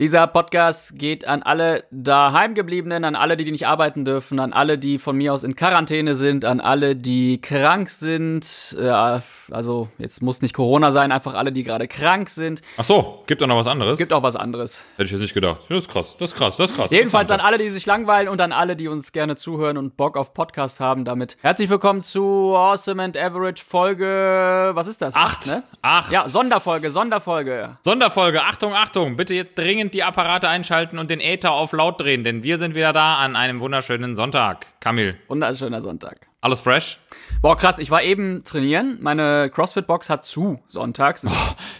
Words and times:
Dieser 0.00 0.26
Podcast 0.28 0.98
geht 0.98 1.26
an 1.26 1.42
alle 1.42 1.84
daheimgebliebenen, 1.90 3.04
an 3.04 3.14
alle, 3.14 3.36
die 3.36 3.50
nicht 3.50 3.66
arbeiten 3.66 4.06
dürfen, 4.06 4.40
an 4.40 4.54
alle, 4.54 4.78
die 4.78 4.98
von 4.98 5.14
mir 5.14 5.34
aus 5.34 5.44
in 5.44 5.56
Quarantäne 5.56 6.14
sind, 6.14 6.46
an 6.46 6.58
alle, 6.58 6.96
die 6.96 7.38
krank 7.38 7.90
sind. 7.90 8.78
Ja, 8.80 9.22
also 9.50 9.88
jetzt 9.98 10.22
muss 10.22 10.40
nicht 10.40 10.54
Corona 10.54 10.90
sein, 10.90 11.12
einfach 11.12 11.34
alle, 11.34 11.52
die 11.52 11.64
gerade 11.64 11.86
krank 11.86 12.30
sind. 12.30 12.62
Ach 12.78 12.84
so, 12.84 13.24
gibt 13.26 13.42
auch 13.42 13.46
noch 13.46 13.58
was 13.58 13.66
anderes? 13.66 13.98
Gibt 13.98 14.14
auch 14.14 14.22
was 14.22 14.36
anderes. 14.36 14.86
Hätte 14.96 15.04
ich 15.04 15.10
jetzt 15.10 15.20
nicht 15.20 15.34
gedacht. 15.34 15.66
Das 15.68 15.82
ist 15.82 15.90
krass, 15.90 16.16
das 16.18 16.30
ist 16.30 16.36
krass, 16.38 16.56
das 16.56 16.70
ist 16.70 16.76
krass. 16.78 16.90
Jedenfalls 16.90 17.30
an 17.30 17.40
alle, 17.40 17.58
die 17.58 17.68
sich 17.68 17.84
langweilen 17.84 18.28
und 18.28 18.40
an 18.40 18.52
alle, 18.52 18.76
die 18.76 18.88
uns 18.88 19.12
gerne 19.12 19.36
zuhören 19.36 19.76
und 19.76 19.98
Bock 19.98 20.16
auf 20.16 20.32
Podcast 20.32 20.80
haben. 20.80 21.04
Damit 21.04 21.36
herzlich 21.42 21.68
willkommen 21.68 22.00
zu 22.00 22.54
Awesome 22.56 23.02
and 23.02 23.18
Average 23.18 23.62
Folge. 23.62 24.70
Was 24.72 24.86
ist 24.86 25.02
das? 25.02 25.14
Acht, 25.14 25.46
ne? 25.46 25.62
acht. 25.82 26.10
Ja, 26.10 26.26
Sonderfolge, 26.26 26.90
Sonderfolge. 26.90 27.76
Sonderfolge, 27.84 28.42
Achtung, 28.44 28.72
Achtung, 28.72 29.16
bitte 29.16 29.34
jetzt 29.34 29.58
dringend 29.58 29.89
die 29.94 30.04
Apparate 30.04 30.48
einschalten 30.48 30.98
und 30.98 31.10
den 31.10 31.20
Äther 31.20 31.52
auf 31.52 31.72
laut 31.72 32.00
drehen, 32.00 32.24
denn 32.24 32.44
wir 32.44 32.58
sind 32.58 32.74
wieder 32.74 32.92
da 32.92 33.16
an 33.16 33.36
einem 33.36 33.60
wunderschönen 33.60 34.16
Sonntag. 34.16 34.66
Kamil, 34.80 35.16
Wunderschöner 35.28 35.80
Sonntag. 35.80 36.29
Alles 36.40 36.60
fresh? 36.60 36.98
Boah, 37.42 37.56
krass, 37.56 37.78
ich 37.78 37.90
war 37.90 38.02
eben 38.02 38.44
trainieren. 38.44 38.98
Meine 39.00 39.50
CrossFit-Box 39.50 40.10
hat 40.10 40.26
zu 40.26 40.60
sonntags. 40.68 41.26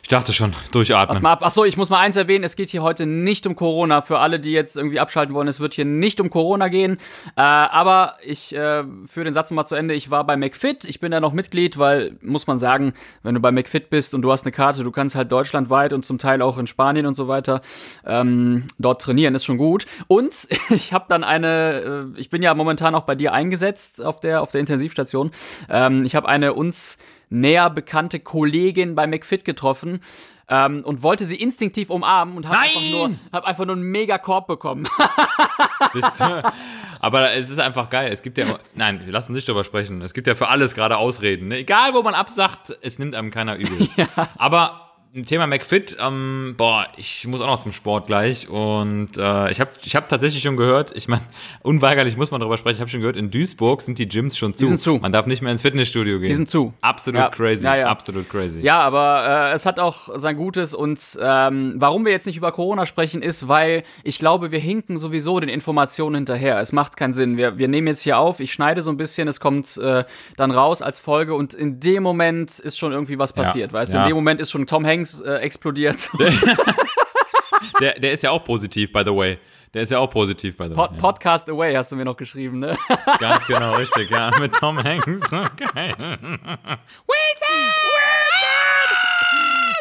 Ich 0.03 0.09
dachte 0.09 0.33
schon, 0.33 0.55
durchatmen. 0.73 1.25
Ab. 1.25 1.45
Achso, 1.45 1.65
ich 1.65 1.77
muss 1.77 1.91
mal 1.91 1.99
eins 1.99 2.17
erwähnen, 2.17 2.45
es 2.45 2.57
geht 2.57 2.71
hier 2.71 2.83
heute 2.83 3.05
nicht 3.07 3.47
um 3.47 3.55
Corona. 3.55 4.01
Für 4.01 4.19
alle, 4.19 4.41
die 4.41 4.53
jetzt 4.53 4.77
irgendwie 4.77 4.99
abschalten 4.99 5.35
wollen, 5.35 5.49
es 5.49 5.61
wird 5.61 5.75
hier 5.75 5.85
nicht 5.85 6.21
um 6.21 6.31
Corona 6.31 6.69
gehen. 6.69 6.99
Äh, 7.37 7.43
aber 7.43 8.17
ich 8.25 8.55
äh, 8.55 8.85
führe 9.07 9.25
den 9.25 9.35
Satz 9.35 9.51
mal 9.51 9.67
zu 9.67 9.75
Ende. 9.75 9.95
Ich 9.95 10.11
war 10.11 10.25
bei 10.25 10.37
McFit, 10.37 10.85
ich 10.85 10.99
bin 10.99 11.13
da 11.13 11.21
noch 11.21 11.33
Mitglied, 11.33 11.79
weil, 11.79 12.17
muss 12.23 12.47
man 12.47 12.59
sagen, 12.59 12.95
wenn 13.23 13.35
du 13.35 13.41
bei 13.41 13.53
McFit 13.53 13.91
bist 13.91 14.15
und 14.15 14.23
du 14.23 14.33
hast 14.33 14.45
eine 14.45 14.53
Karte, 14.53 14.83
du 14.83 14.91
kannst 14.91 15.15
halt 15.15 15.31
deutschlandweit 15.31 15.93
und 15.93 16.05
zum 16.05 16.19
Teil 16.19 16.43
auch 16.43 16.59
in 16.59 16.67
Spanien 16.67 17.07
und 17.07 17.15
so 17.15 17.29
weiter 17.29 17.61
ähm, 18.07 18.65
dort 18.79 19.03
trainieren, 19.03 19.35
ist 19.35 19.45
schon 19.45 19.59
gut. 19.59 19.87
Und 20.09 20.49
ich 20.71 20.93
habe 20.93 21.05
dann 21.09 21.23
eine, 21.23 22.13
äh, 22.17 22.21
ich 22.21 22.31
bin 22.31 22.43
ja 22.43 22.55
momentan 22.55 22.95
auch 22.95 23.05
bei 23.05 23.15
dir 23.15 23.33
eingesetzt 23.33 24.05
auf 24.05 24.21
der, 24.21 24.43
auf 24.43 24.50
der 24.51 24.61
Intensivstation. 24.61 25.31
Ähm, 25.69 26.05
ich 26.05 26.15
habe 26.15 26.29
eine 26.29 26.55
uns 26.55 26.99
näher 27.29 27.71
bekannte 27.71 28.21
Kollegin 28.21 28.95
bei 28.95 29.07
McFit 29.07 29.45
getroffen 29.45 30.01
ähm, 30.49 30.83
und 30.85 31.03
wollte 31.03 31.25
sie 31.25 31.37
instinktiv 31.37 31.91
umarmen 31.91 32.37
und 32.37 32.47
habe 32.49 32.59
einfach, 32.59 32.81
nur, 32.91 33.11
hab 33.33 33.45
einfach 33.45 33.65
nur 33.65 33.77
einen 33.77 33.85
mega 33.85 34.19
Korb 34.19 34.49
bekommen. 34.49 34.87
Aber 37.01 37.33
es 37.33 37.49
ist 37.49 37.59
einfach 37.59 37.89
geil. 37.89 38.13
Es 38.13 38.21
gibt 38.21 38.37
ja, 38.37 38.45
nein, 38.75 39.01
wir 39.07 39.13
lassen 39.13 39.33
nicht 39.33 39.49
drüber 39.49 39.65
sprechen. 39.65 40.03
Es 40.03 40.13
gibt 40.13 40.27
ja 40.27 40.35
für 40.35 40.49
alles 40.49 40.75
gerade 40.75 40.99
Ausreden. 40.99 41.49
Ne? 41.49 41.59
Egal, 41.59 41.95
wo 41.95 42.03
man 42.03 42.15
absagt, 42.15 42.77
es 42.83 42.99
nimmt 42.99 43.17
einem 43.17 43.31
keiner 43.31 43.57
übel. 43.57 43.89
Aber 44.37 44.90
im 44.90 44.90
Thema 45.27 45.49
McFit, 45.49 45.97
ähm, 46.01 46.55
boah, 46.57 46.87
ich 46.97 47.27
muss 47.27 47.41
auch 47.41 47.47
noch 47.49 47.61
zum 47.61 47.73
Sport 47.73 48.07
gleich. 48.07 48.49
Und 48.49 49.17
äh, 49.19 49.51
ich 49.51 49.61
habe 49.61 49.71
ich 49.83 49.97
hab 49.97 50.09
tatsächlich 50.09 50.41
schon 50.41 50.57
gehört, 50.57 50.93
ich 50.97 51.09
meine, 51.09 51.23
unweigerlich 51.63 52.17
muss 52.17 52.31
man 52.31 52.41
darüber 52.41 52.57
sprechen, 52.59 52.77
ich 52.77 52.81
habe 52.81 52.91
schon 52.91 53.01
gehört, 53.01 53.17
in 53.17 53.29
Duisburg 53.33 53.83
sind 53.83 53.99
die 53.99 54.07
Gyms 54.07 54.39
schon 54.39 54.55
zu. 54.55 54.67
sind 54.67 54.81
zu. 54.81 54.99
Man 54.99 55.11
darf 55.13 55.27
nicht 55.27 55.43
mehr 55.43 55.51
ins 55.51 55.63
Fitnessstudio 55.63 56.21
gehen. 56.21 56.29
Die 56.29 56.35
sind 56.37 56.49
zu. 56.49 56.75
Absolut 56.81 57.21
Ja. 57.21 57.29
crazy. 57.29 57.65
Ja, 57.65 57.75
ja. 57.75 57.87
Absolut 57.89 58.31
crazy. 58.31 58.61
Ja, 58.61 58.79
aber 58.83 59.51
äh, 59.51 59.53
es 59.55 59.67
hat 59.67 59.81
auch 59.81 60.11
sein 60.17 60.37
Gutes 60.37 60.75
und 60.75 61.01
ähm, 61.21 61.75
warum 61.77 62.05
wir 62.05 62.13
jetzt 62.13 62.27
nicht 62.27 62.37
über 62.37 62.53
Corona 62.53 62.87
sprechen, 62.87 63.21
ist, 63.23 63.49
weil 63.49 63.83
ich 64.05 64.21
glaube, 64.21 64.53
wir 64.53 64.61
hinken 64.61 64.97
sowieso 64.97 65.41
den 65.41 65.49
Informationen 65.49 66.15
hinterher. 66.15 66.61
Es 66.61 66.71
macht 66.73 66.97
keinen 66.97 67.15
Sinn. 67.15 67.37
Wir, 67.37 67.59
wir 67.59 67.67
nehmen 67.67 67.89
jetzt 67.89 68.03
hier 68.03 68.17
auf, 68.19 68.39
ich 68.39 68.53
schneide 68.53 68.83
so 68.83 68.93
ein 68.93 68.97
bisschen, 68.97 69.27
es 69.27 69.41
kommt 69.41 69.77
äh, 69.79 70.05
dann 70.37 70.53
raus 70.53 70.83
als 70.83 71.01
Folge 71.01 71.35
und 71.35 71.53
in 71.53 71.81
dem 71.81 72.05
Moment 72.05 72.61
ist 72.61 72.79
schon 72.79 72.93
irgendwie 72.93 73.19
was 73.19 73.33
passiert, 73.33 73.73
weißt 73.73 73.95
du? 73.95 73.99
In 73.99 74.05
dem 74.07 74.15
Moment 74.17 74.41
ist 74.41 74.53
schon 74.53 74.69
Tom 74.69 74.87
Hanks 74.87 75.00
äh, 75.21 75.37
explodiert. 75.37 76.11
Der, 77.81 77.99
der 77.99 78.13
ist 78.13 78.23
ja 78.23 78.31
auch 78.31 78.45
positiv, 78.45 78.93
by 78.93 79.03
the 79.05 79.15
way. 79.15 79.39
Der 79.73 79.83
ist 79.83 79.91
ja 79.91 79.99
auch 79.99 80.11
positiv, 80.11 80.57
by 80.57 80.65
the 80.65 80.71
way. 80.71 80.77
Pod 80.77 80.93
ja. 80.93 80.99
Podcast 80.99 81.49
Away 81.49 81.75
hast 81.75 81.93
du 81.93 81.97
mir 81.97 82.05
noch 82.05 82.17
geschrieben, 82.17 82.59
ne? 82.59 82.77
Ganz 83.21 83.47
genau, 83.47 83.77
richtig, 83.77 84.11
ja. 84.11 84.37
Mit 84.39 84.55
Tom 84.55 84.83
Hanks. 84.83 85.21
Okay. 85.33 85.95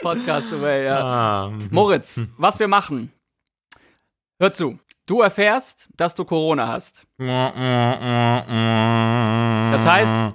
Podcast 0.02 0.54
Away, 0.54 0.86
ja. 0.86 1.06
Ah, 1.06 1.52
Moritz, 1.72 2.22
was 2.38 2.60
wir 2.60 2.68
machen. 2.68 3.12
Hör 4.40 4.52
zu. 4.52 4.80
Du 5.06 5.22
erfährst, 5.22 5.90
dass 5.98 6.16
du 6.16 6.24
Corona 6.24 6.68
hast. 6.68 7.08
Das 7.18 7.54
heißt, 9.86 10.34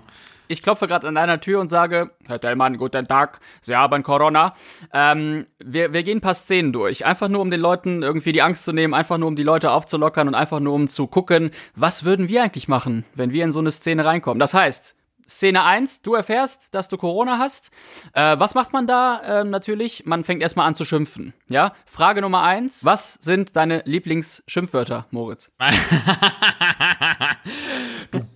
ich 0.54 0.62
klopfe 0.62 0.86
gerade 0.86 1.08
an 1.08 1.16
deiner 1.16 1.40
Tür 1.40 1.60
und 1.60 1.68
sage, 1.68 2.12
Herr 2.26 2.38
Dellmann, 2.38 2.78
guten 2.78 3.06
Tag, 3.06 3.40
Sie 3.60 3.74
haben 3.74 4.04
Corona. 4.04 4.52
Ähm, 4.92 5.46
wir, 5.58 5.92
wir 5.92 6.04
gehen 6.04 6.18
ein 6.18 6.20
paar 6.20 6.34
Szenen 6.34 6.72
durch, 6.72 7.04
einfach 7.04 7.28
nur 7.28 7.42
um 7.42 7.50
den 7.50 7.60
Leuten 7.60 8.02
irgendwie 8.02 8.32
die 8.32 8.40
Angst 8.40 8.62
zu 8.62 8.72
nehmen, 8.72 8.94
einfach 8.94 9.18
nur 9.18 9.28
um 9.28 9.36
die 9.36 9.42
Leute 9.42 9.72
aufzulockern 9.72 10.28
und 10.28 10.34
einfach 10.34 10.60
nur 10.60 10.74
um 10.74 10.86
zu 10.86 11.08
gucken, 11.08 11.50
was 11.74 12.04
würden 12.04 12.28
wir 12.28 12.44
eigentlich 12.44 12.68
machen, 12.68 13.04
wenn 13.14 13.32
wir 13.32 13.42
in 13.42 13.50
so 13.50 13.58
eine 13.58 13.72
Szene 13.72 14.04
reinkommen. 14.04 14.38
Das 14.38 14.54
heißt, 14.54 14.94
Szene 15.28 15.64
1, 15.64 16.02
du 16.02 16.14
erfährst, 16.14 16.74
dass 16.74 16.88
du 16.88 16.96
Corona 16.96 17.38
hast. 17.38 17.70
Äh, 18.12 18.38
was 18.38 18.54
macht 18.54 18.72
man 18.72 18.86
da? 18.86 19.22
Ähm, 19.26 19.50
natürlich, 19.50 20.04
man 20.06 20.22
fängt 20.22 20.42
erstmal 20.42 20.68
an 20.68 20.74
zu 20.74 20.84
schimpfen. 20.84 21.32
Ja? 21.48 21.72
Frage 21.86 22.20
Nummer 22.20 22.42
1, 22.42 22.84
was 22.84 23.14
sind 23.14 23.56
deine 23.56 23.82
Lieblingsschimpfwörter, 23.86 25.06
Moritz? 25.10 25.50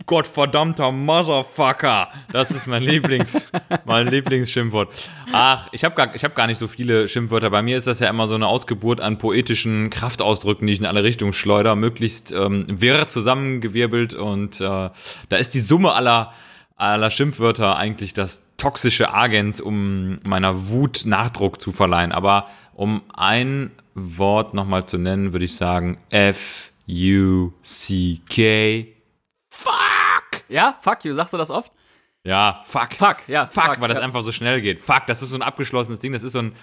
Gottverdammter 0.09 0.91
Motherfucker. 0.91 2.09
Das 2.33 2.51
ist 2.51 2.67
mein 2.67 2.83
Lieblings, 2.83 3.47
mein 3.85 4.07
Lieblingsschimpfwort. 4.07 4.89
Ach, 5.33 5.69
ich 5.71 5.85
habe 5.85 5.95
gar, 5.95 6.15
ich 6.15 6.25
hab 6.25 6.35
gar 6.35 6.47
nicht 6.47 6.57
so 6.57 6.67
viele 6.67 7.09
Schimpfwörter. 7.09 7.51
Bei 7.51 7.61
mir 7.61 7.77
ist 7.77 7.87
das 7.87 7.99
ja 8.01 8.09
immer 8.09 8.27
so 8.27 8.35
eine 8.35 8.47
Ausgeburt 8.47 9.03
an 9.03 9.19
poetischen 9.19 9.91
Kraftausdrücken, 9.91 10.67
die 10.67 10.73
ich 10.73 10.81
in 10.81 10.87
alle 10.87 11.05
Richtungen 11.05 11.35
schleuder, 11.35 11.77
möglichst 11.77 12.33
ähm, 12.33 12.65
wirr 12.69 13.07
zusammengewirbelt. 13.07 14.15
Und 14.15 14.63
äh, 14.63 14.65
da 14.65 15.37
ist 15.37 15.53
die 15.53 15.61
Summe 15.61 15.93
aller, 15.93 16.33
aller 16.77 17.11
Schimpfwörter 17.11 17.77
eigentlich 17.77 18.15
das 18.15 18.41
toxische 18.57 19.13
Agens, 19.13 19.61
um 19.61 20.21
meiner 20.25 20.69
Wut 20.69 21.03
Nachdruck 21.05 21.61
zu 21.61 21.71
verleihen. 21.71 22.13
Aber 22.13 22.47
um 22.73 23.03
ein 23.13 23.73
Wort 23.95 24.55
nochmal 24.55 24.87
zu 24.87 24.97
nennen, 24.97 25.35
würde 25.35 25.45
ich 25.45 25.55
sagen 25.55 25.99
F-U-C-K. 26.09 26.79
Ja, 30.49 30.77
fuck 30.81 31.05
you, 31.05 31.13
sagst 31.13 31.33
du 31.33 31.39
das 31.39 31.51
oft? 31.51 31.73
Ja, 32.25 32.61
fuck. 32.65 32.95
Fuck, 32.95 33.29
ja. 33.29 33.47
Fuck, 33.47 33.81
weil 33.81 33.89
das 33.89 33.99
ja. 33.99 34.05
einfach 34.05 34.23
so 34.23 34.33
schnell 34.33 34.61
geht. 34.61 34.81
Fuck, 34.81 35.07
das 35.07 35.23
ist 35.23 35.31
so 35.31 35.37
ein 35.37 35.43
abgeschlossenes 35.43 36.01
Ding, 36.01 36.13
das 36.13 36.23
ist 36.23 36.33
so 36.33 36.41
ein 36.41 36.55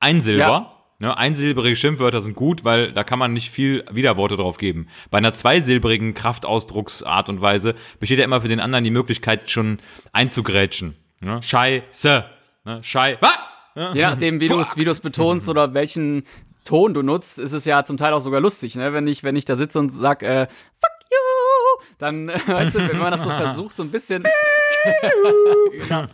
Einsilber. 0.00 0.42
Ja. 0.42 0.72
Ne, 0.98 1.14
einsilbrige 1.14 1.76
Schimpfwörter 1.76 2.22
sind 2.22 2.34
gut, 2.34 2.64
weil 2.64 2.92
da 2.92 3.04
kann 3.04 3.18
man 3.18 3.34
nicht 3.34 3.50
viel 3.50 3.84
Widerworte 3.90 4.36
drauf 4.36 4.56
geben. 4.56 4.88
Bei 5.10 5.18
einer 5.18 5.34
zweisilbrigen 5.34 6.14
Kraftausdrucksart 6.14 7.28
und 7.28 7.42
Weise 7.42 7.74
besteht 8.00 8.18
ja 8.18 8.24
immer 8.24 8.40
für 8.40 8.48
den 8.48 8.60
anderen 8.60 8.82
die 8.82 8.90
Möglichkeit, 8.90 9.50
schon 9.50 9.78
einzugrätschen. 10.12 10.96
Ne? 11.20 11.42
Scheiße. 11.42 12.24
Ne? 12.64 12.82
Schei. 12.82 13.18
Ne? 13.74 13.90
Je 13.92 14.02
nachdem, 14.02 14.40
wie 14.40 14.48
du 14.48 14.58
es 14.58 15.00
betonst 15.00 15.50
oder 15.50 15.74
welchen 15.74 16.24
Ton 16.64 16.94
du 16.94 17.02
nutzt, 17.02 17.38
ist 17.38 17.52
es 17.52 17.66
ja 17.66 17.84
zum 17.84 17.98
Teil 17.98 18.14
auch 18.14 18.20
sogar 18.20 18.40
lustig, 18.40 18.74
ne? 18.74 18.92
Wenn 18.92 19.06
ich, 19.06 19.22
wenn 19.22 19.36
ich 19.36 19.44
da 19.44 19.54
sitze 19.54 19.78
und 19.78 19.90
sag, 19.90 20.22
äh, 20.22 20.46
fuck 20.80 20.95
dann, 21.98 22.28
äh, 22.28 22.38
weißt 22.46 22.74
du, 22.76 22.88
wenn 22.88 22.98
man 22.98 23.10
das 23.10 23.22
so 23.22 23.30
versucht, 23.36 23.76
so 23.76 23.82
ein 23.82 23.90
bisschen. 23.90 24.24
Genau. 25.88 26.06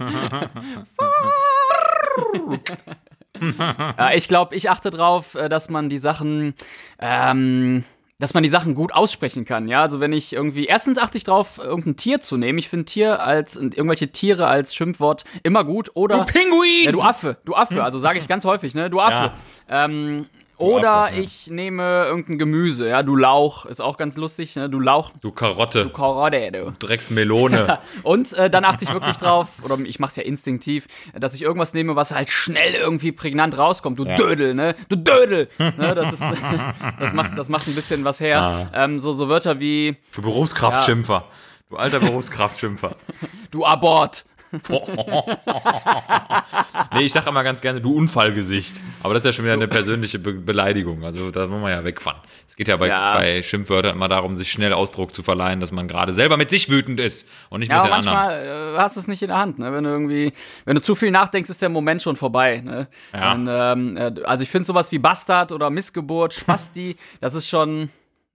ja, 3.99 4.11
ich 4.15 4.29
glaube, 4.29 4.55
ich 4.55 4.71
achte 4.71 4.91
drauf, 4.91 5.35
äh, 5.35 5.49
dass 5.49 5.69
man 5.69 5.89
die 5.89 5.99
Sachen, 5.99 6.55
ähm, 6.99 7.85
dass 8.19 8.35
man 8.35 8.43
die 8.43 8.49
Sachen 8.49 8.75
gut 8.75 8.93
aussprechen 8.93 9.45
kann, 9.45 9.67
ja. 9.67 9.83
Also 9.83 9.99
wenn 9.99 10.13
ich 10.13 10.33
irgendwie, 10.33 10.67
erstens 10.67 10.99
achte 10.99 11.19
ich 11.19 11.25
drauf, 11.25 11.59
irgendein 11.59 11.97
Tier 11.97 12.21
zu 12.21 12.37
nehmen. 12.37 12.59
Ich 12.59 12.69
finde 12.69 12.85
Tier 12.85 13.21
als, 13.21 13.57
irgendwelche 13.57 14.13
Tiere 14.13 14.47
als 14.47 14.75
Schimpfwort 14.75 15.25
immer 15.43 15.65
gut. 15.65 15.91
Oder. 15.95 16.25
Pinguin! 16.25 16.85
Ja, 16.85 16.93
du 16.93 17.03
Affe, 17.03 17.39
du 17.45 17.55
Affe, 17.55 17.83
also 17.83 17.99
sage 17.99 18.19
ich 18.19 18.29
ganz 18.29 18.45
häufig, 18.45 18.75
ne? 18.75 18.91
Du 18.91 19.01
Affe. 19.01 19.33
Ähm, 19.69 20.27
oder 20.63 21.05
Affe, 21.05 21.17
ja. 21.17 21.23
ich 21.23 21.49
nehme 21.49 22.05
irgendein 22.05 22.39
Gemüse, 22.39 22.89
ja, 22.89 23.03
du 23.03 23.17
Lauch, 23.17 23.67
ist 23.67 23.81
auch 23.81 23.97
ganz 23.97 24.17
lustig, 24.17 24.57
ne? 24.57 24.69
Du 24.69 24.81
Lauch, 24.81 25.13
Du 25.21 25.33
Karotte. 25.33 25.91
Karotte, 25.91 26.53
du. 26.53 26.73
Drecksmelone. 26.79 27.79
Und 28.03 28.33
äh, 28.35 28.49
dann 28.49 28.65
achte 28.65 28.85
ich 28.85 28.93
wirklich 28.93 29.17
drauf, 29.17 29.49
oder 29.63 29.79
ich 29.81 29.99
mach's 29.99 30.17
ja 30.17 30.23
instinktiv, 30.23 30.87
dass 31.19 31.35
ich 31.35 31.43
irgendwas 31.43 31.75
nehme, 31.75 31.97
was 31.97 32.15
halt 32.15 32.31
schnell 32.31 32.75
irgendwie 32.75 33.13
prägnant 33.13 33.57
rauskommt. 33.59 33.99
Du 33.99 34.05
Dödel, 34.05 34.55
ne? 34.55 34.75
Du 34.89 34.97
Dödel! 34.97 35.49
ne? 35.59 35.95
Das 35.95 36.13
ist, 36.13 36.23
das 37.01 37.13
macht, 37.13 37.37
das 37.37 37.49
macht 37.49 37.67
ein 37.67 37.75
bisschen 37.75 38.05
was 38.05 38.21
her. 38.21 38.71
Ähm, 38.75 39.01
so, 39.01 39.13
so 39.13 39.29
Wörter 39.29 39.61
wie 39.61 39.97
Du 40.15 40.23
Berufskraftschimpfer. 40.23 41.25
Du 41.71 41.77
alter 41.77 42.01
Berufskraftschimpfer. 42.01 42.97
du 43.51 43.65
Abort. 43.65 44.27
nee, 46.95 47.03
ich 47.05 47.13
sag 47.13 47.27
immer 47.27 47.43
ganz 47.43 47.61
gerne, 47.61 47.81
du 47.81 47.97
Unfallgesicht. 47.97 48.81
Aber 49.03 49.15
das 49.15 49.23
ist 49.23 49.27
ja 49.27 49.33
schon 49.33 49.45
wieder 49.45 49.55
eine 49.55 49.69
persönliche 49.69 50.19
Be 50.19 50.33
Beleidigung. 50.35 51.05
Also 51.05 51.31
da 51.31 51.47
muss 51.47 51.61
man 51.61 51.71
ja 51.71 51.85
wegfahren. 51.85 52.21
Es 52.49 52.57
geht 52.57 52.69
ja 52.69 52.77
bei, 52.77 52.89
Ja. 52.89 53.15
bei 53.15 53.43
Schimpfwörtern 53.43 53.97
immer 53.97 54.09
darum, 54.09 54.37
sich 54.37 54.51
schnell 54.51 54.73
Ausdruck 54.73 55.15
zu 55.15 55.23
verleihen, 55.23 55.61
dass 55.61 55.73
man 55.73 55.89
gerade 55.89 56.13
selber 56.13 56.37
mit 56.37 56.51
sich 56.51 56.69
wütend 56.69 57.01
ist 57.01 57.27
und 57.49 57.61
nicht 57.61 57.71
Ja, 57.71 57.83
mit 57.83 57.93
aber 57.93 58.03
den 58.03 58.09
anderen. 58.09 58.47
manchmal 58.47 58.75
äh, 58.75 58.79
hast 58.79 58.97
du 58.97 59.01
es 59.01 59.09
nicht 59.09 59.23
in 59.23 59.29
der 59.29 59.39
Hand, 59.39 59.59
ne? 59.59 59.73
Wenn 59.73 59.85
du 59.85 59.91
irgendwie, 59.91 60.33
wenn 60.65 60.75
du 60.75 60.83
zu 60.83 60.95
viel 60.95 61.11
nachdenkst, 61.11 61.49
ist 61.49 61.63
der 61.63 61.69
Moment 61.71 62.03
schon 62.03 62.17
vorbei. 62.17 62.61
Ne? 62.65 62.89
Ja. 63.13 63.33
Und, 63.33 63.49
ähm, 63.51 63.97
äh, 63.97 64.13
also 64.25 64.43
ich 64.45 64.51
finde 64.51 64.67
sowas 64.67 64.93
wie 64.93 64.99
Bastard 64.99 65.53
oder 65.53 65.71
Missgeburt, 65.71 66.35
Spasti, 66.35 66.97
das 67.21 67.35
ist 67.35 67.49
schon, 67.49 67.89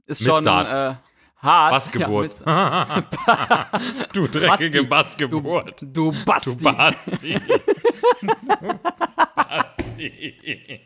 ist 0.07 0.23
schon 0.23 0.45
äh, 0.47 0.95
hart. 1.39 1.71
Bassgeburt. 1.71 2.41
Ja, 2.45 2.87
du 4.13 4.27
dreckige 4.27 4.83
Basti. 4.83 5.27
Bassgeburt. 5.27 5.81
du 5.93 6.13
Basti. 6.25 6.57
Du 6.57 6.63
Basti. 6.63 7.39
Basti. 9.35 10.81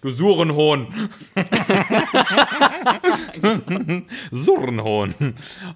Du 0.00 0.10
Surenhohn. 0.10 0.88
Surenhohn. 4.32 5.14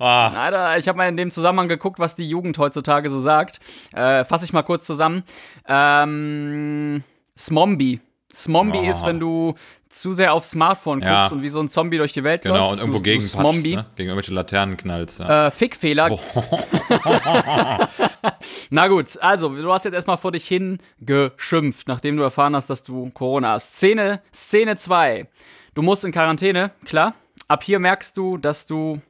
Ah, 0.00 0.28
Alter, 0.30 0.78
ich 0.78 0.88
habe 0.88 0.98
mal 0.98 1.08
in 1.08 1.16
dem 1.16 1.30
Zusammenhang 1.30 1.68
geguckt, 1.68 2.00
was 2.00 2.16
die 2.16 2.28
Jugend 2.28 2.58
heutzutage 2.58 3.08
so 3.08 3.20
sagt. 3.20 3.60
Äh, 3.94 4.24
Fasse 4.24 4.44
ich 4.44 4.52
mal 4.52 4.62
kurz 4.62 4.84
zusammen. 4.84 5.22
Ähm, 5.68 7.04
Smombie. 7.38 8.00
Smombie 8.42 8.78
Oh. 8.84 8.90
ist, 8.90 9.04
wenn 9.06 9.18
du 9.20 9.54
zu 9.88 10.12
sehr 10.12 10.32
aufs 10.34 10.50
Smartphone 10.50 11.00
Ja. 11.00 11.20
guckst 11.22 11.32
und 11.32 11.42
wie 11.42 11.48
so 11.48 11.58
ein 11.60 11.68
Zombie 11.68 11.96
durch 11.98 12.12
die 12.12 12.22
Welt 12.24 12.42
genau, 12.42 12.56
läufst. 12.56 12.72
und 12.74 12.78
irgendwo 12.80 12.98
du, 12.98 13.02
gegen 13.04 13.20
du 13.22 13.26
Smombie. 13.28 13.76
ne? 13.76 13.86
Gegen 13.96 14.08
irgendwelche 14.10 14.34
Laternen 14.34 14.76
knallst. 14.76 15.20
Ja. 15.20 15.46
Äh, 15.46 15.50
Fickfehler. 15.50 16.10
Na 18.70 18.88
gut, 18.88 19.18
also, 19.20 19.48
du 19.48 19.72
hast 19.72 19.84
jetzt 19.84 19.94
erstmal 19.94 20.16
vor 20.18 20.32
dich 20.32 20.46
hin 20.46 20.78
geschimpft, 21.00 21.88
nachdem 21.88 22.16
du 22.16 22.22
erfahren 22.22 22.54
hast, 22.56 22.68
dass 22.68 22.82
du 22.82 23.10
Corona 23.10 23.52
hast. 23.52 23.76
Szene, 23.76 24.20
Szene 24.34 24.76
2. 24.76 25.26
Du 25.74 25.82
musst 25.82 26.04
in 26.04 26.12
Quarantäne, 26.12 26.72
klar. 26.84 27.14
Ab 27.48 27.62
hier 27.62 27.78
merkst 27.78 28.16
du, 28.16 28.38
dass 28.38 28.66
du 28.66 29.00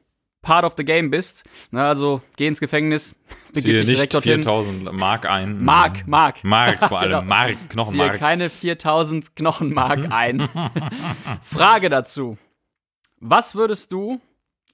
part 0.41 0.63
of 0.63 0.73
the 0.77 0.83
game 0.85 1.09
bist. 1.09 1.43
Na, 1.71 1.87
also, 1.87 2.21
geh 2.35 2.47
ins 2.47 2.59
Gefängnis, 2.59 3.15
begib 3.53 3.63
Ziehe 3.63 3.77
dich 3.79 3.87
nicht 3.87 3.97
direkt 3.97 4.13
dorthin. 4.13 4.43
4000 4.43 4.93
Mark 4.93 5.25
ein. 5.29 5.63
Mark, 5.63 6.07
Mark. 6.07 6.43
Mark 6.43 6.79
vor 6.87 6.99
allem. 6.99 7.09
Genau. 7.11 7.21
Mark, 7.23 7.47
Ziehe 7.49 7.67
Knochenmark. 7.69 8.17
keine 8.19 8.49
4000 8.49 9.35
Knochenmark 9.35 10.11
ein. 10.11 10.47
Frage 11.41 11.89
dazu. 11.89 12.37
Was 13.19 13.55
würdest 13.55 13.91
du 13.91 14.21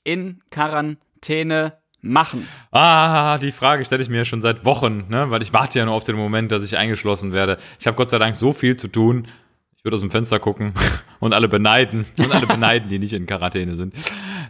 in 0.04 0.42
Quarantäne 0.51 1.77
machen? 2.01 2.48
Ah, 2.71 3.38
die 3.38 3.51
Frage 3.51 3.86
stelle 3.86 4.04
ich 4.04 4.09
mir 4.09 4.25
schon 4.25 4.42
seit 4.42 4.66
Wochen, 4.66 5.06
ne? 5.09 5.30
weil 5.30 5.42
ich 5.42 5.54
warte 5.54 5.80
ja 5.80 5.86
nur 5.86 5.94
auf 5.94 6.04
den 6.04 6.18
Moment, 6.18 6.51
dass 6.51 6.63
ich 6.63 6.77
eingeschlossen 6.77 7.31
werde. 7.31 7.57
Ich 7.80 7.88
habe 7.88 7.95
Gott 7.95 8.09
sei 8.09 8.19
Dank 8.19 8.36
so 8.36 8.51
viel 8.51 8.75
zu 8.75 8.89
tun. 8.89 9.27
Ich 9.77 9.86
würde 9.86 9.95
aus 9.95 10.01
dem 10.01 10.12
Fenster 10.12 10.39
gucken 10.39 10.74
und 11.19 11.33
alle 11.33 11.48
beneiden 11.48 12.06
und 12.18 12.33
alle 12.33 12.48
beneiden, 12.48 12.89
die 12.89 13.00
nicht 13.00 13.13
in 13.13 13.25
Quarantäne 13.25 13.75
sind. 13.75 13.94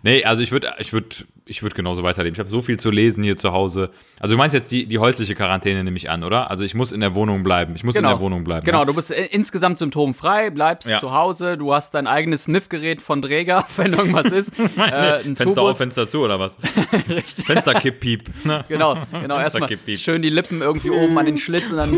Nee, 0.05 0.25
also 0.25 0.43
ich 0.43 0.51
würde 0.51 0.73
ich 0.79 0.91
würd, 0.91 1.25
ich 1.45 1.63
würd 1.63 1.75
genauso 1.75 2.03
weiterleben. 2.03 2.35
Ich 2.35 2.39
habe 2.39 2.49
so 2.49 2.61
viel 2.61 2.77
zu 2.77 2.91
lesen 2.91 3.23
hier 3.23 3.37
zu 3.37 3.53
Hause. 3.53 3.89
Also 4.19 4.35
du 4.35 4.37
meinst 4.37 4.53
jetzt 4.53 4.69
die, 4.69 4.85
die 4.85 4.99
häusliche 4.99 5.33
Quarantäne 5.33 5.81
nehme 5.81 5.95
ich 5.95 6.09
an, 6.09 6.25
oder? 6.25 6.51
Also 6.51 6.65
ich 6.65 6.75
muss 6.75 6.91
in 6.91 6.99
der 6.99 7.15
Wohnung 7.15 7.41
bleiben. 7.41 7.73
Ich 7.75 7.85
muss 7.85 7.95
in 7.95 8.03
der 8.03 8.19
Wohnung 8.19 8.43
bleiben. 8.43 8.65
Genau, 8.65 8.81
ne? 8.81 8.87
du 8.87 8.93
bist 8.93 9.11
äh, 9.11 9.27
insgesamt 9.27 9.77
symptomfrei, 9.77 10.49
bleibst 10.49 10.89
Ja. 10.89 10.99
zu 10.99 11.13
Hause, 11.13 11.57
du 11.57 11.73
hast 11.73 11.93
dein 11.93 12.05
eigenes 12.05 12.43
Sniffgerät 12.43 13.01
von 13.01 13.21
Dräger, 13.21 13.65
wenn 13.77 13.93
irgendwas 13.93 14.33
ist. 14.33 14.59
äh, 14.77 14.81
ein 14.81 15.37
Fenster 15.37 15.45
auf, 15.47 15.55
Tubus. 15.55 15.77
Fenster 15.77 16.05
zu, 16.05 16.19
oder 16.19 16.37
was? 16.37 16.57
Fensterkipp-Piep. 17.45 18.45
Ne? 18.45 18.65
Genau, 18.67 18.97
genau, 19.09 19.39
erstmal 19.39 19.69
schön 19.95 20.21
die 20.21 20.29
Lippen 20.29 20.61
irgendwie 20.61 20.89
oben 20.89 21.17
an 21.17 21.27
den 21.27 21.37
Schlitz 21.37 21.71
und 21.71 21.77
dann. 21.77 21.97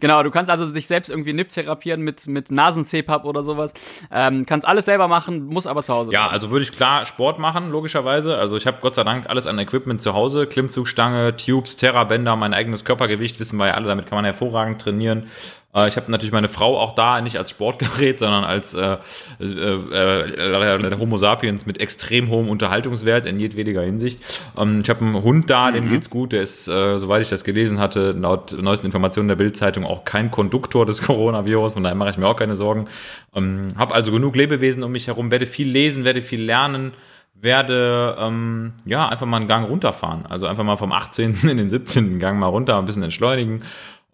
Genau, 0.00 0.22
du 0.22 0.30
kannst 0.30 0.50
also 0.50 0.70
dich 0.72 0.86
selbst 0.86 1.10
irgendwie 1.10 1.32
NIF 1.32 1.48
therapieren 1.48 2.02
mit, 2.02 2.26
mit 2.26 2.50
Nasen-CPAP 2.50 3.24
oder 3.24 3.42
sowas. 3.42 3.74
Ähm, 4.10 4.46
kannst 4.46 4.66
alles 4.66 4.84
selber 4.84 5.08
machen, 5.08 5.46
muss 5.46 5.66
aber 5.66 5.82
zu 5.82 5.92
Hause 5.94 6.12
Ja, 6.12 6.20
bleiben. 6.22 6.34
also 6.34 6.50
würde 6.50 6.62
ich 6.64 6.72
klar 6.72 7.04
Sport 7.04 7.38
machen, 7.38 7.70
logischerweise. 7.70 8.36
Also 8.38 8.56
ich 8.56 8.66
habe 8.66 8.78
Gott 8.80 8.94
sei 8.94 9.04
Dank 9.04 9.28
alles 9.28 9.46
an 9.46 9.58
Equipment 9.58 10.00
zu 10.02 10.14
Hause. 10.14 10.46
Klimmzugstange, 10.46 11.36
Tubes, 11.36 11.76
Terrabänder, 11.76 12.36
mein 12.36 12.54
eigenes 12.54 12.84
Körpergewicht, 12.84 13.38
wissen 13.40 13.56
wir 13.58 13.68
ja 13.68 13.74
alle, 13.74 13.86
damit 13.88 14.06
kann 14.06 14.16
man 14.16 14.24
hervorragend 14.24 14.80
trainieren. 14.80 15.28
Äh, 15.74 15.88
ich 15.88 15.96
habe 15.96 16.10
natürlich 16.10 16.32
meine 16.32 16.48
Frau 16.48 16.78
auch 16.78 16.94
da, 16.94 17.20
nicht 17.20 17.36
als 17.36 17.50
Sportgerät, 17.50 18.18
sondern 18.18 18.44
als 18.44 18.74
äh, 18.74 18.96
äh, 19.40 19.44
äh, 19.44 20.98
Homo 20.98 21.16
sapiens 21.16 21.66
mit 21.66 21.80
extrem 21.80 22.28
hohem 22.28 22.48
Unterhaltungswert 22.48 23.26
in 23.26 23.38
jedwediger 23.38 23.82
Hinsicht. 23.82 24.20
Ähm, 24.56 24.80
ich 24.82 24.90
habe 24.90 25.04
einen 25.04 25.22
Hund 25.22 25.50
da, 25.50 25.70
dem 25.70 25.88
geht's 25.88 26.10
gut. 26.10 26.32
Der 26.32 26.42
ist, 26.42 26.68
äh, 26.68 26.98
soweit 26.98 27.22
ich 27.22 27.28
das 27.28 27.44
gelesen 27.44 27.78
hatte, 27.78 28.12
laut 28.12 28.56
neuesten 28.60 28.86
Informationen 28.86 29.28
der 29.28 29.36
Bildzeitung 29.36 29.84
auch 29.84 30.04
kein 30.04 30.30
Konduktor 30.30 30.86
des 30.86 31.02
Coronavirus. 31.06 31.74
Von 31.74 31.82
daher 31.82 31.96
mache 31.96 32.10
ich 32.10 32.18
mir 32.18 32.26
auch 32.26 32.36
keine 32.36 32.56
Sorgen. 32.56 32.86
Ähm, 33.34 33.68
habe 33.76 33.94
also 33.94 34.12
genug 34.12 34.36
Lebewesen 34.36 34.82
um 34.82 34.92
mich 34.92 35.06
herum, 35.06 35.30
werde 35.30 35.46
viel 35.46 35.68
lesen, 35.68 36.04
werde 36.04 36.22
viel 36.22 36.42
lernen 36.42 36.92
werde 37.40 38.16
ähm, 38.18 38.72
ja 38.84 39.08
einfach 39.08 39.24
mal 39.24 39.36
einen 39.36 39.46
Gang 39.46 39.68
runterfahren. 39.68 40.26
Also 40.26 40.48
einfach 40.48 40.64
mal 40.64 40.76
vom 40.76 40.90
18. 40.90 41.38
in 41.48 41.56
den 41.56 41.68
17. 41.68 42.18
Gang 42.18 42.40
mal 42.40 42.48
runter, 42.48 42.76
ein 42.76 42.84
bisschen 42.84 43.04
entschleunigen 43.04 43.62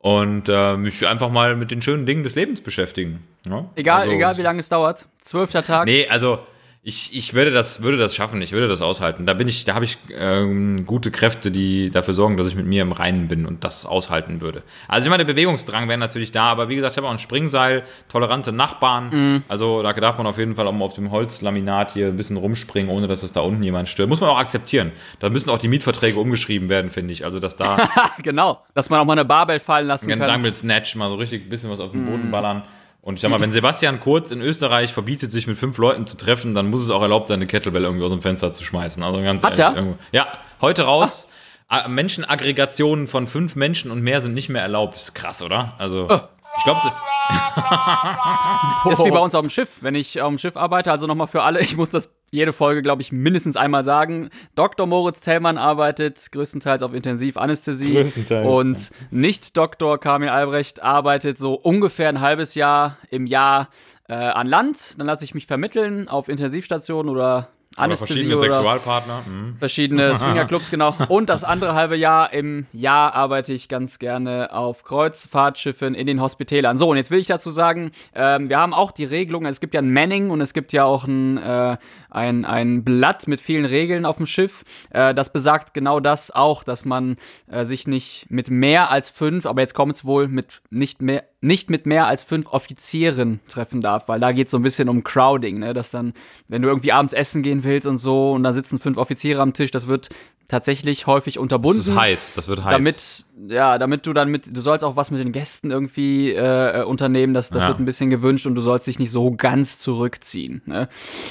und 0.04 0.50
äh, 0.50 0.76
mich 0.76 1.06
einfach 1.08 1.30
mal 1.30 1.56
mit 1.56 1.70
den 1.70 1.80
schönen 1.80 2.04
Dingen 2.04 2.24
des 2.24 2.34
Lebens 2.34 2.60
beschäftigen. 2.60 3.26
Ja? 3.48 3.70
Egal, 3.74 4.02
also, 4.02 4.12
egal 4.12 4.36
wie 4.36 4.42
lange 4.42 4.60
es 4.60 4.68
dauert. 4.68 5.06
Zwölfter 5.18 5.64
Tag. 5.64 5.86
Nee, 5.86 6.06
also 6.08 6.40
ich, 6.86 7.16
ich 7.16 7.32
würde 7.32 7.50
das 7.50 7.82
würde 7.82 7.96
das 7.96 8.14
schaffen, 8.14 8.42
ich 8.42 8.52
würde 8.52 8.68
das 8.68 8.82
aushalten. 8.82 9.24
Da 9.24 9.32
bin 9.32 9.48
ich, 9.48 9.64
da 9.64 9.74
habe 9.74 9.86
ich 9.86 9.96
ähm, 10.14 10.84
gute 10.84 11.10
Kräfte, 11.10 11.50
die 11.50 11.88
dafür 11.88 12.12
sorgen, 12.12 12.36
dass 12.36 12.46
ich 12.46 12.56
mit 12.56 12.66
mir 12.66 12.82
im 12.82 12.92
Reinen 12.92 13.26
bin 13.26 13.46
und 13.46 13.64
das 13.64 13.86
aushalten 13.86 14.42
würde. 14.42 14.62
Also 14.86 15.06
ich 15.06 15.10
meine, 15.10 15.24
der 15.24 15.32
Bewegungsdrang 15.32 15.88
wäre 15.88 15.96
natürlich 15.96 16.30
da, 16.30 16.44
aber 16.44 16.68
wie 16.68 16.76
gesagt, 16.76 16.92
ich 16.92 16.98
habe 16.98 17.06
auch 17.06 17.12
ein 17.12 17.18
Springseil, 17.18 17.84
tolerante 18.10 18.52
Nachbarn. 18.52 19.42
Also 19.48 19.82
da 19.82 19.94
darf 19.94 20.18
man 20.18 20.26
auf 20.26 20.36
jeden 20.36 20.56
Fall 20.56 20.66
auch 20.66 20.72
mal 20.72 20.84
auf 20.84 20.92
dem 20.92 21.10
Holzlaminat 21.10 21.92
hier 21.92 22.08
ein 22.08 22.18
bisschen 22.18 22.36
rumspringen, 22.36 22.90
ohne 22.90 23.08
dass 23.08 23.22
es 23.22 23.32
da 23.32 23.40
unten 23.40 23.62
jemand 23.62 23.88
stört. 23.88 24.10
Muss 24.10 24.20
man 24.20 24.28
auch 24.28 24.38
akzeptieren. 24.38 24.92
Da 25.20 25.30
müssen 25.30 25.48
auch 25.48 25.58
die 25.58 25.68
Mietverträge 25.68 26.20
umgeschrieben 26.20 26.68
werden, 26.68 26.90
finde 26.90 27.14
ich. 27.14 27.24
Also 27.24 27.40
dass 27.40 27.56
da 27.56 27.78
genau, 28.22 28.60
dass 28.74 28.90
man 28.90 29.00
auch 29.00 29.06
mal 29.06 29.12
eine 29.12 29.24
Barbell 29.24 29.58
fallen 29.58 29.86
lassen 29.86 30.10
kann. 30.10 30.30
Dumbbell 30.30 30.52
Snatch 30.52 30.96
mal 30.96 31.08
so 31.08 31.14
richtig 31.14 31.46
ein 31.46 31.48
bisschen 31.48 31.70
was 31.70 31.80
auf 31.80 31.92
den. 31.92 32.04
Boden 32.04 32.30
ballern. 32.30 32.62
Und 33.04 33.16
ich 33.16 33.20
sag 33.20 33.30
mal, 33.30 33.40
wenn 33.40 33.52
Sebastian 33.52 34.00
Kurz 34.00 34.30
in 34.30 34.40
Österreich 34.40 34.92
verbietet, 34.92 35.30
sich 35.30 35.46
mit 35.46 35.58
fünf 35.58 35.76
Leuten 35.76 36.06
zu 36.06 36.16
treffen, 36.16 36.54
dann 36.54 36.70
muss 36.70 36.82
es 36.82 36.88
auch 36.90 37.02
erlaubt 37.02 37.28
sein, 37.28 37.34
eine 37.36 37.46
Kettlebell 37.46 37.82
irgendwie 37.84 38.02
aus 38.04 38.10
dem 38.10 38.22
Fenster 38.22 38.54
zu 38.54 38.64
schmeißen. 38.64 39.02
Also 39.02 39.20
ganz 39.22 39.44
Hat 39.44 39.58
ehrlich, 39.58 39.76
er? 39.76 39.82
irgendwo- 39.82 39.98
Ja, 40.12 40.26
heute 40.62 40.84
raus. 40.84 41.28
Ah, 41.68 41.86
Menschenaggregationen 41.88 43.06
von 43.06 43.26
fünf 43.26 43.56
Menschen 43.56 43.90
und 43.90 44.02
mehr 44.02 44.20
sind 44.22 44.32
nicht 44.34 44.48
mehr 44.48 44.62
erlaubt. 44.62 44.94
Das 44.94 45.02
ist 45.04 45.14
krass, 45.14 45.42
oder? 45.42 45.74
Also, 45.78 46.08
Oh. 46.10 46.20
Ich 46.56 46.64
glaube, 46.64 46.80
Ist 48.90 49.04
wie 49.04 49.10
bei 49.10 49.18
uns 49.18 49.34
auf 49.34 49.40
dem 49.40 49.50
Schiff, 49.50 49.78
wenn 49.80 49.94
ich 49.94 50.20
auf 50.20 50.28
dem 50.28 50.38
Schiff 50.38 50.56
arbeite. 50.56 50.90
Also 50.90 51.06
nochmal 51.06 51.26
für 51.26 51.42
alle, 51.42 51.60
ich 51.60 51.76
muss 51.76 51.90
das 51.90 52.14
jede 52.30 52.52
Folge, 52.52 52.82
glaube 52.82 53.00
ich, 53.00 53.12
mindestens 53.12 53.56
einmal 53.56 53.84
sagen. 53.84 54.28
Dr. 54.54 54.86
Moritz 54.86 55.20
Tellmann 55.20 55.56
arbeitet 55.56 56.20
größtenteils 56.32 56.82
auf 56.82 56.92
Intensivanästhesie. 56.92 57.94
Größtenteils, 57.94 58.46
Und 58.46 58.90
nicht 59.10 59.56
Dr. 59.56 59.98
Kamil 59.98 60.28
Albrecht 60.28 60.82
arbeitet 60.82 61.38
so 61.38 61.54
ungefähr 61.54 62.08
ein 62.08 62.20
halbes 62.20 62.54
Jahr 62.54 62.98
im 63.10 63.26
Jahr 63.26 63.68
äh, 64.08 64.14
an 64.14 64.46
Land. 64.46 64.98
Dann 64.98 65.06
lasse 65.06 65.24
ich 65.24 65.34
mich 65.34 65.46
vermitteln 65.46 66.08
auf 66.08 66.28
Intensivstationen 66.28 67.10
oder 67.10 67.48
oder 67.74 67.76
Anästhesie 67.76 68.12
verschiedene 68.12 68.38
oder 68.38 68.54
Sexualpartner. 68.54 69.22
Verschiedene 69.58 70.14
Swingerclubs, 70.14 70.70
genau. 70.70 70.94
Und 71.08 71.28
das 71.28 71.44
andere 71.44 71.74
halbe 71.74 71.96
Jahr 71.96 72.32
im 72.32 72.66
Jahr 72.72 73.14
arbeite 73.14 73.52
ich 73.52 73.68
ganz 73.68 73.98
gerne 73.98 74.52
auf 74.52 74.84
Kreuzfahrtschiffen 74.84 75.94
in 75.94 76.06
den 76.06 76.20
Hospitälern. 76.20 76.78
So, 76.78 76.88
und 76.88 76.96
jetzt 76.96 77.10
will 77.10 77.18
ich 77.18 77.26
dazu 77.26 77.50
sagen, 77.50 77.92
ähm, 78.14 78.48
wir 78.48 78.58
haben 78.58 78.74
auch 78.74 78.92
die 78.92 79.04
Regelung, 79.04 79.46
es 79.46 79.60
gibt 79.60 79.74
ja 79.74 79.80
ein 79.80 79.92
Manning 79.92 80.30
und 80.30 80.40
es 80.40 80.54
gibt 80.54 80.72
ja 80.72 80.84
auch 80.84 81.06
ein, 81.06 81.38
äh, 81.38 81.76
ein, 82.10 82.44
ein 82.44 82.84
Blatt 82.84 83.26
mit 83.26 83.40
vielen 83.40 83.64
Regeln 83.64 84.06
auf 84.06 84.16
dem 84.16 84.26
Schiff. 84.26 84.64
Äh, 84.90 85.14
das 85.14 85.32
besagt 85.32 85.74
genau 85.74 86.00
das 86.00 86.30
auch, 86.30 86.64
dass 86.64 86.84
man 86.84 87.16
äh, 87.50 87.64
sich 87.64 87.86
nicht 87.86 88.26
mit 88.30 88.50
mehr 88.50 88.90
als 88.90 89.10
fünf, 89.10 89.46
aber 89.46 89.60
jetzt 89.60 89.74
kommt 89.74 89.94
es 89.94 90.04
wohl 90.04 90.28
mit 90.28 90.62
nicht 90.70 91.02
mehr 91.02 91.24
nicht 91.44 91.68
mit 91.68 91.84
mehr 91.84 92.06
als 92.06 92.22
fünf 92.22 92.46
Offizieren 92.46 93.40
treffen 93.48 93.82
darf, 93.82 94.08
weil 94.08 94.18
da 94.18 94.32
geht 94.32 94.46
es 94.46 94.50
so 94.50 94.56
ein 94.56 94.62
bisschen 94.62 94.88
um 94.88 95.04
Crowding, 95.04 95.58
ne? 95.58 95.74
dass 95.74 95.90
dann, 95.90 96.14
wenn 96.48 96.62
du 96.62 96.68
irgendwie 96.68 96.90
abends 96.90 97.12
essen 97.12 97.42
gehen 97.42 97.64
willst 97.64 97.86
und 97.86 97.98
so 97.98 98.32
und 98.32 98.42
da 98.42 98.52
sitzen 98.54 98.78
fünf 98.78 98.96
Offiziere 98.96 99.42
am 99.44 99.52
Tisch, 99.52 99.70
das 99.70 99.86
wird 99.86 100.08
tatsächlich 100.48 101.06
häufig 101.06 101.38
unterbunden. 101.38 101.78
Das 101.78 101.88
ist 101.88 101.96
heiß, 101.96 102.32
das 102.36 102.48
wird 102.48 102.64
heiß. 102.64 102.72
Damit, 102.72 103.50
ja, 103.50 103.78
damit 103.78 104.06
du 104.06 104.12
dann 104.12 104.28
mit, 104.28 104.54
du 104.54 104.60
sollst 104.60 104.84
auch 104.84 104.96
was 104.96 105.10
mit 105.10 105.20
den 105.20 105.32
Gästen 105.32 105.70
irgendwie 105.70 106.32
äh, 106.32 106.80
äh, 106.80 106.84
unternehmen, 106.84 107.32
das, 107.32 107.50
das 107.50 107.62
Ja. 107.62 107.68
wird 107.68 107.78
ein 107.78 107.84
bisschen 107.86 108.10
gewünscht 108.10 108.46
und 108.46 108.54
du 108.54 108.60
sollst 108.60 108.86
dich 108.86 108.98
nicht 108.98 109.10
so 109.10 109.30
ganz 109.30 109.78
zurückziehen. 109.78 110.60
Ne? 110.66 110.88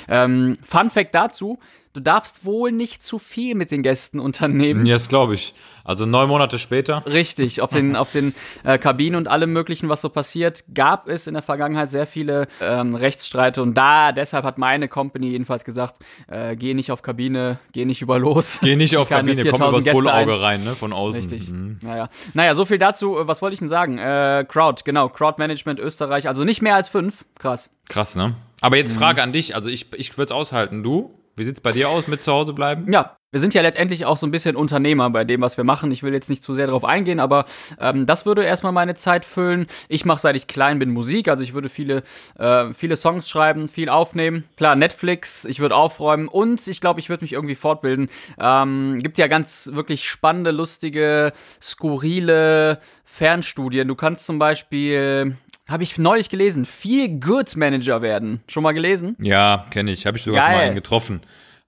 Ähm, 0.07 0.55
Fun 0.63 0.89
Fact 0.89 1.13
dazu, 1.13 1.59
du 1.93 1.99
darfst 2.01 2.45
wohl 2.45 2.71
nicht 2.71 3.03
zu 3.03 3.19
viel 3.19 3.55
mit 3.55 3.71
den 3.71 3.83
Gästen 3.83 4.19
unternehmen. 4.19 4.85
Ja, 4.85 4.95
das 4.95 5.07
glaube 5.07 5.35
ich. 5.35 5.53
Also 5.85 6.05
neun 6.05 6.29
Monate 6.29 6.59
später. 6.59 7.03
Richtig, 7.05 7.59
auf 7.59 7.69
den, 7.69 7.97
auf 7.97 8.13
den 8.13 8.33
äh, 8.63 8.77
Kabinen 8.77 9.15
und 9.17 9.27
allem 9.27 9.51
möglichen, 9.51 9.89
was 9.89 9.99
so 9.99 10.07
passiert, 10.07 10.63
gab 10.73 11.09
es 11.09 11.27
in 11.27 11.33
der 11.33 11.43
Vergangenheit 11.43 11.89
sehr 11.89 12.07
viele 12.07 12.47
ähm, 12.61 12.95
Rechtsstreite 12.95 13.61
und 13.61 13.73
da, 13.73 14.13
deshalb 14.13 14.45
hat 14.45 14.57
meine 14.57 14.87
Company 14.87 15.27
jedenfalls 15.31 15.65
gesagt, 15.65 15.95
äh, 16.29 16.55
geh 16.55 16.73
nicht 16.73 16.89
auf 16.89 17.01
Kabine, 17.01 17.59
geh 17.73 17.83
nicht 17.83 18.01
über 18.01 18.17
los. 18.17 18.59
Geh 18.61 18.77
nicht 18.77 18.95
auf 18.95 19.09
Kabine, 19.09 19.35
komm 19.43 19.57
4000 19.57 19.83
übers 19.83 19.93
Bullauge 19.93 20.33
ein. 20.35 20.39
rein, 20.39 20.63
ne, 20.63 20.71
von 20.71 20.93
außen. 20.93 21.19
Richtig. 21.19 21.49
Mhm. 21.49 21.79
Naja. 21.81 22.07
naja, 22.33 22.55
so 22.55 22.63
viel 22.63 22.77
dazu. 22.77 23.17
Was 23.19 23.41
wollte 23.41 23.55
ich 23.55 23.59
denn 23.59 23.67
sagen? 23.67 23.97
Äh, 23.97 24.45
Crowd, 24.47 24.83
genau. 24.85 25.09
Crowd 25.09 25.35
Management 25.37 25.81
Österreich. 25.81 26.29
Also 26.29 26.45
nicht 26.45 26.61
mehr 26.61 26.75
als 26.75 26.87
fünf. 26.87 27.25
Krass. 27.37 27.69
Krass, 27.89 28.15
ne? 28.15 28.35
Aber 28.61 28.77
Mhm. 28.77 28.83
jetzt 28.83 28.95
Frage 28.95 29.21
an 29.21 29.33
dich. 29.33 29.53
Also 29.53 29.69
ich, 29.69 29.87
ich 29.97 30.17
würde 30.17 30.25
es 30.25 30.31
aushalten. 30.31 30.81
Du? 30.81 31.13
Wie 31.35 31.43
sieht's 31.43 31.61
bei 31.61 31.71
dir 31.71 31.89
aus 31.89 32.07
mit 32.07 32.23
zu 32.23 32.31
Hause 32.31 32.53
bleiben? 32.53 32.91
Ja, 32.91 33.17
wir 33.33 33.39
sind 33.39 33.55
ja 33.55 33.63
letztendlich 33.63 34.05
auch 34.05 34.17
so 34.17 34.27
ein 34.27 34.31
bisschen 34.31 34.55
Unternehmer 34.55 35.09
bei 35.09 35.23
dem, 35.23 35.41
was 35.41 35.57
wir 35.57 35.63
machen. 35.63 35.89
Ich 35.89 36.03
will 36.03 36.13
jetzt 36.13 36.29
nicht 36.29 36.43
zu 36.43 36.53
sehr 36.53 36.67
darauf 36.67 36.85
eingehen, 36.85 37.19
aber 37.19 37.45
ähm, 37.79 38.05
das 38.05 38.27
würde 38.27 38.43
erstmal 38.43 38.71
meine 38.71 38.93
Zeit 38.93 39.25
füllen. 39.25 39.65
Ich 39.89 40.05
mache, 40.05 40.21
seit 40.21 40.35
ich 40.35 40.45
klein 40.45 40.77
bin, 40.77 40.91
Musik. 40.91 41.27
Also 41.27 41.41
ich 41.41 41.55
würde 41.55 41.69
viele, 41.69 42.03
äh, 42.37 42.71
viele 42.73 42.95
Songs 42.95 43.27
schreiben, 43.27 43.67
viel 43.67 43.89
aufnehmen. 43.89 44.43
Klar, 44.55 44.75
Netflix, 44.75 45.45
ich 45.45 45.59
würde 45.59 45.75
aufräumen 45.75 46.27
und 46.27 46.67
ich 46.67 46.79
glaube, 46.79 46.99
ich 46.99 47.09
würde 47.09 47.23
mich 47.23 47.33
irgendwie 47.33 47.55
fortbilden. 47.55 48.07
Ähm, 48.39 48.99
gibt 49.01 49.17
ja 49.17 49.25
ganz 49.25 49.71
wirklich 49.73 50.07
spannende, 50.07 50.51
lustige, 50.51 51.33
skurrile 51.59 52.77
Fernstudien. 53.03 53.87
Du 53.87 53.95
kannst 53.95 54.27
zum 54.27 54.37
Beispiel, 54.37 55.37
habe 55.69 55.83
ich 55.83 55.97
neulich 55.97 56.29
gelesen, 56.29 56.65
viel 56.65 57.19
Good 57.19 57.55
Manager 57.55 58.01
werden. 58.01 58.41
Schon 58.47 58.63
mal 58.63 58.73
gelesen? 58.73 59.15
Ja, 59.19 59.65
kenne 59.71 59.91
ich. 59.91 60.05
Habe 60.05 60.17
ich 60.17 60.23
sogar 60.23 60.43
schon 60.43 60.51
mal 60.51 60.57
Geil. 60.57 60.65
einen 60.67 60.75
getroffen. 60.75 61.21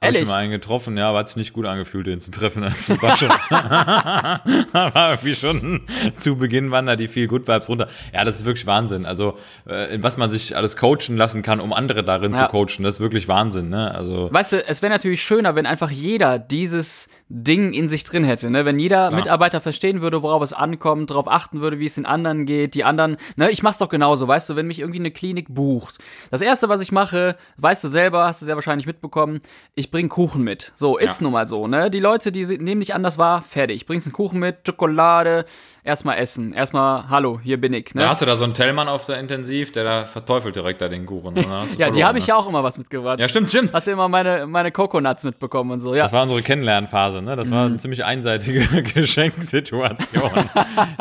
Habe 0.03 0.11
ich 0.13 0.19
schon 0.19 0.27
mal 0.27 0.37
einen 0.37 0.51
getroffen, 0.51 0.97
ja, 0.97 1.09
aber 1.09 1.19
hat 1.19 1.29
sich 1.29 1.37
nicht 1.37 1.53
gut 1.53 1.65
angefühlt, 1.65 2.05
den 2.05 2.21
zu 2.21 2.29
treffen. 2.29 2.63
Das 2.87 3.01
war 3.01 3.17
schon, 3.17 3.29
war 3.49 5.11
irgendwie 5.11 5.35
schon 5.35 5.81
zu 6.17 6.35
Beginn 6.35 6.69
waren 6.71 6.85
da 6.85 6.95
die 6.95 7.07
viel 7.07 7.27
Good 7.27 7.47
Vibes 7.47 7.69
runter. 7.69 7.87
Ja, 8.13 8.23
das 8.23 8.35
ist 8.37 8.45
wirklich 8.45 8.67
Wahnsinn. 8.67 9.05
Also, 9.05 9.37
äh, 9.67 9.95
in 9.95 10.03
was 10.03 10.17
man 10.17 10.31
sich 10.31 10.55
alles 10.55 10.77
coachen 10.77 11.17
lassen 11.17 11.41
kann, 11.41 11.59
um 11.59 11.73
andere 11.73 12.03
darin 12.03 12.33
Ja. 12.33 12.45
zu 12.45 12.51
coachen, 12.51 12.83
das 12.83 12.95
ist 12.95 12.99
wirklich 12.99 13.27
Wahnsinn, 13.27 13.69
ne? 13.69 13.93
Also, 13.95 14.29
Weißt 14.31 14.51
du, 14.53 14.67
es 14.67 14.81
wäre 14.81 14.91
natürlich 14.91 15.23
schöner, 15.23 15.55
wenn 15.55 15.65
einfach 15.65 15.89
jeder 15.89 16.37
dieses 16.39 17.07
Ding 17.29 17.73
in 17.73 17.89
sich 17.89 18.03
drin 18.03 18.23
hätte, 18.23 18.49
ne? 18.51 18.65
Wenn 18.65 18.77
jeder 18.77 19.09
Mitarbeiter 19.11 19.61
verstehen 19.61 20.01
würde, 20.01 20.21
worauf 20.21 20.43
es 20.43 20.53
ankommt, 20.53 21.09
darauf 21.09 21.27
achten 21.27 21.61
würde, 21.61 21.79
wie 21.79 21.85
es 21.87 21.95
den 21.95 22.05
anderen 22.05 22.45
geht, 22.45 22.75
die 22.75 22.83
anderen, 22.83 23.17
ne? 23.37 23.49
Ich 23.49 23.63
mach's 23.63 23.77
doch 23.79 23.89
genauso, 23.89 24.27
weißt 24.27 24.49
du, 24.49 24.55
wenn 24.55 24.67
mich 24.67 24.79
irgendwie 24.79 24.99
eine 24.99 25.11
Klinik 25.11 25.47
bucht. 25.53 25.97
Das 26.31 26.41
erste, 26.41 26.69
was 26.69 26.81
ich 26.81 26.91
mache, 26.91 27.37
weißt 27.57 27.83
du 27.83 27.87
selber, 27.87 28.25
hast 28.25 28.41
du 28.41 28.45
sehr 28.45 28.55
wahrscheinlich 28.55 28.85
mitbekommen, 28.85 29.39
ich 29.73 29.84
bring 29.91 30.09
Kuchen 30.09 30.43
mit. 30.43 30.71
So, 30.75 30.97
ist 30.97 31.21
nun 31.21 31.31
mal 31.33 31.47
so, 31.47 31.67
ne? 31.67 31.89
Die 31.89 31.99
Leute, 31.99 32.31
die 32.31 32.45
nehmen 32.57 32.81
dich 32.81 32.93
anders 32.95 33.17
wahr, 33.17 33.41
fertig. 33.41 33.85
Bringst 33.85 34.07
einen 34.07 34.13
Kuchen 34.13 34.39
mit, 34.39 34.57
Schokolade, 34.65 35.45
erstmal 35.83 36.17
essen, 36.17 36.53
erstmal, 36.53 37.09
hallo, 37.09 37.39
hier 37.43 37.59
bin 37.59 37.73
ich, 37.73 37.93
ne? 37.95 38.01
da 38.03 38.09
hast 38.09 38.21
du 38.21 38.25
da 38.25 38.35
so 38.35 38.43
einen 38.43 38.53
Tellmann 38.53 38.87
auf 38.87 39.05
der 39.05 39.19
Intensiv, 39.19 39.71
der 39.71 39.83
da 39.83 40.05
verteufelt 40.05 40.55
direkt 40.55 40.81
da 40.81 40.89
den 40.89 41.05
Kuchen. 41.05 41.35
du 41.35 41.41
ja, 41.77 41.89
die 41.89 42.03
habe 42.05 42.17
ich 42.19 42.25
ne? 42.25 42.29
ja 42.29 42.35
auch 42.35 42.47
immer 42.47 42.63
was 42.63 42.77
mitgebracht. 42.77 43.19
Ja, 43.19 43.29
stimmt, 43.29 43.49
stimmt. 43.49 43.73
Hast 43.73 43.87
du 43.87 43.91
immer 43.91 44.07
meine, 44.07 44.47
meine 44.47 44.71
Coconuts 44.71 45.23
mitbekommen 45.23 45.71
und 45.71 45.79
so, 45.81 45.93
ja. 45.95 46.03
Das 46.03 46.13
war 46.13 46.23
unsere 46.23 46.41
Kennenlernphase, 46.41 47.21
ne? 47.21 47.35
Das 47.35 47.49
Mhm. 47.49 47.53
war 47.53 47.65
eine 47.65 47.75
ziemlich 47.77 48.03
einseitige 48.03 48.65
Geschenksituation. 48.93 50.31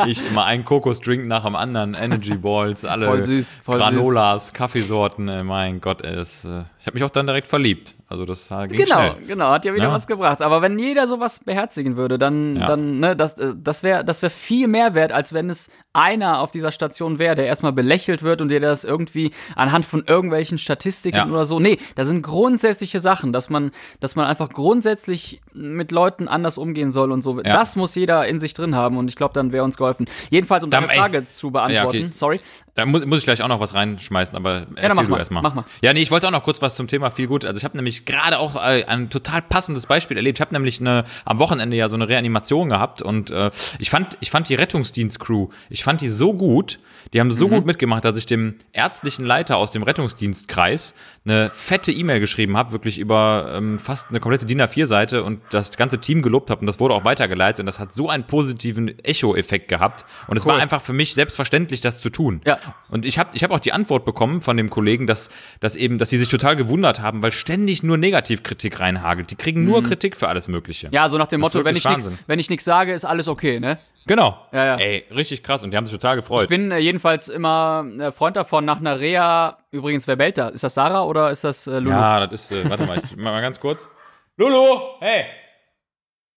ich 0.07 0.25
immer 0.27 0.45
einen 0.45 0.65
Kokosdrink 0.65 1.25
nach 1.27 1.45
dem 1.45 1.55
anderen, 1.55 1.93
Energy 1.93 2.35
Balls, 2.35 2.85
alle 2.85 3.05
Voll 3.07 3.23
süß, 3.23 3.59
voll 3.63 3.77
Granolas, 3.77 4.53
Kaffeesorten, 4.53 5.27
äh, 5.27 5.43
mein 5.43 5.81
Gott, 5.81 6.01
ey, 6.03 6.15
das, 6.15 6.45
äh, 6.45 6.63
ich 6.79 6.87
habe 6.87 6.95
mich 6.95 7.03
auch 7.03 7.09
dann 7.09 7.27
direkt 7.27 7.47
verliebt. 7.47 7.95
Also 8.15 8.25
das 8.25 8.47
ging 8.69 8.77
Genau, 8.85 9.13
schnell. 9.13 9.27
genau, 9.27 9.49
hat 9.49 9.65
ja 9.65 9.73
wieder 9.73 9.85
Ja. 9.85 9.91
was 9.91 10.07
gebracht. 10.07 10.41
Aber 10.41 10.61
wenn 10.61 10.79
jeder 10.79 11.05
sowas 11.07 11.39
beherzigen 11.39 11.97
würde, 11.97 12.17
dann, 12.17 12.55
Ja. 12.55 12.65
dann, 12.67 12.99
ne, 12.99 13.15
das, 13.15 13.37
äh, 13.37 13.53
das 13.57 13.83
wäre 13.83 14.05
das 14.05 14.21
wär 14.21 14.29
viel 14.31 14.67
mehr 14.67 14.93
wert, 14.93 15.11
als 15.11 15.33
wenn 15.33 15.49
es 15.49 15.69
einer 15.91 16.39
auf 16.39 16.51
dieser 16.51 16.71
Station 16.71 17.19
wäre, 17.19 17.35
der 17.35 17.45
erstmal 17.45 17.71
belächelt 17.73 18.23
wird 18.23 18.41
und 18.41 18.49
der 18.49 18.59
das 18.61 18.83
irgendwie 18.83 19.31
anhand 19.55 19.85
von 19.85 20.03
irgendwelchen 20.07 20.57
Statistiken 20.57 21.17
Ja. 21.17 21.25
oder 21.27 21.45
so. 21.45 21.59
Nee, 21.59 21.77
da 21.95 22.03
sind 22.05 22.21
grundsätzliche 22.21 22.99
Sachen, 22.99 23.33
dass 23.33 23.49
man, 23.49 23.71
dass 23.99 24.15
man 24.15 24.25
einfach 24.25 24.49
grundsätzlich 24.49 25.41
mit 25.53 25.91
Leuten 25.91 26.27
anders 26.27 26.57
umgehen 26.57 26.91
soll 26.91 27.11
und 27.11 27.21
so. 27.21 27.41
Das 27.41 27.75
muss 27.75 27.95
jeder 27.95 28.25
in 28.27 28.39
sich 28.39 28.53
drin 28.53 28.75
haben 28.75 28.97
und 28.97 29.07
ich 29.09 29.15
glaube, 29.15 29.33
dann 29.33 29.51
wäre 29.51 29.63
uns 29.63 29.77
geholfen. 29.77 30.05
Jedenfalls, 30.29 30.63
um 30.63 30.69
deine 30.69 30.87
Dann, 30.87 30.95
ey. 30.95 30.99
Frage 31.01 31.27
zu 31.27 31.51
beantworten, 31.51 31.87
okay. 31.87 32.07
sorry. 32.11 32.39
Da 32.75 32.85
muss, 32.85 33.05
muss 33.05 33.19
ich 33.19 33.25
gleich 33.25 33.41
auch 33.41 33.47
noch 33.47 33.59
was 33.59 33.73
reinschmeißen, 33.73 34.35
aber 34.35 34.67
erzähl 34.75 34.93
mach 34.95 35.03
du 35.03 35.09
mal, 35.09 35.17
erstmal. 35.19 35.43
mach 35.43 35.53
mal. 35.55 35.63
Ja, 35.81 35.93
nee, 35.93 36.01
ich 36.01 36.11
wollte 36.11 36.27
auch 36.27 36.31
noch 36.31 36.43
kurz 36.43 36.61
was 36.61 36.75
zum 36.75 36.87
Thema 36.87 37.09
viel 37.09 37.27
gut. 37.27 37.45
Also 37.45 37.57
ich 37.57 37.63
habe 37.63 37.75
nämlich 37.77 38.04
gerade 38.05 38.39
auch 38.39 38.55
äh, 38.55 38.85
ein 38.85 39.09
total 39.09 39.41
passendes 39.41 39.85
Beispiel 39.85 40.17
erlebt. 40.17 40.37
Ich 40.37 40.41
habe 40.41 40.53
nämlich 40.53 40.79
eine, 40.79 41.05
am 41.25 41.39
Wochenende 41.39 41.75
ja 41.77 41.89
so 41.89 41.95
eine 41.95 42.07
Reanimation 42.07 42.69
gehabt 42.69 43.01
und 43.01 43.31
äh, 43.31 43.51
ich 43.79 43.89
fand, 43.89 44.17
ich 44.21 44.31
fand 44.31 44.49
die 44.49 44.55
Rettungsdienstcrew, 44.55 45.49
ich 45.69 45.83
fand 45.83 46.01
die 46.01 46.09
so 46.09 46.33
gut, 46.33 46.79
die 47.13 47.19
haben 47.19 47.27
Mhm. 47.27 47.31
so 47.33 47.47
gut 47.49 47.65
mitgemacht, 47.65 48.05
dass 48.05 48.17
ich 48.17 48.25
dem 48.25 48.55
ärztlichen 48.73 49.25
Leiter 49.25 49.57
aus 49.57 49.71
dem 49.71 49.83
Rettungsdienstkreis 49.83 50.95
eine 51.25 51.49
fette 51.49 51.91
E-Mail 51.91 52.19
geschrieben 52.19 52.57
habe, 52.57 52.71
wirklich 52.71 52.99
über 52.99 53.51
ähm, 53.55 53.79
fast 53.79 54.09
eine 54.09 54.19
komplette 54.19 54.45
DIN 54.45 54.61
A4-Seite 54.61 55.23
und 55.23 55.41
das 55.51 55.75
ganze 55.77 55.99
Team 55.99 56.21
gelobt 56.21 56.49
habe 56.49 56.61
und 56.61 56.67
das 56.67 56.79
wurde 56.79 56.93
auch 56.93 57.05
weitergeleitet 57.05 57.61
und 57.61 57.65
das 57.65 57.79
hat 57.79 57.93
so 57.93 58.09
einen 58.09 58.25
positiven 58.25 58.97
Echo-Effekt 59.03 59.67
gehabt 59.67 60.05
und 60.27 60.37
es 60.37 60.45
Cool. 60.45 60.53
war 60.53 60.59
einfach 60.59 60.81
für 60.81 60.93
mich 60.93 61.13
selbstverständlich, 61.13 61.81
das 61.81 62.01
zu 62.01 62.09
tun. 62.09 62.41
Ja. 62.45 62.59
Und 62.89 63.05
ich 63.05 63.17
habe 63.17 63.29
ich 63.33 63.43
hab 63.43 63.51
auch 63.51 63.59
die 63.59 63.73
Antwort 63.73 64.05
bekommen 64.05 64.41
von 64.41 64.57
dem 64.57 64.69
Kollegen, 64.69 65.07
dass, 65.07 65.29
dass 65.59 65.75
eben, 65.75 65.97
dass 65.97 66.09
sie 66.09 66.17
sich 66.17 66.29
total 66.29 66.55
gewundert 66.55 67.01
haben, 67.01 67.21
weil 67.21 67.31
ständig 67.31 67.83
nur 67.85 67.97
Negativkritik 67.97 68.79
reinhagelt. 68.79 69.31
Die 69.31 69.35
kriegen 69.35 69.63
nur 69.65 69.83
Kritik 69.83 70.15
für 70.15 70.27
alles 70.27 70.47
Mögliche. 70.47 70.87
Mhm. 70.87 70.93
Ja, 70.93 71.09
so 71.09 71.17
nach 71.17 71.27
dem 71.27 71.41
Das 71.41 71.53
Motto, 71.53 71.65
wenn 71.65 71.75
ich 71.75 71.85
nichts, 71.85 72.05
Wahnsinn. 72.05 72.19
wenn 72.27 72.39
ich 72.39 72.49
nichts 72.49 72.65
sage, 72.65 72.93
ist 72.93 73.05
alles 73.05 73.27
okay, 73.27 73.59
ne? 73.59 73.77
Genau. 74.07 74.37
Ja, 74.51 74.65
ja. 74.65 74.75
Ey, 74.75 75.05
richtig 75.13 75.41
krass. 75.41 75.63
Und 75.63 75.71
die 75.71 75.77
haben 75.77 75.87
sich 75.87 75.95
total 75.97 76.15
gefreut. 76.15 76.43
Ich 76.43 76.49
bin 76.49 76.71
äh, 76.71 76.77
jedenfalls 76.77 77.27
immer 77.27 77.85
äh, 77.99 78.11
Freund 78.11 78.35
davon, 78.35 78.63
nach 78.65 78.79
einer 78.79 78.99
Reha, 78.99 79.57
übrigens, 79.71 80.07
wer 80.07 80.15
bellt 80.15 80.37
da? 80.37 80.49
Ist 80.49 80.63
das 80.63 80.75
Sarah 80.75 81.03
oder 81.03 81.31
ist 81.31 81.43
das 81.43 81.65
äh, 81.67 81.79
Lulu? 81.79 81.89
ja, 81.89 82.27
das 82.27 82.43
ist, 82.43 82.51
äh, 82.51 82.69
warte 82.69 82.85
mal, 82.85 82.97
ich 82.99 83.03
mach 83.15 83.31
mal 83.31 83.41
ganz 83.41 83.59
kurz. 83.59 83.89
Lulu, 84.37 84.79
hey! 84.99 85.25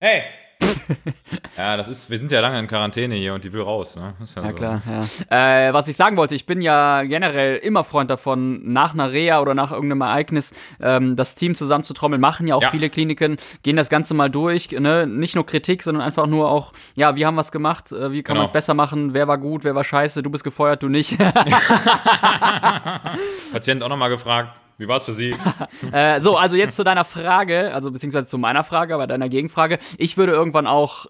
Hey! 0.00 0.23
ja, 1.56 1.76
das 1.76 1.88
ist, 1.88 2.10
wir 2.10 2.18
sind 2.18 2.30
ja 2.32 2.40
lange 2.40 2.58
in 2.58 2.66
Quarantäne 2.68 3.14
hier 3.14 3.34
und 3.34 3.44
die 3.44 3.52
will 3.52 3.62
raus, 3.62 3.96
ne? 3.96 4.14
Ist 4.22 4.37
Ja, 4.37 4.42
so. 4.48 4.54
klar, 4.54 4.82
ja. 5.30 5.68
Äh, 5.68 5.72
was 5.72 5.88
ich 5.88 5.96
sagen 5.96 6.16
wollte, 6.16 6.34
ich 6.34 6.46
bin 6.46 6.60
ja 6.62 7.02
generell 7.02 7.56
immer 7.56 7.84
Freund 7.84 8.10
davon, 8.10 8.72
nach 8.72 8.94
einer 8.94 9.12
Reha 9.12 9.40
oder 9.40 9.54
nach 9.54 9.70
irgendeinem 9.72 10.02
Ereignis 10.02 10.54
ähm, 10.80 11.16
das 11.16 11.34
Team 11.34 11.54
zusammenzutrommeln. 11.54 12.20
Machen 12.20 12.46
ja 12.46 12.54
auch 12.54 12.62
Ja. 12.62 12.70
viele 12.70 12.90
Kliniken, 12.90 13.37
gehen 13.62 13.76
das 13.76 13.88
Ganze 13.90 14.14
mal 14.14 14.30
durch. 14.30 14.70
Ne? 14.70 15.06
Nicht 15.06 15.34
nur 15.34 15.46
Kritik, 15.46 15.82
sondern 15.82 16.02
einfach 16.02 16.26
nur 16.26 16.50
auch, 16.50 16.72
ja, 16.94 17.16
wie 17.16 17.26
haben 17.26 17.34
wir 17.37 17.40
es 17.42 17.52
gemacht? 17.52 17.92
Äh, 17.92 18.12
wie 18.12 18.22
kann 18.22 18.34
Genau. 18.34 18.40
man 18.40 18.46
es 18.46 18.52
besser 18.52 18.75
machen? 18.75 19.14
Wer 19.14 19.28
war 19.28 19.38
gut? 19.38 19.64
Wer 19.64 19.75
war 19.75 19.84
scheiße? 19.84 20.22
Du 20.22 20.30
bist 20.30 20.44
gefeuert, 20.44 20.82
du 20.82 20.88
nicht. 20.88 21.16
Patient 23.52 23.82
auch 23.82 23.88
nochmal 23.88 24.10
gefragt, 24.10 24.50
wie 24.78 24.88
war's 24.88 25.04
für 25.04 25.12
Sie? 25.12 25.35
Äh, 25.92 26.20
so, 26.20 26.37
also 26.37 26.56
jetzt 26.56 26.76
zu 26.76 26.85
deiner 26.85 27.04
Frage, 27.04 27.73
also 27.73 27.90
beziehungsweise 27.90 28.26
zu 28.26 28.37
meiner 28.37 28.64
Frage, 28.64 28.94
aber 28.94 29.06
deiner 29.06 29.28
Gegenfrage. 29.28 29.78
Ich 29.97 30.16
würde 30.16 30.32
irgendwann 30.32 30.66
auch, 30.66 31.06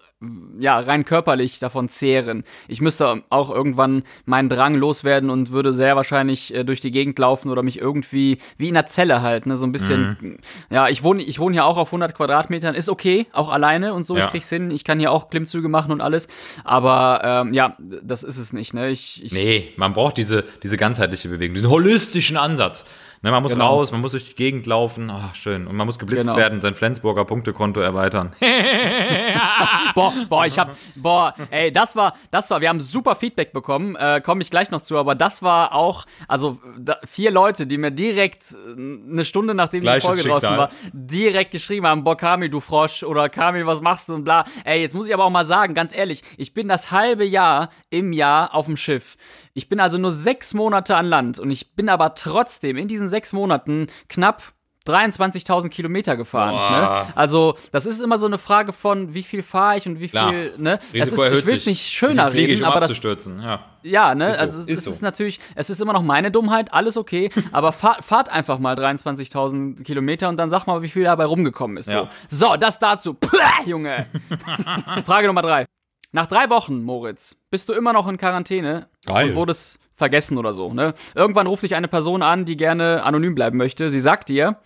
ja, 0.59 0.77
rein 0.79 1.05
körperlich 1.05 1.59
davon 1.59 1.87
zehren. 1.87 2.43
Ich 2.67 2.81
müsste 2.81 3.23
auch 3.29 3.49
irgendwann 3.49 4.03
meinen 4.25 4.49
Drang 4.49 4.75
loswerden 4.75 5.29
und 5.29 5.51
würde 5.51 5.71
sehr 5.71 5.95
wahrscheinlich 5.95 6.53
äh, 6.53 6.65
durch 6.65 6.81
die 6.81 6.91
Gegend 6.91 7.17
laufen 7.19 7.49
oder 7.49 7.63
mich 7.63 7.79
irgendwie, 7.79 8.37
wie 8.57 8.67
in 8.67 8.75
einer 8.75 8.85
Zelle 8.85 9.21
halt, 9.21 9.45
ne, 9.45 9.55
so 9.55 9.65
ein 9.65 9.71
bisschen, 9.71 10.39
ja, 10.69 10.89
ich 10.89 11.03
wohne, 11.03 11.23
ich 11.23 11.39
wohne 11.39 11.53
hier 11.53 11.63
auch 11.63 11.77
auf 11.77 11.87
100 11.89 12.13
Quadratmetern, 12.15 12.75
ist 12.75 12.89
okay, 12.89 13.27
auch 13.31 13.47
alleine 13.47 13.93
und 13.93 14.03
so, 14.03 14.17
Ja. 14.17 14.25
ich 14.25 14.31
krieg's 14.31 14.49
hin, 14.49 14.71
ich 14.71 14.83
kann 14.83 14.99
hier 14.99 15.11
auch 15.13 15.29
Klimmzüge 15.29 15.69
machen 15.69 15.93
und 15.93 16.01
alles, 16.01 16.27
aber, 16.65 17.21
ähm, 17.23 17.53
ja, 17.53 17.77
das 17.79 18.23
ist 18.23 18.37
es 18.37 18.51
nicht, 18.51 18.73
ne, 18.73 18.89
ich, 18.89 19.23
ich 19.23 19.31
Nee, 19.31 19.71
man 19.77 19.93
braucht 19.93 20.17
diese, 20.17 20.43
diese 20.63 20.75
ganzheitliche 20.75 21.29
Bewegung, 21.29 21.53
diesen 21.53 21.69
holistischen 21.69 22.35
Ansatz. 22.35 22.83
Ne, 23.21 23.31
man 23.31 23.43
muss 23.43 23.51
Genau. 23.51 23.67
raus, 23.67 23.91
man 23.91 23.99
muss 23.99 24.11
durch 24.11 24.29
die 24.29 24.35
Gegend 24.35 24.65
laufen, 24.65 25.09
ach 25.09 25.35
schön. 25.35 25.67
Und 25.67 25.75
man 25.75 25.85
muss 25.85 25.99
geblitzt 25.99 26.21
Genau. 26.21 26.37
werden, 26.37 26.61
sein 26.61 26.73
Flensburger 26.73 27.25
Punktekonto 27.25 27.81
erweitern. 27.81 28.31
Boah, 29.93 30.08
boah, 30.29 30.45
ich 30.45 30.57
hab, 30.59 30.75
boah, 30.95 31.33
ey, 31.51 31.71
das 31.71 31.95
war, 31.95 32.15
das 32.31 32.49
war, 32.49 32.61
wir 32.61 32.69
haben 32.69 32.81
super 32.81 33.15
Feedback 33.15 33.53
bekommen, 33.53 33.95
äh, 33.95 34.21
komme 34.21 34.41
ich 34.41 34.49
gleich 34.49 34.71
noch 34.71 34.81
zu, 34.81 34.97
aber 34.97 35.15
das 35.15 35.41
war 35.41 35.73
auch, 35.73 36.05
also 36.27 36.59
da, 36.77 36.97
vier 37.05 37.31
Leute, 37.31 37.67
die 37.67 37.77
mir 37.77 37.91
direkt 37.91 38.51
äh, 38.51 38.73
eine 38.73 39.25
Stunde 39.25 39.53
nachdem 39.53 39.81
Gleiches 39.81 40.03
die 40.03 40.07
Folge 40.07 40.23
draußen 40.23 40.49
Schicksal. 40.49 40.57
war, 40.57 40.69
direkt 40.93 41.51
geschrieben 41.51 41.87
haben, 41.87 42.03
boah, 42.03 42.17
Kamil, 42.17 42.49
du 42.49 42.59
Frosch, 42.59 43.03
oder 43.03 43.29
Kamil, 43.29 43.65
was 43.65 43.81
machst 43.81 44.09
du 44.09 44.15
und 44.15 44.23
bla. 44.23 44.45
Ey, 44.63 44.81
jetzt 44.81 44.95
muss 44.95 45.07
ich 45.07 45.13
aber 45.13 45.25
auch 45.25 45.29
mal 45.29 45.45
sagen, 45.45 45.73
ganz 45.73 45.95
ehrlich, 45.95 46.23
ich 46.37 46.53
bin 46.53 46.67
das 46.67 46.91
halbe 46.91 47.25
Jahr 47.25 47.69
im 47.89 48.13
Jahr 48.13 48.55
auf 48.55 48.65
dem 48.65 48.77
Schiff. 48.77 49.17
Ich 49.53 49.69
bin 49.69 49.79
also 49.79 49.97
nur 49.97 50.11
sechs 50.11 50.53
Monate 50.53 50.95
an 50.95 51.05
Land 51.05 51.39
und 51.39 51.51
ich 51.51 51.75
bin 51.75 51.89
aber 51.89 52.15
trotzdem 52.15 52.77
in 52.77 52.87
diesen 52.87 53.07
sechs 53.07 53.33
Monaten 53.33 53.87
knapp 54.07 54.53
23.000 54.87 55.69
Kilometer 55.69 56.17
gefahren. 56.17 56.55
Ne? 56.55 57.13
Also, 57.15 57.55
das 57.71 57.85
ist 57.85 57.99
immer 57.99 58.17
so 58.17 58.25
eine 58.25 58.37
Frage 58.37 58.73
von, 58.73 59.13
wie 59.13 59.23
viel 59.23 59.43
fahre 59.43 59.77
ich 59.77 59.85
und 59.87 59.99
wie 59.99 60.09
Klar. 60.09 60.29
viel, 60.31 60.53
ne? 60.57 60.79
Risiko 60.93 61.23
ist, 61.23 61.39
ich 61.39 61.45
will 61.45 61.55
es 61.55 61.65
nicht 61.65 61.81
schöner 61.81 62.33
reden, 62.33 62.53
ich, 62.53 62.61
um 62.61 62.67
aber 62.67 62.79
das. 62.79 62.99
Ja. 63.03 63.65
ja, 63.83 64.15
ne? 64.15 64.33
so, 64.33 64.39
also, 64.39 64.59
es, 64.61 64.67
ist 64.67 64.83
so. 64.85 64.89
ist 64.89 65.01
natürlich, 65.01 65.39
es 65.55 65.69
ist 65.69 65.81
immer 65.81 65.93
noch 65.93 66.01
meine 66.01 66.31
Dummheit, 66.31 66.73
alles 66.73 66.97
okay, 66.97 67.29
aber 67.51 67.71
fahrt, 67.71 68.03
fahrt 68.03 68.29
einfach 68.29 68.59
mal 68.59 68.75
23.000 68.75 69.83
Kilometer 69.83 70.29
und 70.29 70.37
dann 70.37 70.49
sag 70.49 70.65
mal, 70.65 70.81
wie 70.81 70.89
viel 70.89 71.03
dabei 71.03 71.25
rumgekommen 71.25 71.77
ist. 71.77 71.91
Ja. 71.91 72.09
So. 72.27 72.47
so, 72.47 72.55
das 72.57 72.79
dazu. 72.79 73.13
Puh, 73.13 73.37
Junge. 73.65 74.07
Frage 75.05 75.27
Nummer 75.27 75.41
drei. 75.41 75.65
Nach 76.11 76.27
drei 76.27 76.49
Wochen, 76.49 76.83
Moritz, 76.83 77.35
bist 77.51 77.69
du 77.69 77.73
immer 77.73 77.93
noch 77.93 78.07
in 78.07 78.17
Quarantäne 78.17 78.87
Geil. 79.05 79.29
und 79.29 79.35
wurdest 79.35 79.79
vergessen 79.93 80.37
oder 80.37 80.53
so. 80.53 80.73
Ne? 80.73 80.93
Irgendwann 81.13 81.45
ruft 81.47 81.63
dich 81.63 81.75
eine 81.75 81.87
Person 81.87 82.23
an, 82.23 82.45
die 82.45 82.57
gerne 82.57 83.03
anonym 83.03 83.35
bleiben 83.35 83.57
möchte. 83.57 83.89
Sie 83.89 83.99
sagt 83.99 84.29
dir, 84.29 84.59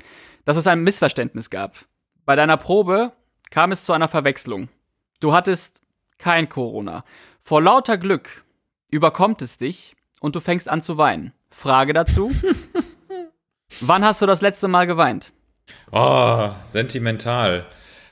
dass 0.46 0.58
es 0.58 0.68
ein 0.68 0.84
Missverständnis 0.84 1.50
gab. 1.50 1.76
Bei 2.26 2.36
deiner 2.36 2.58
Probe 2.58 3.12
kam 3.52 3.72
es 3.72 3.84
zu 3.84 3.94
einer 3.94 4.08
Verwechslung. 4.08 4.70
Du 5.20 5.34
hattest 5.34 5.82
kein 6.18 6.48
Corona. 6.48 7.04
Vor 7.42 7.62
lauter 7.62 7.98
Glück 7.98 8.46
überkommt 8.90 9.42
es 9.42 9.58
dich 9.58 9.96
und 10.22 10.36
du 10.36 10.40
fängst 10.40 10.70
an 10.70 10.82
zu 10.82 10.98
weinen. 10.98 11.34
Frage 11.50 11.94
dazu. 11.94 12.32
Wann 13.82 14.06
hast 14.06 14.22
du 14.22 14.26
das 14.26 14.42
letzte 14.42 14.68
Mal 14.68 14.88
geweint? 14.88 15.34
Oh, 15.92 16.52
sentimental. 16.66 17.66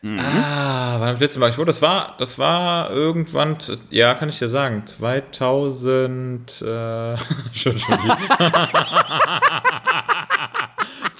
Mhm. 0.03 0.20
Ah, 0.20 0.96
wann 1.00 1.10
das 1.10 1.20
letzte 1.20 1.39
Mal? 1.39 1.51
Ich, 1.51 1.60
oh, 1.60 1.65
das 1.65 1.84
war, 1.84 2.15
das 2.17 2.39
war 2.39 2.89
irgendwann, 2.89 3.58
ja, 3.91 4.15
kann 4.15 4.29
ich 4.29 4.39
dir 4.39 4.50
sagen, 4.50 4.88
2000, 4.88 6.62
äh, 6.62 7.17
schon, 7.53 7.77
schon. 7.77 7.79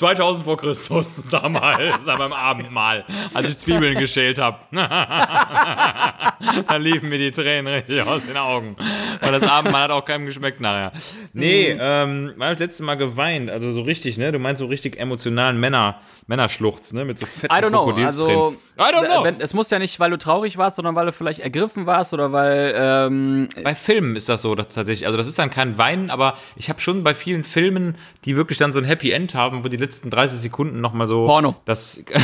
2000 0.02 0.44
vor 0.44 0.58
Christus, 0.58 1.24
damals, 1.30 2.04
beim 2.06 2.34
Abendmahl, 2.34 3.06
als 3.36 3.50
ich 3.50 3.58
Zwiebeln 3.60 4.00
geschält 4.00 4.40
habe. 4.40 4.58
da 4.72 6.78
liefen 6.80 7.10
mir 7.10 7.20
die 7.20 7.30
Tränen 7.30 7.72
richtig 7.72 8.02
aus 8.02 8.26
den 8.26 8.36
Augen. 8.36 8.76
Und 9.22 9.32
das 9.32 9.44
Abendmahl 9.44 9.84
hat 9.84 9.92
auch 9.92 10.04
keinem 10.04 10.26
geschmeckt 10.26 10.60
nachher. 10.60 10.92
Nee, 11.34 11.78
ähm, 11.80 12.34
wann 12.36 12.48
hab 12.48 12.54
ich 12.54 12.58
das 12.58 12.68
letzte 12.68 12.84
Mal 12.84 12.96
geweint? 12.96 13.52
Also 13.52 13.72
so 13.72 13.84
richtig, 13.84 14.18
ne? 14.18 14.32
Du 14.32 14.40
meinst 14.40 14.60
so 14.60 14.66
richtig 14.66 15.00
emotionalen 15.00 15.60
Männer, 15.60 16.00
Männerschluchz, 16.26 16.94
ne? 16.94 17.06
Mit 17.06 17.20
so 17.20 17.28
fetten 17.28 17.54
I 17.54 17.60
don't 17.60 17.70
know. 17.70 17.92
Also, 18.04 18.56
I 18.80 18.82
don't 18.82 19.06
know. 19.06 19.24
Wenn, 19.24 19.40
es 19.40 19.54
muss 19.54 19.70
ja 19.70 19.78
nicht, 19.78 20.00
weil 20.00 20.10
du 20.10 20.18
traurig 20.18 20.58
warst, 20.58 20.78
sondern 20.78 20.96
weil 20.96 21.06
du 21.06 21.12
vielleicht 21.12 21.42
ergriffen 21.42 21.86
warst 21.86 22.12
oder 22.12 22.32
weil 22.32 22.74
ähm, 22.76 23.50
Bei 23.64 23.76
Filmen 23.76 24.16
ist 24.16 24.30
das 24.30 24.42
so 24.42 24.56
dass 24.56 24.70
tatsächlich. 24.70 25.06
Also 25.06 25.18
das 25.18 25.28
ist 25.28 25.38
dann 25.38 25.52
kein 25.52 25.78
Weinen, 25.78 26.10
aber 26.10 26.38
ich 26.56 26.70
habe 26.70 26.82
schon 26.82 27.04
bei 27.04 27.14
vielen 27.14 27.44
Filmen, 27.44 27.98
die 28.26 28.36
wirklich 28.36 28.58
dann 28.58 28.74
so 28.74 28.80
ein 28.80 28.86
Happy 28.86 29.12
End 29.12 29.36
haben, 29.36 29.64
wo 29.64 29.68
die 29.68 29.78
letzten 29.92 30.10
30 30.10 30.40
Sekunden 30.40 30.80
noch 30.80 30.94
mal 30.94 31.08
so 31.10 31.26
Porno. 31.26 31.56
Das 31.66 31.98
ja, 32.10 32.22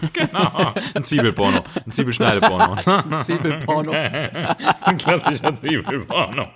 genau. 0.12 0.74
Ein 0.94 1.04
Zwiebelporno, 1.04 1.60
ein 1.84 1.92
Zwiebelschneideporno, 1.92 2.76
Zwiebelporno. 3.18 3.92
ein 4.82 4.96
klassischer 4.96 5.54
Zwiebelporno 5.54 6.48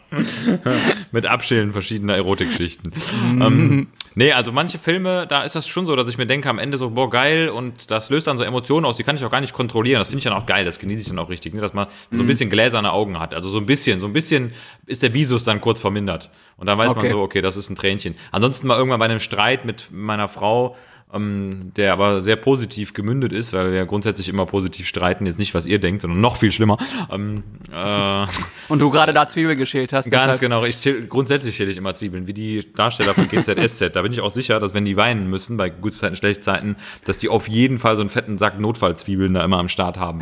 mit 1.12 1.26
Abschälen 1.26 1.72
verschiedener 1.72 2.16
Erotikschichten. 2.16 2.92
ähm, 3.22 3.88
nee, 4.14 4.32
also 4.32 4.52
manche 4.52 4.78
Filme, 4.78 5.26
da 5.26 5.42
ist 5.42 5.54
das 5.54 5.68
schon 5.68 5.86
so, 5.86 5.96
dass 5.96 6.08
ich 6.08 6.18
mir 6.18 6.26
denke 6.26 6.48
am 6.48 6.58
Ende 6.58 6.78
so 6.78 6.90
boah 6.90 7.10
geil 7.10 7.48
und 7.48 7.90
das 7.90 8.10
löst 8.10 8.26
dann 8.26 8.38
so 8.38 8.44
Emotionen 8.44 8.86
aus, 8.86 8.96
die 8.96 9.02
kann 9.02 9.16
ich 9.16 9.24
auch 9.24 9.30
gar 9.30 9.40
nicht 9.40 9.52
kontrollieren. 9.52 9.98
Das 9.98 10.08
finde 10.08 10.18
ich 10.18 10.24
dann 10.24 10.34
auch 10.34 10.46
geil, 10.46 10.64
das 10.64 10.78
genieße 10.78 11.02
ich 11.02 11.08
dann 11.08 11.18
auch 11.18 11.28
richtig, 11.28 11.54
ne? 11.54 11.60
dass 11.60 11.74
man 11.74 11.88
so 12.10 12.20
ein 12.20 12.26
bisschen 12.26 12.50
gläserne 12.50 12.92
Augen 12.92 13.18
hat. 13.18 13.34
Also 13.34 13.48
so 13.48 13.58
ein 13.58 13.66
bisschen, 13.66 14.00
so 14.00 14.06
ein 14.06 14.12
bisschen 14.12 14.52
ist 14.86 15.02
der 15.02 15.12
Visus 15.14 15.44
dann 15.44 15.60
kurz 15.60 15.80
vermindert 15.80 16.30
und 16.56 16.66
dann 16.66 16.78
weiß 16.78 16.94
man 16.94 17.02
Okay. 17.02 17.10
so, 17.10 17.20
okay, 17.20 17.42
das 17.42 17.56
ist 17.56 17.68
ein 17.68 17.74
Tränchen. 17.74 18.14
Ansonsten 18.30 18.68
mal 18.68 18.76
irgendwann 18.76 19.00
bei 19.00 19.06
einem 19.06 19.18
Streit 19.18 19.64
mit 19.64 19.88
meiner 19.90 20.28
Frau, 20.28 20.76
ähm, 21.12 21.72
der 21.76 21.92
aber 21.92 22.22
sehr 22.22 22.36
positiv 22.36 22.94
gemündet 22.94 23.32
ist, 23.32 23.52
weil 23.52 23.70
wir 23.70 23.78
ja 23.78 23.84
grundsätzlich 23.84 24.28
immer 24.28 24.46
positiv 24.46 24.86
streiten, 24.86 25.26
jetzt 25.26 25.38
nicht, 25.38 25.54
was 25.54 25.66
ihr 25.66 25.78
denkt, 25.78 26.02
sondern 26.02 26.20
noch 26.20 26.36
viel 26.36 26.52
schlimmer. 26.52 26.78
Ähm, 27.10 27.42
äh, 27.72 28.26
Und 28.68 28.78
du 28.78 28.90
gerade 28.90 29.12
da 29.12 29.28
Zwiebel 29.28 29.56
geschält 29.56 29.92
hast. 29.92 30.10
Ganz 30.10 30.24
deshalb- 30.24 30.40
genau. 30.40 30.64
Ich 30.64 30.80
chill, 30.80 31.06
grundsätzlich 31.06 31.54
schäle 31.56 31.70
ich 31.70 31.76
immer 31.76 31.94
Zwiebeln, 31.94 32.26
wie 32.26 32.32
die 32.34 32.72
Darsteller 32.74 33.14
von 33.14 33.28
GZSZ. 33.28 33.90
da 33.94 34.02
bin 34.02 34.12
ich 34.12 34.20
auch 34.20 34.30
sicher, 34.30 34.58
dass 34.60 34.74
wenn 34.74 34.84
die 34.84 34.96
weinen 34.96 35.28
müssen, 35.28 35.56
bei 35.56 35.70
Gutzeiten, 35.70 36.16
Schlechtzeiten, 36.16 36.76
dass 37.04 37.18
die 37.18 37.28
auf 37.28 37.48
jeden 37.48 37.78
Fall 37.78 37.96
so 37.96 38.00
einen 38.00 38.10
fetten 38.10 38.38
Sack 38.38 38.58
Notfallzwiebeln 38.58 39.34
da 39.34 39.44
immer 39.44 39.58
am 39.58 39.68
Start 39.68 39.98
haben. 39.98 40.20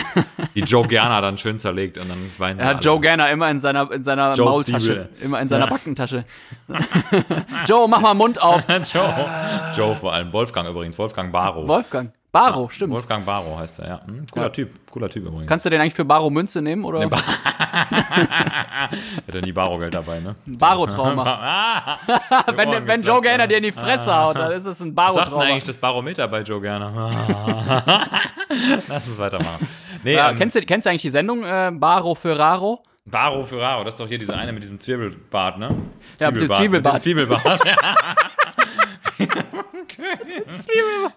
die 0.55 0.61
Joe 0.61 0.87
Gerner 0.89 1.21
dann 1.21 1.39
schön 1.39 1.59
zerlegt 1.61 1.99
und 1.99 2.09
dann 2.09 2.19
weinen 2.39 2.59
Er 2.59 2.67
hat 2.67 2.77
alle. 2.77 2.85
Joe 2.85 3.01
gerne 3.01 3.29
immer 3.31 3.51
in 3.51 3.61
seiner, 3.61 3.91
in 3.93 4.03
seiner 4.03 4.33
Joe 4.35 4.47
Maultasche, 4.47 4.79
Zwiebel. 4.87 5.09
immer 5.23 5.41
in 5.41 5.49
seiner 5.49 5.67
Backentasche. 5.67 6.25
Joe, 7.67 7.89
mach 7.89 8.01
mal 8.01 8.15
Mund 8.15 8.41
auf. 8.43 8.65
Joe. 8.93 9.15
Joe 9.77 9.97
vor 9.97 10.13
allem. 10.13 10.33
Wolfgang 10.33 10.69
übrigens. 10.69 10.80
Wolfgang 10.99 11.33
Baro. 11.33 11.67
Wolfgang. 11.67 12.13
Baro, 12.33 12.69
stimmt. 12.69 12.93
Wolfgang 12.93 13.27
Baro 13.27 13.59
heißt 13.59 13.81
er, 13.81 13.89
ja. 13.89 14.01
Hm, 14.07 14.25
cooler 14.31 14.47
Ja. 14.47 14.51
Typ. 14.51 14.71
Cooler 14.93 15.09
Typ 15.09 15.25
übrigens. 15.27 15.49
Kannst 15.49 15.65
du 15.65 15.71
den 15.71 15.81
eigentlich 15.81 15.95
für 15.95 16.05
Baro 16.05 16.31
Münze 16.31 16.63
nehmen 16.63 16.85
oder 16.85 17.01
Hätte 19.27 19.43
nie 19.43 19.51
Barogeld 19.51 19.95
dabei, 19.95 20.21
ne? 20.21 20.37
Baro-Trauma? 20.47 21.25
ah, 21.27 21.99
wenn 22.55 22.87
wenn 22.87 23.03
Joe 23.03 23.21
Gaynor 23.21 23.49
dir 23.49 23.57
in 23.57 23.65
die 23.65 23.73
Fresse 23.73 24.17
haut, 24.17 24.37
dann 24.37 24.53
ist 24.53 24.65
es 24.65 24.81
ein 24.81 24.97
was 24.97 25.15
sagt 25.15 25.33
denn 25.33 25.41
eigentlich 25.41 25.65
das 25.65 25.77
Barometer 25.77 26.29
bei 26.29 26.43
Joe 26.43 26.61
Gerner? 26.61 27.11
Lass 28.89 29.09
uns 29.09 29.19
weitermachen. 29.19 29.67
Nee, 30.05 30.15
Ja, 30.15 30.31
ähm, 30.31 30.37
kennst, 30.37 30.55
du, 30.55 30.61
kennst 30.63 30.87
du 30.87 30.91
eigentlich 30.91 31.03
die 31.03 31.11
Sendung 31.11 31.45
äh, 31.45 31.73
Baro 31.73 32.15
Ferraro? 32.15 32.85
Baro 33.07 33.43
Ferraro, 33.43 33.83
das 33.83 33.95
ist 33.95 34.01
doch 34.01 34.07
hier 34.09 34.19
diese 34.19 34.37
eine 34.37 34.53
mit 34.53 34.63
diesem 34.63 34.79
Zwiebelbart, 34.79 35.59
ne? 35.59 35.75
Ja, 36.21 36.31
mit 36.31 36.43
dem 36.43 36.51
Zwiebelbart. 36.51 36.95
Mit 36.95 37.07
dem 37.07 37.27
Zwiebelbart. 37.27 37.61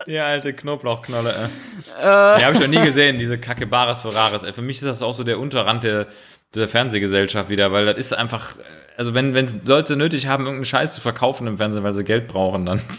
Die 0.07 0.17
alte 0.19 0.53
Knoblauchknolle. 0.53 1.50
Äh. 2.00 2.03
Ja, 2.03 2.42
habe 2.44 2.53
ich 2.53 2.59
noch 2.59 2.68
nie 2.68 2.83
gesehen, 2.85 3.20
diese 3.20 3.37
Kacke 3.37 3.68
Bares 3.68 4.01
Ferraris. 4.01 4.44
Ey, 4.44 4.53
für 4.53 4.61
mich 4.61 4.77
ist 4.77 4.85
das 4.85 5.01
auch 5.01 5.13
so 5.13 5.24
der 5.24 5.39
Unterrand 5.39 5.83
der, 5.83 6.07
der 6.55 6.68
Fernsehgesellschaft 6.68 7.50
wieder, 7.50 7.72
weil 7.72 7.85
das 7.85 7.98
ist 7.98 8.13
einfach, 8.13 8.55
also 8.98 9.13
wenn, 9.13 9.33
wenn 9.33 9.61
Leute 9.66 9.96
nötig 9.96 10.27
haben, 10.27 10.44
irgendeinen 10.44 10.66
Scheiß 10.66 10.94
zu 10.96 11.01
verkaufen 11.01 11.48
im 11.48 11.57
Fernsehen, 11.57 11.83
weil 11.83 11.94
sie 11.94 12.03
Geld 12.03 12.27
brauchen, 12.27 12.66
dann. 12.66 12.81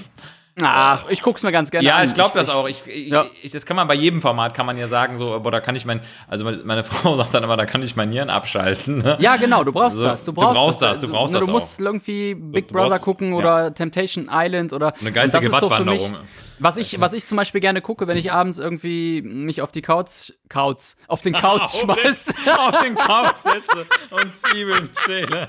Ach, 0.63 1.07
ich 1.09 1.21
guck's 1.21 1.43
mir 1.43 1.51
ganz 1.51 1.73
gerne 1.73 1.85
Ja, 1.89 1.97
an. 1.97 2.05
ich 2.05 2.15
glaube 2.15 2.39
das 2.39 2.49
auch. 2.49 2.69
Ich, 2.69 2.87
ich, 2.87 3.13
Ja. 3.13 3.27
ich, 3.43 3.51
das 3.51 3.67
kann 3.67 3.75
man 3.77 3.89
bei 3.89 3.95
jedem 3.95 4.23
Format, 4.23 4.55
kann 4.55 4.67
man 4.67 4.79
ja 4.79 4.87
sagen, 4.87 5.19
so, 5.19 5.41
boah, 5.41 5.51
da 5.51 5.61
kann 5.61 5.75
ich 5.75 5.85
mein, 5.85 6.01
also 6.29 6.45
meine- 6.45 6.85
Frau 6.85 7.17
sagt 7.17 7.35
dann 7.35 7.43
immer, 7.43 7.57
da 7.57 7.67
kann 7.67 7.83
ich 7.83 7.97
mein 7.97 8.13
Hirn 8.13 8.31
abschalten. 8.31 8.99
Ne? 8.99 9.17
Ja, 9.21 9.35
genau, 9.37 9.65
du 9.65 9.73
brauchst 9.73 9.97
So, 9.97 10.05
das. 10.05 10.23
Du 10.25 10.31
du 10.31 10.41
brauchst, 10.41 10.55
brauchst 10.55 10.83
das, 10.83 11.01
du 11.01 11.09
brauchst 11.09 11.35
du, 11.35 11.39
das 11.39 11.47
Du 11.47 11.53
musst 11.53 11.81
irgendwie 11.81 12.35
Big 12.35 12.69
du 12.69 12.75
Brother 12.75 12.91
brauchst- 12.91 13.03
gucken 13.03 13.33
ja. 13.33 13.37
oder 13.39 13.75
Temptation 13.75 14.29
Island 14.33 14.73
oder 14.73 14.93
Eine 15.01 15.11
geistige 15.11 15.45
das 15.47 15.55
ist 15.55 15.61
so 15.61 15.71
Wattwanderung. 15.71 16.17
was 16.61 16.77
ich, 16.77 17.01
was 17.01 17.13
ich 17.15 17.27
zum 17.27 17.37
Beispiel 17.37 17.61
gerne 17.61 17.81
gucke, 17.81 18.07
wenn 18.07 18.17
ich 18.17 18.31
abends 18.31 18.59
irgendwie 18.59 19.23
mich 19.23 19.61
auf 19.61 19.73
die 19.73 19.83
Couch, 19.83 20.33
Couch, 20.49 20.95
auf 21.09 21.21
den 21.23 21.33
Couch 21.33 21.69
schmeiß. 21.81 22.29
auf 22.59 22.81
den 22.81 22.95
Couch 22.95 23.35
setze 23.43 23.87
und 24.11 24.37
Zwiebeln 24.37 24.89
schäle. 25.05 25.47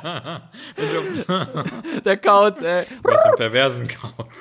der 2.03 2.17
Couch, 2.17 2.61
ey. 2.61 2.85
Was 3.03 3.21
einen 3.23 3.35
perversen 3.35 3.87
Couch 3.87 4.35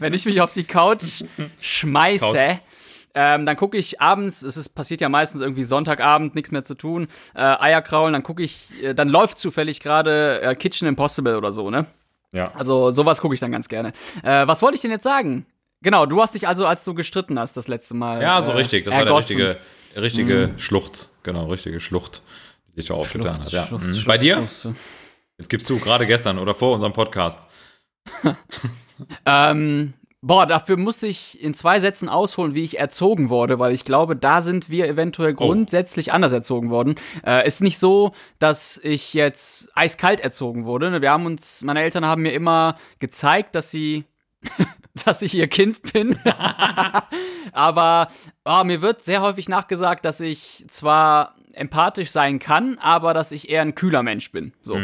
Wenn 0.00 0.12
ich 0.12 0.24
mich 0.24 0.40
auf 0.40 0.52
die 0.52 0.64
Couch 0.64 1.24
schmeiße, 1.60 2.36
Couch. 2.36 2.58
Ähm, 3.16 3.46
dann 3.46 3.56
gucke 3.56 3.76
ich 3.76 4.00
abends, 4.00 4.42
es 4.42 4.56
ist, 4.56 4.70
passiert 4.70 5.00
ja 5.00 5.08
meistens 5.08 5.40
irgendwie 5.40 5.62
Sonntagabend, 5.62 6.34
nichts 6.34 6.50
mehr 6.50 6.64
zu 6.64 6.74
tun, 6.74 7.06
äh, 7.34 7.42
Eier 7.42 7.80
kraulen, 7.80 8.12
dann 8.12 8.24
gucke 8.24 8.42
ich, 8.42 8.82
äh, 8.82 8.92
dann 8.92 9.08
läuft 9.08 9.38
zufällig 9.38 9.78
gerade 9.78 10.40
äh, 10.42 10.54
Kitchen 10.56 10.88
Impossible 10.88 11.36
oder 11.36 11.52
so, 11.52 11.70
ne? 11.70 11.86
Ja. 12.32 12.46
Also 12.54 12.90
sowas 12.90 13.20
gucke 13.20 13.34
ich 13.34 13.40
dann 13.40 13.52
ganz 13.52 13.68
gerne. 13.68 13.92
Äh, 14.24 14.48
was 14.48 14.62
wollte 14.62 14.74
ich 14.74 14.80
denn 14.80 14.90
jetzt 14.90 15.04
sagen? 15.04 15.46
Genau, 15.80 16.06
du 16.06 16.20
hast 16.20 16.34
dich 16.34 16.48
also, 16.48 16.66
als 16.66 16.82
du 16.82 16.92
gestritten 16.94 17.38
hast, 17.38 17.56
das 17.56 17.68
letzte 17.68 17.94
Mal. 17.94 18.20
Ja, 18.20 18.42
so 18.42 18.50
richtig. 18.50 18.84
Das 18.86 18.94
war 18.94 19.04
der 19.04 19.08
ergossen. 19.08 19.40
richtige, 19.40 20.00
richtige 20.00 20.54
Schluchz. 20.56 21.14
Genau, 21.22 21.46
richtige 21.46 21.78
Schlucht, 21.78 22.22
die 22.68 22.80
sich 22.80 22.88
da 22.88 22.94
aufgetan 22.94 23.38
hat. 23.38 23.52
Ja. 23.52 23.68
Mhm. 23.70 23.92
Schluchz, 23.92 24.04
Bei 24.06 24.18
dir? 24.18 24.36
Schluchz. 24.36 24.68
Jetzt 25.38 25.50
gibst 25.50 25.70
du 25.70 25.78
gerade 25.78 26.06
gestern 26.06 26.38
oder 26.38 26.54
vor 26.54 26.74
unserem 26.74 26.92
Podcast. 26.92 27.46
Ähm, 29.26 29.94
boah, 30.20 30.46
dafür 30.46 30.76
muss 30.76 31.02
ich 31.02 31.42
in 31.42 31.54
zwei 31.54 31.80
Sätzen 31.80 32.08
ausholen, 32.08 32.54
wie 32.54 32.64
ich 32.64 32.78
erzogen 32.78 33.28
wurde, 33.30 33.58
weil 33.58 33.72
ich 33.72 33.84
glaube, 33.84 34.16
da 34.16 34.40
sind 34.42 34.70
wir 34.70 34.86
eventuell 34.88 35.32
Oh. 35.32 35.46
grundsätzlich 35.46 36.12
anders 36.12 36.32
erzogen 36.32 36.70
worden. 36.70 36.94
Äh, 37.26 37.46
ist 37.46 37.60
nicht 37.62 37.78
so, 37.78 38.12
dass 38.38 38.80
ich 38.82 39.14
jetzt 39.14 39.70
eiskalt 39.74 40.20
erzogen 40.20 40.64
wurde. 40.64 40.90
ne? 40.90 41.02
Wir 41.02 41.10
haben 41.10 41.26
uns, 41.26 41.62
meine 41.62 41.82
Eltern 41.82 42.04
haben 42.06 42.22
mir 42.22 42.32
immer 42.32 42.76
gezeigt, 43.00 43.54
dass 43.54 43.70
sie 43.70 44.04
dass 45.04 45.22
ich 45.22 45.34
ihr 45.34 45.48
Kind 45.48 45.92
bin. 45.92 46.18
aber 47.52 48.08
oh, 48.44 48.64
mir 48.64 48.82
wird 48.82 49.02
sehr 49.02 49.22
häufig 49.22 49.48
nachgesagt, 49.48 50.04
dass 50.04 50.20
ich 50.20 50.64
zwar 50.68 51.34
empathisch 51.52 52.10
sein 52.10 52.38
kann, 52.38 52.78
aber 52.78 53.14
dass 53.14 53.32
ich 53.32 53.48
eher 53.48 53.62
ein 53.62 53.74
kühler 53.74 54.02
Mensch 54.02 54.32
bin. 54.32 54.52
So. 54.62 54.78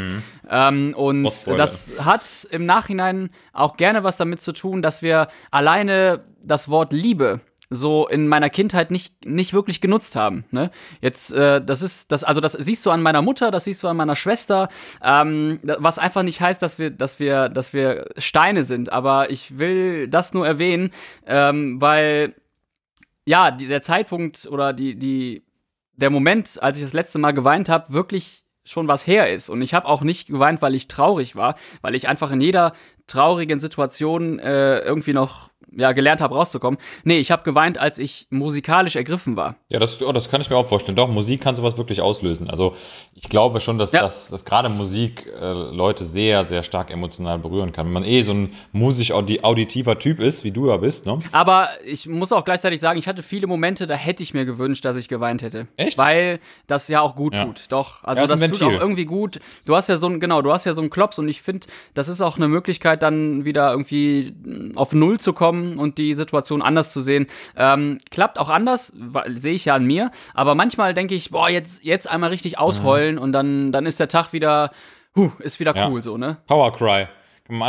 Ähm, 0.48 0.94
und 0.96 1.30
Spoiler. 1.30 1.56
das 1.56 1.94
hat 1.98 2.46
im 2.50 2.64
Nachhinein 2.64 3.30
auch 3.52 3.76
gerne 3.76 4.04
was 4.04 4.16
damit 4.16 4.40
zu 4.40 4.52
tun, 4.52 4.82
dass 4.82 5.02
wir 5.02 5.28
alleine 5.50 6.24
das 6.42 6.68
Wort 6.68 6.92
Liebe 6.92 7.40
so 7.70 8.08
in 8.08 8.26
meiner 8.26 8.50
Kindheit 8.50 8.90
nicht, 8.90 9.24
nicht 9.24 9.52
wirklich 9.52 9.80
genutzt 9.80 10.16
haben. 10.16 10.44
Ne? 10.50 10.72
Jetzt, 11.00 11.32
äh, 11.32 11.64
das 11.64 11.82
ist, 11.82 12.10
das, 12.10 12.24
also 12.24 12.40
das 12.40 12.52
siehst 12.52 12.84
du 12.84 12.90
an 12.90 13.00
meiner 13.00 13.22
Mutter, 13.22 13.52
das 13.52 13.64
siehst 13.64 13.82
du 13.84 13.88
an 13.88 13.96
meiner 13.96 14.16
Schwester, 14.16 14.68
ähm, 15.02 15.60
was 15.62 15.98
einfach 15.98 16.24
nicht 16.24 16.40
heißt, 16.40 16.60
dass 16.60 16.80
wir, 16.80 16.90
dass 16.90 17.20
wir, 17.20 17.48
dass 17.48 17.72
wir 17.72 18.06
Steine 18.18 18.64
sind. 18.64 18.92
Aber 18.92 19.30
ich 19.30 19.58
will 19.58 20.08
das 20.08 20.34
nur 20.34 20.44
erwähnen, 20.46 20.90
ähm, 21.26 21.80
weil 21.80 22.34
ja, 23.24 23.52
die, 23.52 23.68
der 23.68 23.82
Zeitpunkt 23.82 24.48
oder 24.50 24.72
die, 24.72 24.96
die, 24.98 25.44
der 25.92 26.10
Moment, 26.10 26.60
als 26.60 26.76
ich 26.76 26.82
das 26.82 26.92
letzte 26.92 27.20
Mal 27.20 27.32
geweint 27.32 27.68
habe, 27.68 27.92
wirklich 27.92 28.42
schon 28.64 28.88
was 28.88 29.06
her 29.06 29.32
ist. 29.32 29.48
Und 29.48 29.62
ich 29.62 29.74
habe 29.74 29.86
auch 29.86 30.02
nicht 30.02 30.28
geweint, 30.28 30.60
weil 30.62 30.74
ich 30.74 30.88
traurig 30.88 31.36
war, 31.36 31.54
weil 31.82 31.94
ich 31.94 32.08
einfach 32.08 32.32
in 32.32 32.40
jeder 32.40 32.72
traurigen 33.06 33.58
Situation 33.58 34.38
äh, 34.38 34.80
irgendwie 34.80 35.12
noch 35.12 35.49
ja, 35.76 35.92
gelernt 35.92 36.20
habe, 36.20 36.34
rauszukommen. 36.34 36.78
Nee, 37.04 37.18
ich 37.18 37.30
habe 37.30 37.42
geweint, 37.42 37.78
als 37.78 37.98
ich 37.98 38.26
musikalisch 38.30 38.96
ergriffen 38.96 39.36
war. 39.36 39.56
Ja, 39.68 39.78
das, 39.78 40.02
oh, 40.02 40.12
das 40.12 40.28
kann 40.28 40.40
ich 40.40 40.50
mir 40.50 40.56
auch 40.56 40.66
vorstellen. 40.66 40.96
Doch, 40.96 41.08
Musik 41.08 41.40
kann 41.40 41.56
sowas 41.56 41.76
wirklich 41.78 42.00
auslösen. 42.00 42.50
Also 42.50 42.74
ich 43.14 43.28
glaube 43.28 43.60
schon, 43.60 43.78
dass, 43.78 43.92
ja. 43.92 44.02
dass, 44.02 44.28
dass 44.28 44.44
gerade 44.44 44.68
Musik 44.68 45.26
äh, 45.26 45.52
Leute 45.52 46.04
sehr, 46.04 46.44
sehr 46.44 46.62
stark 46.62 46.90
emotional 46.90 47.38
berühren 47.38 47.72
kann. 47.72 47.86
Wenn 47.86 47.92
man 47.92 48.04
eh 48.04 48.22
so 48.22 48.32
ein 48.32 48.50
musisch-auditiver 48.72 49.98
Typ 49.98 50.20
ist, 50.20 50.44
wie 50.44 50.50
du 50.50 50.68
ja 50.68 50.76
bist, 50.76 51.06
ne? 51.06 51.18
Aber 51.32 51.68
ich 51.84 52.06
muss 52.08 52.32
auch 52.32 52.44
gleichzeitig 52.44 52.80
sagen, 52.80 52.98
ich 52.98 53.06
hatte 53.06 53.22
viele 53.22 53.46
Momente, 53.46 53.86
da 53.86 53.94
hätte 53.94 54.22
ich 54.22 54.34
mir 54.34 54.44
gewünscht, 54.44 54.84
dass 54.84 54.96
ich 54.96 55.08
geweint 55.08 55.42
hätte. 55.42 55.68
Echt? 55.76 55.98
Weil 55.98 56.40
das 56.66 56.88
ja 56.88 57.00
auch 57.00 57.14
gut 57.14 57.34
ja. 57.34 57.44
tut. 57.44 57.64
Doch, 57.68 58.02
also 58.02 58.22
ja, 58.22 58.26
das, 58.26 58.40
das 58.40 58.50
tut 58.52 58.62
auch 58.62 58.80
irgendwie 58.80 59.04
gut. 59.04 59.38
Du 59.66 59.76
hast 59.76 59.88
ja 59.88 59.96
so 59.96 60.08
ein, 60.08 60.20
genau, 60.20 60.42
du 60.42 60.52
hast 60.52 60.64
ja 60.64 60.72
so 60.72 60.80
einen 60.80 60.90
Klops 60.90 61.18
und 61.18 61.28
ich 61.28 61.42
finde, 61.42 61.66
das 61.94 62.08
ist 62.08 62.20
auch 62.20 62.36
eine 62.36 62.48
Möglichkeit, 62.48 63.02
dann 63.02 63.44
wieder 63.44 63.70
irgendwie 63.70 64.34
auf 64.74 64.92
Null 64.92 65.20
zu 65.20 65.32
kommen 65.32 65.59
kommen 65.60 65.78
und 65.78 65.98
die 65.98 66.14
Situation 66.14 66.62
anders 66.62 66.92
zu 66.92 67.00
sehen. 67.00 67.26
Ähm, 67.56 67.98
klappt 68.10 68.38
auch 68.38 68.48
anders, 68.48 68.92
sehe 69.28 69.54
ich 69.54 69.64
ja 69.64 69.74
an 69.74 69.84
mir. 69.84 70.10
Aber 70.34 70.54
manchmal 70.54 70.94
denke 70.94 71.14
ich, 71.14 71.30
boah, 71.30 71.48
jetzt, 71.48 71.84
jetzt 71.84 72.08
einmal 72.08 72.30
richtig 72.30 72.58
ausheulen 72.58 73.16
mhm. 73.16 73.22
und 73.22 73.32
dann, 73.32 73.72
dann 73.72 73.86
ist 73.86 74.00
der 74.00 74.08
Tag 74.08 74.32
wieder, 74.32 74.70
huh, 75.16 75.30
ist 75.38 75.60
wieder 75.60 75.74
cool 75.88 76.02
so, 76.02 76.16
ne? 76.16 76.38
Power 76.46 76.72
Cry. 76.72 77.06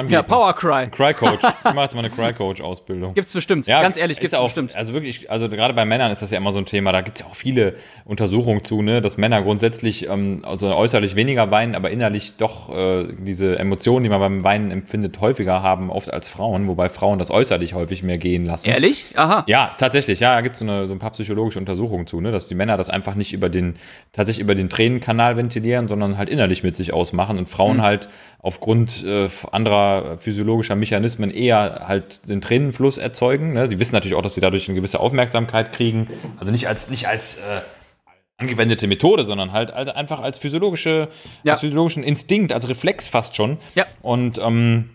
Ja, 0.10 0.24
Power 0.24 0.54
Cry. 0.54 0.88
Cry 0.88 1.14
Coach. 1.14 1.42
Ich 1.64 1.74
mache 1.74 1.84
jetzt 1.84 1.96
mal 1.96 2.00
eine 2.00 2.10
Cry 2.10 2.34
Coach 2.34 2.60
Ausbildung. 2.62 3.14
Gibt's 3.14 3.34
bestimmt. 3.34 3.68
Ja, 3.68 3.82
Ganz 3.82 3.98
ehrlich, 3.98 4.20
gibt's 4.20 4.34
auch, 4.34 4.46
bestimmt. 4.46 4.76
Also 4.76 4.94
wirklich, 4.94 5.30
also 5.30 5.48
gerade 5.48 5.74
bei 5.74 5.86
Männern 5.86 6.12
ist 6.12 6.22
das 6.22 6.32
ja 6.32 6.38
immer 6.38 6.52
so 6.52 6.60
ein 6.60 6.66
Thema. 6.66 6.92
Da 6.92 7.02
gibt's 7.02 7.22
ja 7.22 7.28
auch 7.28 7.36
viele 7.36 7.76
Untersuchungen 8.06 8.64
zu, 8.64 8.82
ne, 8.82 9.02
dass 9.02 9.18
Männer 9.18 9.42
grundsätzlich 9.42 10.10
ähm, 10.10 10.42
also 10.44 10.74
äußerlich 10.74 11.16
weniger 11.16 11.52
weinen, 11.52 11.76
aber 11.76 11.92
innerlich 11.92 12.36
doch 12.38 12.76
äh, 12.76 13.08
diese 13.18 13.60
Emotionen, 13.60 14.04
die 14.04 14.10
man 14.10 14.20
beim 14.20 14.44
Weinen 14.44 14.72
empfindet, 14.72 15.20
häufiger 15.22 15.62
haben, 15.62 15.90
oft 15.90 16.12
als 16.12 16.30
Frauen, 16.30 16.68
wobei 16.68 16.90
Frauen 16.90 17.20
das 17.20 17.32
äußerlich 17.32 17.74
häufig 17.74 18.04
mehr 18.04 18.18
gehen 18.18 18.46
lassen. 18.46 18.68
Ehrlich? 18.70 19.14
Aha. 19.16 19.44
Ja, 19.48 19.74
tatsächlich. 19.78 20.20
Ja, 20.20 20.36
da 20.36 20.42
gibt's 20.42 20.60
so, 20.60 20.66
eine, 20.66 20.88
so 20.88 20.94
ein 20.94 21.00
paar 21.00 21.12
psychologische 21.12 21.60
Untersuchungen 21.60 22.08
zu, 22.08 22.22
ne, 22.22 22.32
dass 22.32 22.48
die 22.48 22.56
Männer 22.56 22.78
das 22.78 22.90
einfach 22.90 23.16
nicht 23.16 23.34
über 23.34 23.50
den 23.50 23.76
tatsächlich 24.12 24.44
über 24.44 24.56
den 24.56 24.70
Tränenkanal 24.70 25.38
ventilieren, 25.38 25.88
sondern 25.88 26.18
halt 26.18 26.30
innerlich 26.30 26.64
mit 26.64 26.76
sich 26.76 26.94
ausmachen 26.94 27.38
und 27.38 27.50
Frauen 27.50 27.78
mhm. 27.78 27.82
halt 27.82 28.10
aufgrund 28.40 29.04
äh, 29.04 29.28
anderer 29.52 29.71
physiologischer 30.18 30.76
Mechanismen 30.76 31.32
eher 31.32 31.86
halt 31.88 32.28
den 32.28 32.42
Tränenfluss 32.42 32.98
erzeugen. 32.98 33.54
Ne? 33.54 33.70
Die 33.70 33.80
wissen 33.80 33.96
natürlich 33.96 34.16
auch, 34.16 34.22
dass 34.22 34.36
sie 34.36 34.42
dadurch 34.42 34.68
eine 34.68 34.76
gewisse 34.76 35.00
Aufmerksamkeit 35.00 35.72
kriegen. 35.72 36.08
Also 36.38 36.52
nicht 36.52 36.68
als, 36.68 36.90
nicht 36.90 37.08
als 37.08 37.38
äh, 37.38 37.62
angewendete 38.38 38.88
Methode, 38.88 39.24
sondern 39.24 39.52
halt 39.52 39.72
als, 39.72 39.90
einfach 39.90 40.20
als 40.20 40.38
physiologische, 40.38 41.10
ja. 41.44 41.54
als 41.54 41.62
physiologischen 41.62 42.04
Instinkt, 42.04 42.52
als 42.52 42.68
Reflex 42.68 43.08
fast 43.08 43.36
schon. 43.36 43.58
Ja. 43.76 43.86
Und 44.02 44.40
ähm, 44.40 44.90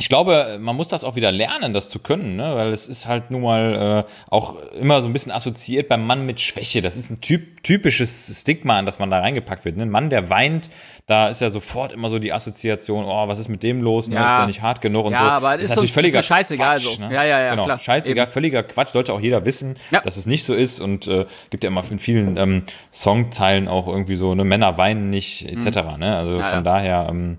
ich 0.00 0.08
glaube, 0.08 0.56
man 0.58 0.76
muss 0.76 0.88
das 0.88 1.04
auch 1.04 1.14
wieder 1.14 1.30
lernen, 1.30 1.74
das 1.74 1.90
zu 1.90 1.98
können, 1.98 2.36
ne? 2.36 2.56
weil 2.56 2.72
es 2.72 2.88
ist 2.88 3.04
halt 3.04 3.30
nun 3.30 3.42
mal 3.42 4.06
äh, 4.08 4.10
auch 4.30 4.56
immer 4.72 5.02
so 5.02 5.08
ein 5.08 5.12
bisschen 5.12 5.30
assoziiert 5.30 5.88
beim 5.88 6.06
Mann 6.06 6.24
mit 6.24 6.40
Schwäche. 6.40 6.80
Das 6.80 6.96
ist 6.96 7.10
ein 7.10 7.20
typ, 7.20 7.62
typisches 7.62 8.40
Stigma, 8.40 8.78
an 8.78 8.86
das 8.86 8.98
man 8.98 9.10
da 9.10 9.18
reingepackt 9.18 9.66
wird. 9.66 9.76
Ne? 9.76 9.82
Ein 9.82 9.90
Mann, 9.90 10.08
der 10.08 10.30
weint, 10.30 10.70
da 11.06 11.28
ist 11.28 11.42
ja 11.42 11.50
sofort 11.50 11.92
immer 11.92 12.08
so 12.08 12.18
die 12.18 12.32
Assoziation, 12.32 13.04
oh, 13.04 13.28
was 13.28 13.38
ist 13.38 13.50
mit 13.50 13.62
dem 13.62 13.82
los? 13.82 14.08
Ne? 14.08 14.14
Ja. 14.14 14.26
Ist 14.26 14.38
der 14.38 14.46
nicht 14.46 14.62
hart 14.62 14.80
genug 14.80 15.04
und 15.04 15.12
ja, 15.12 15.18
so. 15.18 15.24
Ja, 15.24 15.30
aber 15.32 15.56
das 15.58 15.66
ist, 15.66 15.70
natürlich 15.70 15.90
so, 15.90 15.94
völliger 15.96 16.20
ist 16.20 16.26
scheißegal. 16.26 16.76
Quatsch, 16.78 16.96
so. 16.96 17.02
Ne? 17.02 17.14
Ja, 17.14 17.24
ja, 17.24 17.40
ja, 17.42 17.50
genau. 17.50 17.64
klar. 17.64 17.78
Scheißegal, 17.78 18.24
Eben. 18.24 18.32
völliger 18.32 18.62
Quatsch. 18.62 18.88
Sollte 18.88 19.12
auch 19.12 19.20
jeder 19.20 19.44
wissen, 19.44 19.76
ja. 19.90 20.00
dass 20.00 20.16
es 20.16 20.24
nicht 20.24 20.44
so 20.44 20.54
ist 20.54 20.80
und 20.80 21.08
äh, 21.08 21.26
gibt 21.50 21.62
ja 21.62 21.68
immer 21.68 21.82
in 21.90 21.98
vielen 21.98 22.38
ähm, 22.38 22.62
Songteilen 22.90 23.68
auch 23.68 23.86
irgendwie 23.86 24.16
so, 24.16 24.34
ne, 24.34 24.44
Männer 24.44 24.78
weinen 24.78 25.10
nicht, 25.10 25.46
etc. 25.46 25.82
Mhm. 25.92 25.98
Ne? 25.98 26.16
Also 26.16 26.38
ja, 26.38 26.44
von 26.44 26.64
daher, 26.64 27.06
ähm, 27.10 27.36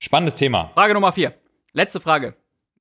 spannendes 0.00 0.34
Thema. 0.34 0.72
Frage 0.74 0.92
Nummer 0.92 1.12
vier. 1.12 1.32
Letzte 1.76 2.00
Frage. 2.00 2.34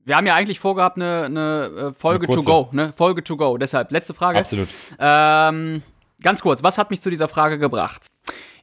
Wir 0.05 0.15
haben 0.15 0.25
ja 0.25 0.36
eigentlich 0.36 0.62
vorgehabt, 0.62 0.95
eine, 0.95 1.25
eine 1.25 1.91
äh, 1.91 1.99
Folge 1.99 2.27
eine 2.27 2.36
to 2.36 2.43
go, 2.43 2.69
ne? 2.71 2.93
Folge 2.95 3.21
to 3.25 3.36
go. 3.36 3.58
Deshalb, 3.58 3.91
letzte 3.91 4.13
Frage. 4.13 4.39
Absolut. 4.39 4.69
Ähm, 4.97 5.84
ganz 6.21 6.41
kurz, 6.41 6.63
was 6.63 6.77
hat 6.77 6.91
mich 6.91 7.01
zu 7.01 7.10
dieser 7.10 7.27
Frage 7.27 7.60
gebracht? 7.60 8.05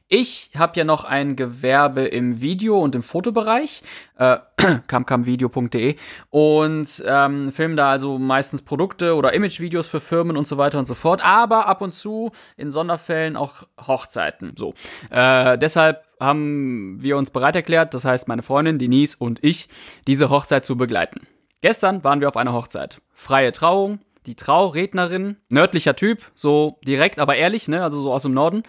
Ich 0.09 0.51
habe 0.55 0.77
ja 0.77 0.83
noch 0.83 1.05
ein 1.05 1.35
Gewerbe 1.35 2.01
im 2.01 2.41
Video- 2.41 2.79
und 2.79 2.93
im 2.93 3.03
Fotobereich, 3.03 3.81
äh, 4.17 4.37
camcamvideo.de 4.87 5.95
und 6.29 7.03
ähm, 7.07 7.51
filmen 7.51 7.77
da 7.77 7.89
also 7.89 8.19
meistens 8.19 8.61
Produkte 8.61 9.15
oder 9.15 9.33
Imagevideos 9.33 9.87
für 9.87 10.01
Firmen 10.01 10.37
und 10.37 10.47
so 10.47 10.57
weiter 10.57 10.77
und 10.77 10.87
so 10.87 10.93
fort, 10.93 11.25
aber 11.25 11.67
ab 11.67 11.81
und 11.81 11.93
zu 11.93 12.31
in 12.57 12.71
Sonderfällen 12.71 13.35
auch 13.35 13.63
Hochzeiten. 13.87 14.53
So, 14.57 14.73
äh, 15.09 15.57
deshalb 15.57 16.03
haben 16.19 17.01
wir 17.01 17.17
uns 17.17 17.31
bereit 17.31 17.55
erklärt, 17.55 17.93
das 17.93 18.05
heißt 18.05 18.27
meine 18.27 18.43
Freundin 18.43 18.79
Denise 18.79 19.15
und 19.17 19.43
ich, 19.43 19.67
diese 20.05 20.29
Hochzeit 20.29 20.65
zu 20.65 20.77
begleiten. 20.77 21.21
Gestern 21.61 22.03
waren 22.03 22.19
wir 22.19 22.27
auf 22.27 22.37
einer 22.37 22.53
Hochzeit. 22.53 23.01
Freie 23.13 23.53
Trauung, 23.53 23.99
die 24.25 24.35
Traurednerin, 24.35 25.37
nördlicher 25.49 25.95
Typ, 25.95 26.31
so 26.35 26.77
direkt, 26.85 27.19
aber 27.19 27.35
ehrlich, 27.35 27.67
ne, 27.67 27.81
also 27.81 28.01
so 28.01 28.13
aus 28.13 28.23
dem 28.23 28.33
Norden, 28.33 28.63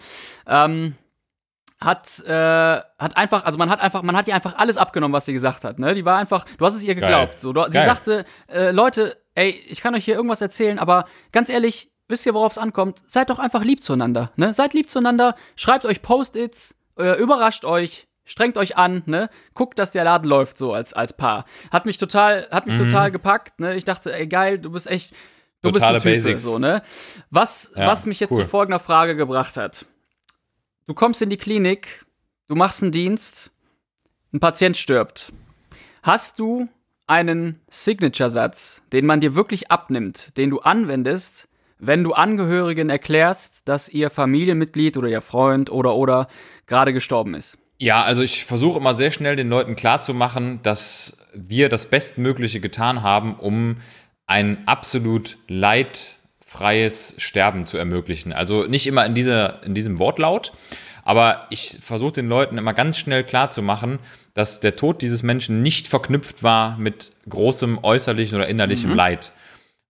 ähm, 0.47 0.95
hat, 1.79 2.23
äh, 2.25 2.31
hat 2.31 3.17
einfach, 3.17 3.45
also 3.45 3.57
man 3.57 3.69
hat 3.69 3.81
einfach, 3.81 4.01
man 4.01 4.15
hat 4.15 4.27
ihr 4.27 4.35
einfach 4.35 4.57
alles 4.57 4.77
abgenommen, 4.77 5.13
was 5.13 5.25
sie 5.25 5.33
gesagt 5.33 5.63
hat, 5.63 5.77
ne? 5.77 5.93
Die 5.93 6.05
war 6.05 6.17
einfach, 6.17 6.45
du 6.57 6.65
hast 6.65 6.75
es 6.75 6.83
ihr 6.83 6.95
geglaubt. 6.95 7.33
Geil. 7.33 7.39
So, 7.39 7.53
du, 7.53 7.63
sie 7.65 7.81
sagte, 7.81 8.25
äh, 8.47 8.71
Leute, 8.71 9.17
ey, 9.35 9.49
ich 9.67 9.81
kann 9.81 9.93
euch 9.93 10.05
hier 10.05 10.15
irgendwas 10.15 10.41
erzählen, 10.41 10.79
aber 10.79 11.05
ganz 11.31 11.49
ehrlich, 11.49 11.91
wisst 12.07 12.25
ihr, 12.25 12.33
worauf 12.33 12.53
es 12.53 12.57
ankommt? 12.57 13.01
Seid 13.07 13.29
doch 13.29 13.39
einfach 13.39 13.63
lieb 13.63 13.81
zueinander, 13.81 14.31
ne? 14.37 14.53
Seid 14.53 14.73
lieb 14.73 14.89
zueinander, 14.89 15.35
schreibt 15.55 15.85
euch 15.85 16.01
Post-its, 16.01 16.75
äh, 16.97 17.19
überrascht 17.19 17.65
euch, 17.65 18.07
strengt 18.23 18.57
euch 18.57 18.77
an, 18.77 19.03
ne? 19.05 19.29
Guckt, 19.53 19.77
dass 19.77 19.91
der 19.91 20.05
Laden 20.05 20.29
läuft 20.29 20.57
so 20.57 20.73
als 20.73 20.93
als 20.93 21.17
Paar. 21.17 21.45
Hat 21.71 21.85
mich 21.85 21.97
total 21.97 22.47
hat 22.51 22.67
mich 22.67 22.75
mhm. 22.75 22.87
total 22.87 23.11
gepackt, 23.11 23.59
ne? 23.59 23.75
Ich 23.75 23.83
dachte, 23.83 24.13
ey 24.13 24.27
geil, 24.27 24.59
du 24.59 24.71
bist 24.71 24.89
echt 24.89 25.13
du 25.61 25.71
Totale 25.71 25.99
bist 25.99 26.05
ein 26.05 26.21
Typ, 26.21 26.39
so, 26.39 26.57
ne? 26.57 26.81
Was 27.31 27.73
ja, 27.75 27.85
was 27.85 28.05
mich 28.05 28.19
jetzt 28.19 28.31
cool. 28.31 28.43
zu 28.43 28.45
folgender 28.45 28.79
Frage 28.79 29.15
gebracht 29.15 29.57
hat. 29.57 29.85
Du 30.87 30.93
kommst 30.93 31.19
in 31.23 31.31
die 31.31 31.37
Klinik, 31.37 32.05
du 32.47 32.53
machst 32.53 32.83
einen 32.83 32.91
Dienst, 32.91 33.51
ein 34.31 34.39
Patient 34.39 34.77
stirbt. 34.77 35.33
Hast 36.03 36.37
du 36.37 36.67
einen 37.07 37.59
Signature-Satz, 37.69 38.83
den 38.93 39.07
man 39.07 39.19
dir 39.19 39.33
wirklich 39.33 39.71
abnimmt, 39.71 40.37
den 40.37 40.51
du 40.51 40.59
anwendest, 40.59 41.47
wenn 41.79 42.03
du 42.03 42.13
Angehörigen 42.13 42.91
erklärst, 42.91 43.67
dass 43.67 43.89
ihr 43.89 44.11
Familienmitglied 44.11 44.95
oder 44.97 45.07
ihr 45.07 45.21
Freund 45.21 45.71
oder 45.71 45.95
oder 45.95 46.27
gerade 46.67 46.93
gestorben 46.93 47.33
ist? 47.33 47.57
Ja, 47.79 48.03
also 48.03 48.21
ich 48.21 48.45
versuche 48.45 48.77
immer 48.77 48.93
sehr 48.93 49.09
schnell 49.09 49.35
den 49.35 49.47
Leuten 49.47 49.75
klarzumachen, 49.75 50.61
dass 50.61 51.17
wir 51.33 51.67
das 51.67 51.87
Bestmögliche 51.87 52.59
getan 52.59 53.01
haben, 53.01 53.33
um 53.35 53.77
ein 54.27 54.67
absolut 54.67 55.39
leidfreies 56.55 57.15
Sterben 57.17 57.65
zu 57.65 57.77
ermöglichen. 57.77 58.33
Also 58.33 58.65
nicht 58.65 58.87
immer 58.87 59.05
in, 59.05 59.15
dieser, 59.15 59.63
in 59.63 59.73
diesem 59.73 59.99
Wortlaut, 59.99 60.53
aber 61.03 61.47
ich 61.49 61.77
versuche 61.81 62.13
den 62.13 62.27
Leuten 62.27 62.57
immer 62.57 62.73
ganz 62.73 62.97
schnell 62.97 63.23
klarzumachen, 63.23 63.99
dass 64.33 64.59
der 64.59 64.75
Tod 64.75 65.01
dieses 65.01 65.23
Menschen 65.23 65.61
nicht 65.61 65.87
verknüpft 65.87 66.43
war 66.43 66.77
mit 66.77 67.11
großem 67.29 67.79
äußerlichen 67.83 68.37
oder 68.37 68.47
innerlichem 68.47 68.91
mhm. 68.91 68.95
Leid. 68.95 69.31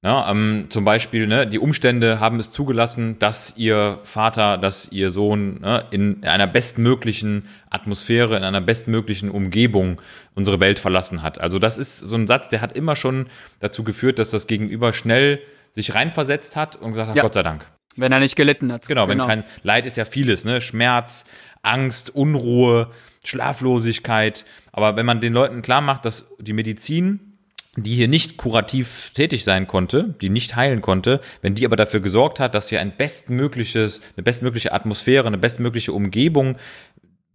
Ja, 0.04 0.30
ähm, 0.30 0.68
zum 0.70 0.86
Beispiel, 0.86 1.26
ne, 1.26 1.48
die 1.48 1.58
Umstände 1.58 2.20
haben 2.20 2.40
es 2.40 2.52
zugelassen, 2.52 3.18
dass 3.18 3.56
ihr 3.58 3.98
Vater, 4.04 4.60
dass 4.60 4.92
ihr 4.92 5.10
Sohn 5.10 5.62
ne, 5.62 5.86
in 5.90 6.24
einer 6.26 6.46
bestmöglichen 6.46 7.48
Atmosphäre, 7.72 8.38
in 8.38 8.44
einer 8.44 8.62
bestmöglichen 8.62 9.32
Umgebung 9.32 10.00
unsere 10.36 10.60
Welt 10.60 10.78
verlassen 10.78 11.24
hat. 11.24 11.42
Also 11.42 11.58
das 11.58 11.80
ist 11.80 11.98
so 11.98 12.16
ein 12.18 12.28
Satz, 12.28 12.50
der 12.50 12.62
hat 12.62 12.76
immer 12.76 12.96
schon 12.96 13.26
dazu 13.62 13.84
geführt, 13.84 14.20
dass 14.20 14.30
das 14.30 14.46
Gegenüber 14.46 14.94
schnell 14.94 15.40
sich 15.76 15.94
reinversetzt 15.94 16.56
hat 16.56 16.78
und 16.78 16.92
gesagt 16.92 17.10
hat, 17.10 17.16
ja. 17.18 17.22
Gott 17.22 17.34
sei 17.34 17.44
Dank. 17.44 17.68
Wenn 17.98 18.12
er 18.12 18.20
nicht 18.20 18.36
gelitten 18.36 18.72
hat. 18.72 18.88
Genau, 18.88 19.08
genau, 19.08 19.28
wenn 19.28 19.28
kein 19.28 19.44
Leid 19.64 19.86
ist 19.86 19.98
ja 19.98 20.06
vieles, 20.06 20.44
ne? 20.44 20.62
Schmerz, 20.62 21.26
Angst, 21.62 22.10
Unruhe, 22.16 22.92
Schlaflosigkeit. 23.24 24.46
Aber 24.72 24.96
wenn 24.96 25.06
man 25.06 25.22
den 25.22 25.34
Leuten 25.34 25.62
klar 25.62 25.82
macht, 25.82 26.06
dass 26.06 26.30
die 26.40 26.54
Medizin 26.54 27.36
die 27.78 27.96
hier 27.96 28.08
nicht 28.08 28.38
kurativ 28.38 29.12
tätig 29.14 29.44
sein 29.44 29.68
konnte, 29.68 30.16
die 30.22 30.30
nicht 30.30 30.56
heilen 30.56 30.82
konnte, 30.82 31.20
wenn 31.42 31.56
die 31.56 31.66
aber 31.66 31.76
dafür 31.76 32.00
gesorgt 32.00 32.40
hat, 32.40 32.56
dass 32.56 32.70
hier 32.70 32.80
ein 32.80 32.96
bestmögliches, 32.96 34.02
eine 34.16 34.24
bestmögliche 34.24 34.72
Atmosphäre, 34.72 35.28
eine 35.28 35.38
bestmögliche 35.38 35.92
Umgebung 35.92 36.58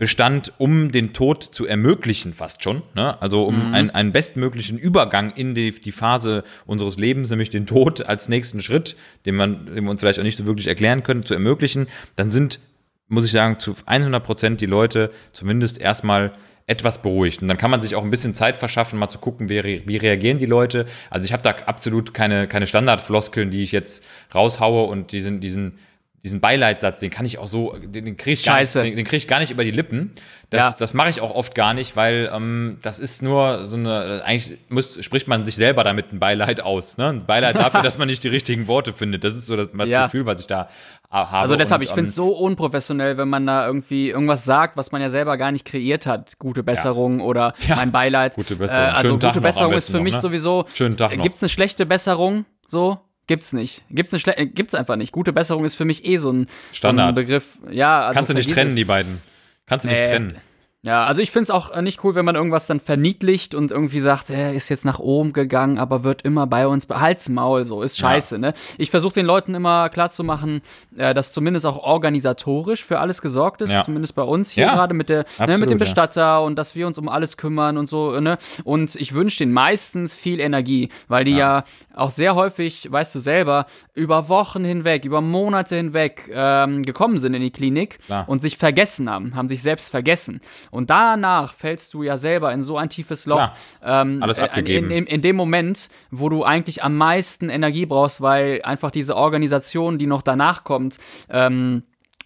bestand, 0.01 0.55
um 0.57 0.93
den 0.93 1.13
Tod 1.13 1.43
zu 1.43 1.67
ermöglichen, 1.67 2.33
fast 2.33 2.65
schon. 2.65 2.83
Ne? 2.95 3.21
Also 3.21 3.45
um 3.45 3.69
mhm. 3.69 3.75
einen, 3.75 3.91
einen 3.91 4.13
bestmöglichen 4.13 4.79
Übergang 4.79 5.31
in 5.33 5.55
die, 5.55 5.73
die 5.73 5.93
Phase 5.93 6.43
unseres 6.65 6.97
Lebens, 6.97 7.29
nämlich 7.29 7.51
den 7.51 7.67
Tod 7.67 8.07
als 8.07 8.27
nächsten 8.27 8.63
Schritt, 8.63 8.97
den, 9.27 9.37
man, 9.37 9.67
den 9.67 9.85
wir 9.85 9.91
uns 9.91 10.01
vielleicht 10.01 10.19
auch 10.19 10.25
nicht 10.25 10.39
so 10.39 10.47
wirklich 10.47 10.69
erklären 10.69 11.03
können, 11.03 11.27
zu 11.27 11.35
ermöglichen, 11.35 11.87
dann 12.17 12.31
sind, 12.31 12.61
muss 13.09 13.27
ich 13.27 13.31
sagen, 13.31 13.59
zu 13.59 13.75
100 13.85 14.25
Prozent 14.25 14.63
die 14.63 14.67
Leute 14.67 15.11
zumindest 15.33 15.79
erstmal 15.79 16.33
etwas 16.67 17.03
beruhigt. 17.03 17.43
Und 17.43 17.49
dann 17.49 17.59
kann 17.59 17.71
man 17.71 17.83
sich 17.83 17.95
auch 17.95 18.03
ein 18.03 18.09
bisschen 18.09 18.33
Zeit 18.33 18.57
verschaffen, 18.57 18.99
mal 18.99 19.11
zu 19.11 19.19
gucken, 19.19 19.51
wie, 19.51 19.83
wie 19.87 19.97
reagieren 19.99 20.39
die 20.39 20.47
Leute. 20.47 20.87
Also 21.11 21.27
ich 21.27 21.35
habe 21.35 21.43
da 21.43 21.51
absolut 21.67 22.15
keine, 22.15 22.49
keine 22.49 22.67
Standardfloskeln, 22.67 23.51
die 23.51 23.63
ich 23.63 23.73
jetzt 23.73 24.07
raushaue 24.35 24.85
und 24.85 25.13
diesen, 25.13 25.41
diesen 25.41 25.79
diesen 26.23 26.41
Beileidssatz, 26.41 27.01
den 27.01 27.11
kann 27.11 27.25
ich 27.25 27.39
auch 27.39 27.49
so, 27.49 27.75
den, 27.79 28.05
den 28.05 28.17
kriege 28.17 28.35
ich, 28.35 28.45
gar 28.45 28.61
nicht, 28.61 28.75
den, 28.75 28.97
den 28.97 29.07
krieg 29.07 29.17
ich 29.19 29.29
gar 29.29 29.41
nicht 29.41 29.51
über 29.51 29.65
die 29.65 29.71
Lippen. 29.71 30.13
Das, 30.51 30.73
ja. 30.73 30.77
das 30.79 30.93
mache 30.93 31.09
ich 31.09 31.23
auch 31.23 31.35
oft 31.35 31.55
gar 31.55 31.73
nicht, 31.73 31.97
weil 31.97 32.31
ähm, 32.35 32.79
das 32.83 32.99
ist 32.99 33.23
nur 33.23 33.67
so 33.67 33.77
eine, 33.77 34.23
eigentlich 34.25 34.59
muss, 34.69 35.03
spricht 35.03 35.29
man 35.29 35.47
sich 35.47 35.55
selber 35.55 35.83
damit 35.83 36.13
ein 36.13 36.19
Beileid 36.19 36.61
aus. 36.61 36.99
Ne? 36.99 37.09
Ein 37.09 37.27
Beileid 37.27 37.55
dafür, 37.57 37.81
dass 37.81 37.97
man 37.97 38.09
nicht 38.09 38.23
die 38.23 38.29
richtigen 38.29 38.67
Worte 38.67 38.93
findet. 38.93 39.25
Das 39.25 39.35
ist 39.35 39.47
so 39.47 39.57
das, 39.57 39.69
das 39.73 39.89
ja. 39.89 40.05
Gefühl, 40.05 40.27
was 40.27 40.41
ich 40.41 40.47
da 40.47 40.69
habe. 41.11 41.39
Also 41.39 41.57
deshalb, 41.57 41.81
und, 41.81 41.87
ich 41.87 41.93
finde 41.93 42.11
es 42.11 42.19
ähm, 42.19 42.25
so 42.25 42.33
unprofessionell, 42.33 43.17
wenn 43.17 43.29
man 43.29 43.47
da 43.47 43.67
irgendwie 43.67 44.11
irgendwas 44.11 44.45
sagt, 44.45 44.77
was 44.77 44.93
man 44.93 45.01
ja 45.01 45.09
selber 45.09 45.39
gar 45.39 45.53
nicht 45.53 45.65
kreiert 45.65 46.07
hat. 46.07 46.39
Gute 46.39 46.63
Besserung 46.63 47.19
ja. 47.21 47.25
oder 47.25 47.55
mein 47.69 47.93
Beileid. 47.93 48.35
Gute 48.35 48.57
Besserung. 48.57 48.85
Äh, 48.85 48.91
also 48.91 49.19
gute 49.19 49.41
Besserung 49.41 49.73
ist 49.73 49.91
für 49.91 50.01
mich 50.01 50.15
ne? 50.15 50.21
sowieso. 50.21 50.67
Schönen 50.75 50.99
Tag 50.99 51.17
noch. 51.17 51.23
Gibt 51.23 51.37
es 51.37 51.43
eine 51.43 51.49
schlechte 51.49 51.87
Besserung? 51.87 52.45
So, 52.69 53.01
Gibt's 53.31 53.53
nicht. 53.53 53.85
Gibt's, 53.91 54.13
eine 54.13 54.39
äh, 54.39 54.47
gibt's 54.47 54.75
einfach 54.75 54.97
nicht. 54.97 55.13
Gute 55.13 55.33
Besserung 55.33 55.65
ist 55.65 55.77
für 55.77 55.85
mich 55.85 56.05
eh 56.05 56.17
so 56.17 56.33
ein, 56.33 56.49
Standard. 56.73 57.05
So 57.05 57.09
ein 57.11 57.15
Begriff. 57.15 57.59
Ja, 57.71 58.01
also 58.01 58.15
Kannst 58.15 58.31
du 58.31 58.35
nicht 58.35 58.51
trennen, 58.51 58.75
die 58.75 58.85
beiden. 58.85 59.23
Kannst 59.67 59.87
du 59.87 59.89
nicht 59.89 60.03
trennen. 60.03 60.35
Ja, 60.83 61.05
also 61.05 61.21
ich 61.21 61.31
finde 61.31 61.43
es 61.43 61.51
auch 61.51 61.79
nicht 61.83 62.03
cool, 62.05 62.15
wenn 62.15 62.25
man 62.25 62.37
irgendwas 62.37 62.67
dann 62.67 62.81
verniedlicht 62.81 63.55
und 63.55 63.71
irgendwie 63.71 64.01
sagt, 64.01 64.31
er 64.31 64.55
ist 64.55 64.71
jetzt 64.71 64.87
nach 64.87 64.99
oben 64.99 65.35
gegangen, 65.35 65.79
aber 65.79 66.05
wird 66.05 66.23
immer 66.23 66.47
bei 66.47 66.67
uns 66.67 66.89
Halsmaul, 66.89 67.67
so 67.67 67.83
ist 67.83 67.99
scheiße, 67.99 68.37
ja. 68.37 68.41
ne? 68.41 68.55
Ich 68.79 68.91
versuche 68.91 69.13
den 69.13 69.27
Leuten 69.27 69.55
immer 69.55 69.91
klarzumachen, 69.91 70.63
äh, 70.97 71.13
dass 71.13 71.35
zumindest 71.35 71.67
auch 71.67 71.77
organisatorisch 71.77 72.83
für 72.83 72.99
alles 72.99 73.21
gesorgt 73.21 73.61
ist, 73.61 73.71
ja. 73.71 73.83
zumindest 73.83 74.15
bei 74.15 74.23
uns 74.23 74.53
hier 74.53 74.65
ja. 74.65 74.75
gerade 74.75 74.95
mit 74.95 75.11
der 75.11 75.21
Absolut, 75.21 75.51
ne, 75.51 75.59
mit 75.59 75.71
dem 75.71 75.79
Bestatter 75.79 76.43
und 76.43 76.57
dass 76.57 76.75
wir 76.75 76.87
uns 76.87 76.97
um 76.97 77.11
alles 77.11 77.37
kümmern 77.37 77.77
und 77.77 77.87
so, 77.87 78.19
ne? 78.19 78.39
Und 78.65 78.95
ich 78.95 79.13
wünsche 79.13 79.41
denen 79.41 79.53
meistens 79.53 80.15
viel 80.15 80.41
Energie, 80.41 80.89
weil 81.09 81.25
die 81.25 81.37
ja. 81.37 81.65
auch 81.95 82.11
sehr 82.11 82.37
häufig, 82.37 82.91
weißt 82.91 83.15
du 83.15 83.19
selber, 83.19 83.67
über 83.93 84.31
Wochen 84.31 84.65
hinweg, 84.65 85.05
über 85.05 85.21
Monate 85.21 85.77
hinweg 85.77 86.31
ähm, 86.33 86.85
gekommen 86.85 87.19
sind 87.19 87.35
in 87.35 87.43
die 87.43 87.51
Klinik 87.51 87.99
und 88.27 88.41
sich 88.41 88.57
vergessen 88.57 89.11
haben, 89.11 89.35
haben 89.35 89.51
sich 89.51 89.61
selbst 89.61 89.91
vergessen. 89.91 90.41
Und 90.71 90.91
danach 90.91 91.55
fällst 91.55 91.95
du 91.95 92.03
ja 92.03 92.17
selber 92.17 92.53
in 92.53 92.63
so 92.63 92.77
ein 92.77 92.89
tiefes 92.89 93.27
Loch. 93.27 93.51
Ähm, 93.83 94.23
Alles 94.23 94.39
äh, 94.39 94.43
abgegeben. 94.43 94.91
In, 94.91 94.99
in, 94.99 95.07
in, 95.07 95.23
dem 95.23 95.37
Moment, 95.37 95.91
wo 96.11 96.29
du 96.29 96.45
eigentlich 96.45 96.83
am 96.83 96.97
meisten 96.97 97.49
Energie 97.49 97.87
brauchst, 97.87 98.21
weil 98.21 98.61
einfach 98.63 98.91
diese 98.91 99.17
Organisation, 99.17 99.99
die 99.99 100.07
noch 100.07 100.23
danach 100.23 100.65
kommt, 100.65 100.99
ähm, 101.29 101.83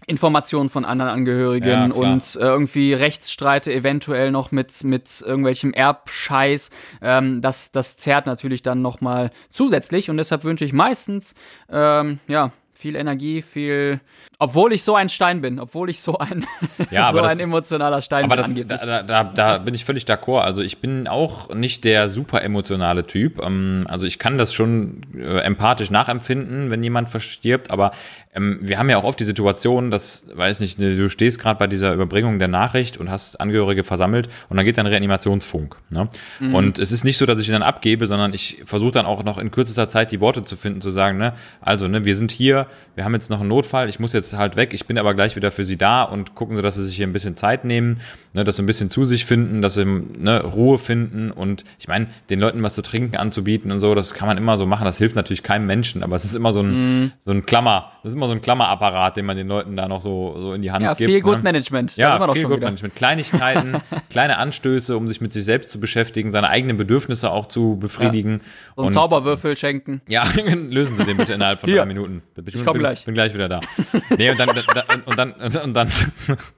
Informationen 0.07 0.69
von 0.69 0.85
anderen 0.85 1.11
Angehörigen 1.11 1.67
ja, 1.67 1.87
und 1.87 2.37
äh, 2.37 2.41
irgendwie 2.41 2.93
Rechtsstreite 2.93 3.73
eventuell 3.73 4.31
noch 4.31 4.53
mit 4.53 4.85
mit 4.85 5.23
irgendwelchem 5.25 5.73
Erbscheiß. 5.73 6.71
Ähm, 7.01 7.41
das 7.41 7.73
das 7.73 7.97
zerrt 7.97 8.27
natürlich 8.27 8.61
dann 8.61 8.83
noch 8.83 9.01
mal 9.01 9.31
zusätzlich 9.51 10.11
und 10.11 10.19
deshalb 10.19 10.45
wünsche 10.45 10.65
ich 10.67 10.75
meistens 10.75 11.35
ähm, 11.71 12.19
ja 12.29 12.53
viel 12.75 12.97
Energie, 12.97 13.41
viel. 13.41 14.01
Obwohl 14.45 14.75
ich 14.75 14.83
so 14.83 14.95
ein 14.95 15.09
Stein 15.09 15.41
bin, 15.41 15.59
obwohl 15.59 15.89
ich 15.89 16.03
so 16.03 16.19
ein, 16.19 16.47
ja, 16.91 17.11
so 17.11 17.17
das, 17.17 17.33
ein 17.33 17.41
emotionaler 17.41 18.03
Stein 18.03 18.31
aber 18.31 18.43
bin. 18.43 18.71
Aber 18.71 18.87
da, 18.87 19.03
da, 19.03 19.25
da, 19.25 19.57
bin 19.57 19.73
ich 19.73 19.87
völlig 19.87 20.05
d'accord. 20.05 20.43
Also 20.43 20.61
ich 20.61 20.83
bin 20.83 21.09
auch 21.09 21.55
nicht 21.55 21.83
der 21.85 22.11
super 22.11 22.43
emotionale 22.43 23.07
Typ. 23.07 23.43
Ähm, 23.43 23.87
also 23.89 24.07
ich 24.07 24.19
kann 24.19 24.37
das 24.37 24.53
schon 24.53 25.01
äh, 25.17 25.39
empathisch 25.39 25.91
nachempfinden, 25.91 26.71
wenn 26.71 26.83
jemand 26.83 27.09
verstirbt, 27.09 27.71
aber 27.71 27.93
ähm, 28.35 28.59
wir 28.61 28.79
haben 28.79 28.91
ja 28.91 28.99
auch 28.99 29.05
oft 29.05 29.19
die 29.21 29.25
Situation, 29.25 29.91
dass, 29.91 30.27
weiß 30.35 30.61
nicht, 30.61 30.81
du 30.81 31.09
stehst 31.09 31.39
gerade 31.39 31.59
bei 31.59 31.67
dieser 31.67 31.95
Überbringung 31.95 32.39
der 32.39 32.49
Nachricht 32.49 32.99
und 32.99 33.11
hast 33.11 33.41
Angehörige 33.41 33.85
versammelt 33.85 34.29
und 34.49 34.57
dann 34.57 34.67
geht 34.67 34.77
dann 34.77 34.87
Reanimationsfunk. 34.87 35.77
Ne? 35.91 36.09
Mhm. 36.41 36.55
Und 36.55 36.79
es 36.79 36.91
ist 36.91 37.05
nicht 37.05 37.17
so, 37.17 37.27
dass 37.27 37.41
ich 37.41 37.49
ihn 37.49 37.53
dann 37.53 37.63
abgebe, 37.63 38.07
sondern 38.07 38.35
ich 38.35 38.63
versuche 38.65 38.93
dann 38.93 39.07
auch 39.07 39.23
noch 39.23 39.39
in 39.39 39.51
kürzester 39.51 39.89
Zeit 39.89 40.11
die 40.11 40.21
Worte 40.21 40.43
zu 40.43 40.57
finden, 40.57 40.81
zu 40.81 40.91
sagen, 40.91 41.19
ne, 41.19 41.35
also, 41.61 41.87
ne, 41.89 42.05
wir 42.05 42.17
sind 42.17 42.31
hier, 42.31 42.67
wir 42.95 43.05
haben 43.05 43.15
jetzt 43.15 43.31
noch 43.31 43.41
einen 43.41 43.49
Notfall, 43.49 43.89
ich 43.89 44.01
muss 44.01 44.13
jetzt 44.13 44.34
halt 44.37 44.57
weg, 44.57 44.75
ich 44.75 44.87
bin 44.87 44.99
aber 44.99 45.15
gleich 45.15 45.37
wieder 45.37 45.51
für 45.51 45.65
Sie 45.65 45.77
da 45.77 46.03
und 46.03 46.35
gucken 46.35 46.57
Sie, 46.57 46.63
dass 46.63 46.75
Sie 46.77 46.85
sich 46.85 46.97
hier 46.97 47.07
ein 47.07 47.13
bisschen 47.13 47.37
Zeit 47.37 47.65
nehmen, 47.65 48.01
ne, 48.33 48.45
dass 48.45 48.57
Sie 48.57 48.63
ein 48.63 48.67
bisschen 48.67 48.91
zu 48.91 49.05
sich 49.05 49.25
finden, 49.25 49.63
dass 49.63 49.75
Sie 49.75 49.85
ne, 49.85 50.43
Ruhe 50.43 50.79
finden 50.79 51.31
und 51.31 51.65
ich 51.79 51.89
meine, 51.89 52.09
den 52.31 52.41
Leuten 52.41 52.63
was 52.63 52.75
zu 52.75 52.83
trinken 52.83 53.17
anzubieten 53.17 53.73
und 53.73 53.81
so, 53.81 53.95
das 53.95 54.15
kann 54.15 54.29
man 54.29 54.39
immer 54.39 54.59
so 54.59 54.67
machen, 54.67 54.85
das 54.85 54.99
hilft 54.99 55.17
natürlich 55.17 55.43
keinem 55.43 55.67
Menschen, 55.67 56.03
aber 56.03 56.17
es 56.17 56.25
ist 56.25 56.35
immer 56.35 56.53
so 56.53 56.61
ein, 56.61 57.01
mhm. 57.03 57.13
so 57.21 57.31
ein 57.31 57.47
Klammer, 57.47 57.93
das 58.03 58.11
ist 58.11 58.17
immer 58.17 58.27
so 58.27 58.35
ein 58.35 58.41
Klammerapparat, 58.41 59.17
den 59.17 59.27
man 59.27 59.37
den 59.37 59.49
Leuten 59.49 59.77
da 59.77 59.89
noch 59.89 60.01
so, 60.01 60.37
so 60.41 60.55
in 60.55 60.63
die 60.63 60.71
Hand 60.71 60.83
ja, 60.83 60.95
gibt. 60.95 61.11
Viel 61.11 61.21
Good 61.21 61.39
ne? 61.39 61.43
Management. 61.43 61.97
Ja, 61.97 62.33
viel 62.33 62.45
Good 62.45 62.61
Management. 62.61 62.95
Kleinigkeiten, 62.95 63.77
kleine 64.11 64.39
Anstöße, 64.39 64.97
um 64.97 65.09
sich 65.09 65.21
mit 65.21 65.33
sich 65.33 65.45
selbst 65.45 65.71
zu 65.71 65.81
beschäftigen, 65.81 66.31
seine 66.31 66.49
eigenen 66.49 66.77
Bedürfnisse 66.77 67.31
auch 67.31 67.47
zu 67.47 67.77
befriedigen. 67.77 68.41
Ja. 68.41 68.73
So 68.77 68.83
einen 68.83 68.93
Zauberwürfel 68.93 69.57
schenken. 69.57 70.01
Ja, 70.09 70.25
lösen 70.69 70.97
Sie 70.97 71.05
den 71.05 71.17
bitte 71.17 71.33
innerhalb 71.35 71.61
von 71.61 71.71
drei 71.71 71.87
Minuten. 71.87 72.23
Ich, 72.47 72.55
ich 72.55 72.65
komme 72.65 72.79
gleich. 72.79 73.05
Bin 73.05 73.15
gleich 73.15 73.35
wieder 73.35 73.49
da. 73.49 73.61
nee, 74.17 74.31
und 74.31 74.39
dann, 74.39 74.49
und 74.51 75.19
dann, 75.19 75.33
und 75.33 75.75
dann, 75.75 75.89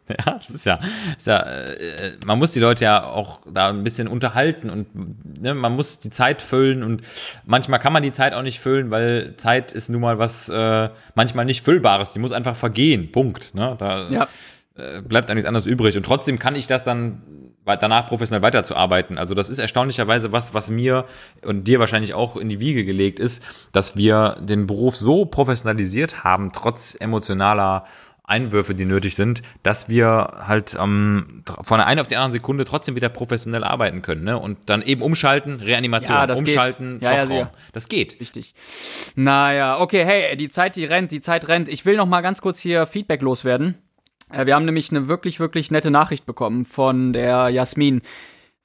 ja, 0.08 0.36
es 0.38 0.50
ist 0.50 0.66
ja, 0.66 0.80
ist 1.16 1.26
ja, 1.26 1.40
äh, 1.40 2.12
man 2.24 2.38
muss 2.38 2.52
die 2.52 2.60
Leute 2.60 2.84
ja 2.84 3.04
auch 3.04 3.40
da 3.50 3.68
ein 3.68 3.84
bisschen 3.84 4.08
unterhalten 4.08 4.70
und 4.70 5.40
ne, 5.40 5.54
man 5.54 5.74
muss 5.74 5.98
die 5.98 6.10
Zeit 6.10 6.42
füllen 6.42 6.82
und 6.82 7.02
manchmal 7.44 7.78
kann 7.80 7.92
man 7.92 8.02
die 8.02 8.12
Zeit 8.12 8.34
auch 8.34 8.42
nicht 8.42 8.60
füllen, 8.60 8.90
weil 8.90 9.34
Zeit 9.36 9.72
ist 9.72 9.88
nun 9.88 10.00
mal 10.00 10.18
was 10.18 10.48
äh, 10.48 10.88
manchmal 11.14 11.44
nicht 11.44 11.64
Füllbares. 11.64 12.12
Die 12.12 12.18
muss 12.18 12.32
einfach 12.32 12.56
vergehen. 12.56 13.12
Punkt. 13.12 13.54
Ne? 13.54 13.74
Da 13.78 14.08
ja. 14.08 14.28
äh, 14.76 15.02
bleibt 15.02 15.28
dann 15.28 15.36
nichts 15.36 15.48
anderes 15.48 15.66
übrig. 15.66 15.96
Und 15.96 16.04
trotzdem 16.04 16.38
kann 16.38 16.56
ich 16.56 16.66
das 16.66 16.84
dann 16.84 17.22
danach 17.74 18.06
professionell 18.06 18.42
weiterzuarbeiten. 18.42 19.18
Also 19.18 19.34
das 19.34 19.50
ist 19.50 19.58
erstaunlicherweise 19.58 20.32
was, 20.32 20.54
was 20.54 20.70
mir 20.70 21.06
und 21.44 21.64
dir 21.64 21.80
wahrscheinlich 21.80 22.14
auch 22.14 22.36
in 22.36 22.48
die 22.48 22.60
Wiege 22.60 22.84
gelegt 22.84 23.18
ist, 23.18 23.42
dass 23.72 23.96
wir 23.96 24.36
den 24.40 24.66
Beruf 24.66 24.96
so 24.96 25.24
professionalisiert 25.24 26.22
haben, 26.22 26.52
trotz 26.52 26.96
emotionaler 26.98 27.84
Einwürfe, 28.28 28.74
die 28.74 28.84
nötig 28.84 29.14
sind, 29.14 29.42
dass 29.62 29.88
wir 29.88 30.42
halt 30.46 30.76
ähm, 30.80 31.44
von 31.62 31.78
der 31.78 31.86
einen 31.86 32.00
auf 32.00 32.08
die 32.08 32.16
andere 32.16 32.32
Sekunde 32.32 32.64
trotzdem 32.64 32.96
wieder 32.96 33.08
professionell 33.08 33.62
arbeiten 33.62 34.02
können. 34.02 34.24
Ne? 34.24 34.36
Und 34.36 34.58
dann 34.66 34.82
eben 34.82 35.00
umschalten, 35.00 35.60
Reanimation, 35.60 36.16
ja, 36.16 36.26
das 36.26 36.40
umschalten, 36.40 36.94
geht. 36.94 37.02
Ja, 37.08 37.24
ja, 37.24 37.50
Das 37.72 37.88
geht. 37.88 38.20
Richtig. 38.20 38.54
Naja, 39.14 39.78
okay, 39.78 40.04
hey, 40.04 40.36
die 40.36 40.48
Zeit, 40.48 40.74
die 40.74 40.84
rennt, 40.84 41.12
die 41.12 41.20
Zeit 41.20 41.46
rennt. 41.46 41.68
Ich 41.68 41.84
will 41.86 41.96
noch 41.96 42.06
mal 42.06 42.20
ganz 42.20 42.40
kurz 42.40 42.58
hier 42.58 42.86
Feedback 42.86 43.22
loswerden. 43.22 43.76
Äh, 44.32 44.46
wir 44.46 44.54
haben 44.54 44.64
nämlich 44.64 44.90
eine 44.90 45.08
wirklich, 45.08 45.40
wirklich 45.40 45.70
nette 45.70 45.90
Nachricht 45.90 46.26
bekommen 46.26 46.64
von 46.64 47.12
der 47.12 47.48
Jasmin. 47.48 48.02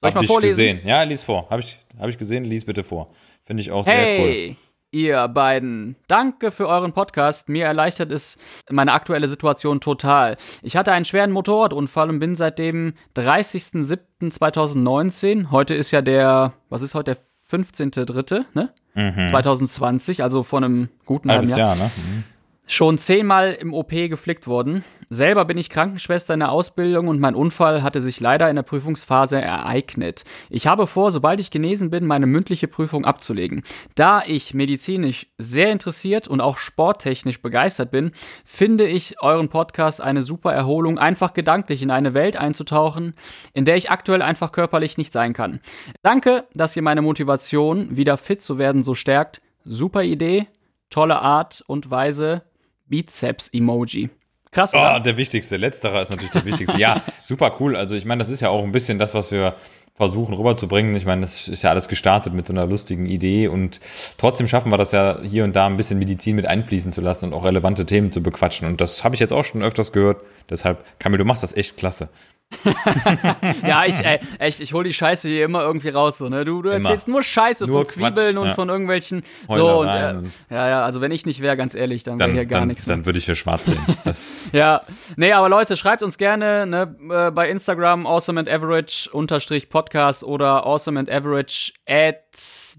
Soll 0.02 0.10
ich 0.10 0.16
mal 0.16 0.26
vorlesen? 0.26 0.52
gesehen. 0.52 0.80
Ja, 0.86 1.04
lies 1.04 1.24
vor. 1.24 1.50
Habe 1.50 1.62
ich, 1.62 1.80
hab 2.00 2.10
ich 2.10 2.18
gesehen, 2.18 2.46
lies 2.46 2.66
bitte 2.66 2.84
vor. 2.84 3.14
Finde 3.44 3.62
ich 3.62 3.72
auch 3.72 3.86
sehr 3.86 3.94
hey. 3.94 4.50
cool 4.50 4.56
ihr 4.92 5.28
beiden. 5.30 5.96
Danke 6.08 6.52
für 6.52 6.68
euren 6.68 6.92
Podcast. 6.92 7.50
Mir 7.50 7.66
erleichtert 7.66 8.12
es 8.12 8.38
meine 8.70 8.94
aktuelle 8.94 9.28
Situation 9.28 9.82
total. 9.82 10.38
Ich 10.62 10.76
hatte 10.76 10.92
einen 10.92 11.06
schweren 11.06 11.32
Motorradunfall 11.32 12.10
und 12.10 12.20
bin 12.20 12.36
seit 12.36 12.60
dem 12.60 12.94
30.07.2019, 13.16 15.50
heute 15.52 15.74
ist 15.76 15.92
ja 15.92 16.02
der, 16.02 16.52
was 16.70 16.82
ist 16.82 16.94
heute, 16.94 17.16
der 17.16 17.22
15.3., 17.60 18.44
ne? 18.54 18.74
Mhm. 18.94 19.30
2020, 19.30 20.24
also 20.24 20.44
vor 20.44 20.60
einem 20.60 20.90
guten 21.06 21.32
halben 21.32 21.48
Jahr. 21.48 21.60
Jahr 21.60 21.78
ne? 21.78 21.90
Mhm 21.96 22.26
schon 22.72 22.98
zehnmal 22.98 23.52
im 23.52 23.74
OP 23.74 23.90
geflickt 23.90 24.48
worden. 24.48 24.86
Selber 25.10 25.44
bin 25.44 25.58
ich 25.58 25.70
Krankenschwester 25.70 26.34
in 26.34 26.40
der 26.40 26.54
Ausbildung 26.54 27.10
und 27.10 27.20
mein 27.20 27.36
Unfall 27.36 27.84
hatte 27.84 28.00
sich 28.00 28.22
leider 28.22 28.50
in 28.50 28.56
der 28.56 28.64
Prüfungsphase 28.64 29.42
ereignet. 29.42 30.24
Ich 30.50 30.68
habe 30.68 30.88
vor, 30.88 31.12
sobald 31.12 31.42
ich 31.42 31.52
genesen 31.52 31.90
bin, 31.90 32.08
meine 32.08 32.28
mündliche 32.28 32.70
Prüfung 32.70 33.04
abzulegen. 33.04 33.64
Da 33.96 34.24
ich 34.26 34.54
medizinisch 34.54 35.28
sehr 35.38 35.70
interessiert 35.70 36.30
und 36.30 36.40
auch 36.40 36.58
sporttechnisch 36.58 37.42
begeistert 37.42 37.92
bin, 37.92 38.12
finde 38.46 38.88
ich 38.88 39.22
euren 39.22 39.50
Podcast 39.50 40.00
eine 40.00 40.24
super 40.24 40.54
Erholung, 40.54 40.98
einfach 40.98 41.34
gedanklich 41.34 41.82
in 41.82 41.92
eine 41.92 42.14
Welt 42.14 42.38
einzutauchen, 42.38 43.16
in 43.54 43.66
der 43.66 43.76
ich 43.76 43.92
aktuell 43.92 44.22
einfach 44.22 44.54
körperlich 44.54 44.98
nicht 44.98 45.12
sein 45.12 45.34
kann. 45.34 45.60
Danke, 46.04 46.46
dass 46.54 46.78
ihr 46.78 46.84
meine 46.84 47.02
Motivation, 47.02 47.98
wieder 47.98 48.16
fit 48.16 48.42
zu 48.42 48.58
werden, 48.58 48.82
so 48.82 48.94
stärkt. 48.94 49.42
Super 49.66 50.04
Idee, 50.04 50.48
tolle 50.90 51.20
Art 51.20 51.66
und 51.68 51.92
Weise, 51.92 52.44
Bizeps-Emoji. 52.92 54.10
Krass, 54.52 54.74
oder? 54.74 54.98
Oh, 54.98 55.00
der 55.00 55.16
wichtigste. 55.16 55.56
Letzterer 55.56 56.02
ist 56.02 56.12
natürlich 56.12 56.32
der 56.32 56.46
wichtigste. 56.46 56.78
ja, 56.78 57.02
super 57.26 57.56
cool. 57.60 57.76
Also 57.78 57.96
ich 57.96 58.06
meine, 58.06 58.20
das 58.20 58.30
ist 58.30 58.42
ja 58.42 58.50
auch 58.50 58.64
ein 58.64 58.74
bisschen 58.74 59.00
das, 59.00 59.14
was 59.14 59.32
wir 59.32 59.56
versuchen 59.96 60.36
rüberzubringen. 60.36 60.94
Ich 60.96 61.06
meine, 61.06 61.22
das 61.22 61.48
ist 61.48 61.62
ja 61.62 61.70
alles 61.70 61.88
gestartet 61.88 62.34
mit 62.34 62.48
so 62.48 62.54
einer 62.54 62.66
lustigen 62.66 63.06
Idee 63.06 63.48
und 63.48 63.80
trotzdem 64.18 64.48
schaffen 64.48 64.72
wir 64.72 64.78
das 64.78 64.92
ja 64.92 65.22
hier 65.22 65.44
und 65.46 65.56
da 65.56 65.68
ein 65.68 65.78
bisschen 65.78 66.00
Medizin 66.00 66.36
mit 66.36 66.46
einfließen 66.46 66.92
zu 66.92 67.02
lassen 67.02 67.28
und 67.28 67.34
auch 67.34 67.46
relevante 67.46 67.86
Themen 67.86 68.12
zu 68.12 68.22
bequatschen. 68.22 68.68
Und 68.68 68.82
das 68.82 69.04
habe 69.04 69.16
ich 69.16 69.22
jetzt 69.22 69.32
auch 69.32 69.44
schon 69.44 69.64
öfters 69.64 69.92
gehört. 69.94 70.22
Deshalb, 70.50 70.84
Kamil, 71.00 71.18
du 71.18 71.26
machst 71.26 71.44
das 71.44 71.56
echt 71.56 71.78
klasse. 71.78 72.10
ja, 73.66 73.86
ich, 73.86 74.00
ey, 74.06 74.20
echt, 74.40 74.60
ich 74.60 74.74
hol 74.74 74.84
die 74.84 74.94
Scheiße 74.94 75.28
hier 75.28 75.46
immer 75.46 75.62
irgendwie 75.62 75.90
raus, 75.90 76.18
so, 76.18 76.30
ne? 76.30 76.46
Du, 76.46 76.62
du 76.62 76.70
erzählst 76.70 77.08
nur 77.08 77.24
Scheiße 77.24 77.66
Nur 77.66 77.80
von 77.80 77.86
Zwiebeln 77.86 78.14
Quatsch, 78.14 78.38
und 78.38 78.48
ja. 78.48 78.54
von 78.54 78.70
irgendwelchen, 78.70 79.24
so, 79.48 79.82
und, 79.82 79.88
äh, 79.88 80.14
ja, 80.50 80.70
ja, 80.70 80.84
also 80.84 81.02
wenn 81.02 81.12
ich 81.12 81.26
nicht 81.26 81.42
wäre, 81.42 81.58
ganz 81.58 81.76
ehrlich, 81.76 82.04
dann 82.04 82.20
wäre 82.20 82.32
hier 82.32 82.46
gar 82.46 82.60
dann, 82.62 82.68
nichts 82.68 82.86
mehr. 82.86 82.98
dann 82.98 83.06
würde 83.06 83.20
ich 83.20 83.26
hier 83.26 83.36
schwarz 83.36 83.64
sehen. 83.66 83.80
Ja, 84.52 84.82
nee, 85.16 85.32
aber 85.32 85.50
Leute, 85.50 85.78
schreibt 85.78 86.04
uns 86.04 86.18
gerne 86.18 86.66
ne, 86.66 86.96
äh, 87.10 87.32
bei 87.32 87.50
Instagram 87.50 88.06
awesome 88.06 88.40
and 88.40 88.50
average 88.50 89.10
unterstrich 89.12 89.70
podcast 89.70 90.24
oder 90.24 90.66
awesome 90.66 91.00
and 91.00 91.10
average 91.10 91.72
at 91.88 92.18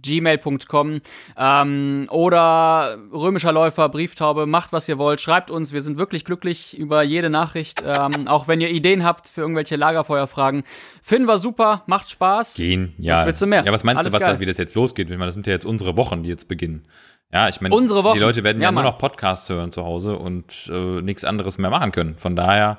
gmail.com 0.03 1.01
ähm, 1.37 2.07
oder 2.11 2.99
römischer 3.13 3.53
Läufer, 3.53 3.89
Brieftaube, 3.89 4.47
macht 4.47 4.73
was 4.73 4.89
ihr 4.89 4.99
wollt, 4.99 5.21
schreibt 5.21 5.51
uns, 5.51 5.73
wir 5.73 5.83
sind 5.83 5.99
wirklich 5.99 6.25
glücklich 6.25 6.77
über 6.77 7.03
jede 7.03 7.31
Nachricht, 7.31 7.83
ähm, 7.83 8.29
auch 8.29 8.49
wenn 8.49 8.61
ihr 8.61 8.71
Ideen 8.71 9.05
habt 9.05 9.29
für 9.29 9.43
irgendwelche 9.43 9.62
Lagerfeuerfragen. 9.71 10.63
Finden 11.03 11.27
wir 11.29 11.39
super, 11.39 11.83
macht 11.87 12.11
Spaß. 12.11 12.55
Genial. 12.55 13.21
Was 13.21 13.27
willst 13.27 13.43
du 13.43 13.47
mehr? 13.47 13.65
Ja, 13.65 13.73
was 13.73 13.85
meinst 13.85 14.01
Alles 14.01 14.11
du, 14.13 14.15
was 14.17 14.23
geil. 14.23 14.35
da, 14.35 14.41
wie 14.41 14.47
das 14.47 14.59
jetzt 14.59 14.75
losgeht? 14.75 15.11
Ich 15.11 15.17
meine, 15.17 15.27
das 15.27 15.35
sind 15.35 15.47
ja 15.47 15.53
jetzt 15.53 15.65
unsere 15.65 15.97
Wochen, 15.97 16.23
die 16.23 16.29
jetzt 16.29 16.49
beginnen. 16.49 16.87
Ja, 17.33 17.49
ich 17.49 17.61
meine, 17.61 17.75
Unsere 17.75 18.05
Wochen. 18.05 18.15
die 18.15 18.21
Leute 18.21 18.45
werden 18.45 18.61
ja, 18.61 18.69
Ja, 18.69 18.73
nur 18.73 18.83
noch 18.83 18.99
Podcasts 18.99 19.49
hören 19.49 19.73
zu 19.73 19.85
Hause 19.85 20.17
und 20.19 20.71
äh, 20.71 21.01
nichts 21.01 21.25
anderes 21.25 21.57
mehr 21.59 21.71
machen 21.71 21.91
können. 21.93 22.19
Von 22.19 22.37
daher, 22.37 22.79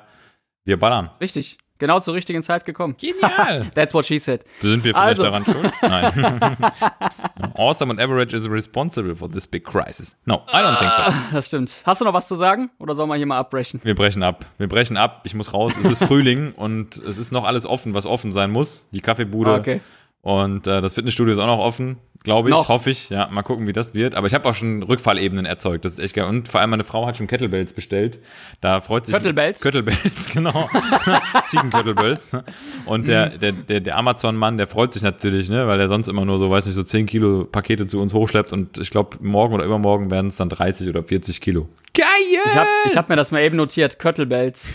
wir 0.64 0.78
ballern. 0.78 1.10
Richtig, 1.20 1.58
genau 1.78 2.00
zur 2.00 2.14
richtigen 2.14 2.42
Zeit 2.42 2.64
gekommen. 2.64 2.96
Genial. 2.98 3.66
That's 3.74 3.94
what 3.94 4.04
she 4.06 4.18
said. 4.18 4.44
Sind 4.60 4.84
wir 4.84 4.94
vielleicht 4.94 5.20
Also. 5.20 5.22
daran 5.24 5.44
schuld? 5.44 5.72
Nein. 5.82 6.46
awesome 7.56 7.90
and 7.90 8.00
average 8.00 8.34
is 8.34 8.48
responsible 8.48 9.14
for 9.14 9.28
this 9.30 9.46
big 9.46 9.64
crisis. 9.64 10.16
No, 10.26 10.42
I 10.52 10.58
don't 10.58 10.78
think 10.78 10.92
so. 10.92 11.02
Das 11.32 11.46
stimmt. 11.48 11.82
Hast 11.84 12.00
du 12.00 12.04
noch 12.04 12.12
was 12.14 12.28
zu 12.28 12.34
sagen 12.34 12.70
oder 12.78 12.94
sollen 12.94 13.08
wir 13.08 13.16
hier 13.16 13.26
mal 13.26 13.38
abbrechen? 13.38 13.80
Wir 13.84 13.94
brechen 13.94 14.22
ab. 14.22 14.44
Wir 14.58 14.68
brechen 14.68 14.96
ab. 14.96 15.20
Ich 15.24 15.34
muss 15.34 15.52
raus. 15.52 15.76
Es 15.76 15.84
ist 15.84 16.04
Frühling 16.04 16.52
und 16.52 16.96
es 16.98 17.18
ist 17.18 17.32
noch 17.32 17.44
alles 17.44 17.66
offen, 17.66 17.94
was 17.94 18.06
offen 18.06 18.32
sein 18.32 18.50
muss. 18.50 18.88
Die 18.92 19.00
Kaffeebude. 19.00 19.52
Okay. 19.54 19.80
Und 20.22 20.66
äh, 20.66 20.80
das 20.80 20.94
Fitnessstudio 20.94 21.34
ist 21.34 21.38
auch 21.38 21.46
noch 21.46 21.58
offen, 21.58 21.98
glaube 22.24 22.48
ich, 22.48 22.54
Noch. 22.54 22.68
hoffe 22.68 22.90
ich. 22.90 23.10
Ja, 23.10 23.28
mal 23.30 23.42
gucken, 23.42 23.66
wie 23.66 23.72
das 23.72 23.94
wird. 23.94 24.14
Aber 24.16 24.26
ich 24.26 24.34
habe 24.34 24.48
auch 24.48 24.54
schon 24.54 24.82
Rückfallebenen 24.82 25.44
erzeugt. 25.46 25.84
Das 25.84 25.92
ist 25.92 25.98
echt 26.00 26.14
geil. 26.14 26.24
Und 26.24 26.48
vor 26.48 26.60
allem 26.60 26.70
meine 26.70 26.82
Frau 26.82 27.06
hat 27.06 27.16
schon 27.18 27.26
Kettlebells 27.26 27.72
bestellt. 27.74 28.18
Da 28.60 28.80
freut 28.80 29.06
sich. 29.06 29.14
Kettlebells? 29.14 29.60
Kettlebells, 29.60 30.30
genau. 30.32 30.68
Ziegen-Kettlebells. 31.50 32.32
ne? 32.32 32.44
Und 32.86 33.06
der, 33.08 33.30
Mhm. 33.30 33.38
der, 33.40 33.52
der, 33.52 33.80
der 33.80 33.96
Amazon-Mann, 33.98 34.56
der 34.56 34.66
freut 34.66 34.92
sich 34.92 35.02
natürlich, 35.02 35.48
ne, 35.48 35.66
weil 35.68 35.78
er 35.80 35.88
sonst 35.88 36.08
immer 36.08 36.24
nur 36.24 36.38
so, 36.38 36.50
weiß 36.50 36.66
nicht, 36.66 36.74
so 36.74 36.82
10 36.82 37.06
Kilo 37.06 37.44
Pakete 37.44 37.86
zu 37.86 38.00
uns 38.00 38.14
hochschleppt. 38.14 38.52
Und 38.52 38.78
ich 38.78 38.90
glaube, 38.90 39.18
morgen 39.20 39.54
oder 39.54 39.64
übermorgen 39.64 40.10
werden 40.10 40.28
es 40.28 40.36
dann 40.36 40.48
30 40.48 40.88
oder 40.88 41.02
40 41.04 41.40
Kilo. 41.40 41.68
Geil! 41.92 42.04
Ich 42.46 42.54
habe 42.54 42.68
ich 42.88 42.96
hab 42.96 43.08
mir 43.08 43.16
das 43.16 43.30
mal 43.30 43.40
eben 43.42 43.56
notiert. 43.56 43.98
Kettlebells. 43.98 44.72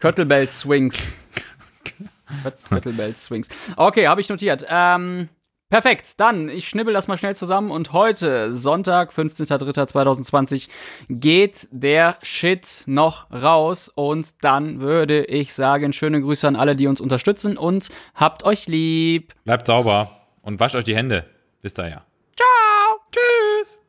Kettlebell 0.00 0.48
Swings. 0.48 1.12
Ket- 1.84 2.54
Kettlebell 2.68 3.14
Swings. 3.16 3.48
Okay, 3.76 4.06
habe 4.08 4.20
ich 4.20 4.28
notiert. 4.28 4.66
Ähm, 4.68 5.28
perfekt. 5.82 6.18
Dann, 6.20 6.48
ich 6.48 6.68
schnibbel 6.68 6.94
das 6.94 7.06
mal 7.06 7.18
schnell 7.18 7.36
zusammen 7.36 7.70
und 7.70 7.92
heute, 7.92 8.50
Sonntag, 8.50 9.12
15.03.2020, 9.12 10.68
geht 11.10 11.68
der 11.70 12.16
Shit 12.22 12.84
noch 12.86 13.30
raus. 13.30 13.92
Und 13.94 14.42
dann 14.42 14.80
würde 14.80 15.26
ich 15.26 15.52
sagen, 15.52 15.92
schöne 15.92 16.22
Grüße 16.22 16.48
an 16.48 16.56
alle, 16.56 16.76
die 16.76 16.86
uns 16.86 16.98
unterstützen 16.98 17.58
und 17.58 17.90
habt 18.14 18.42
euch 18.44 18.66
lieb. 18.68 19.34
Bleibt 19.44 19.66
sauber 19.66 20.10
und 20.40 20.60
wascht 20.60 20.76
euch 20.76 20.84
die 20.84 20.96
Hände. 20.96 21.26
Bis 21.60 21.74
daher. 21.74 22.06
Ciao. 22.36 23.00
Tschüss! 23.12 23.85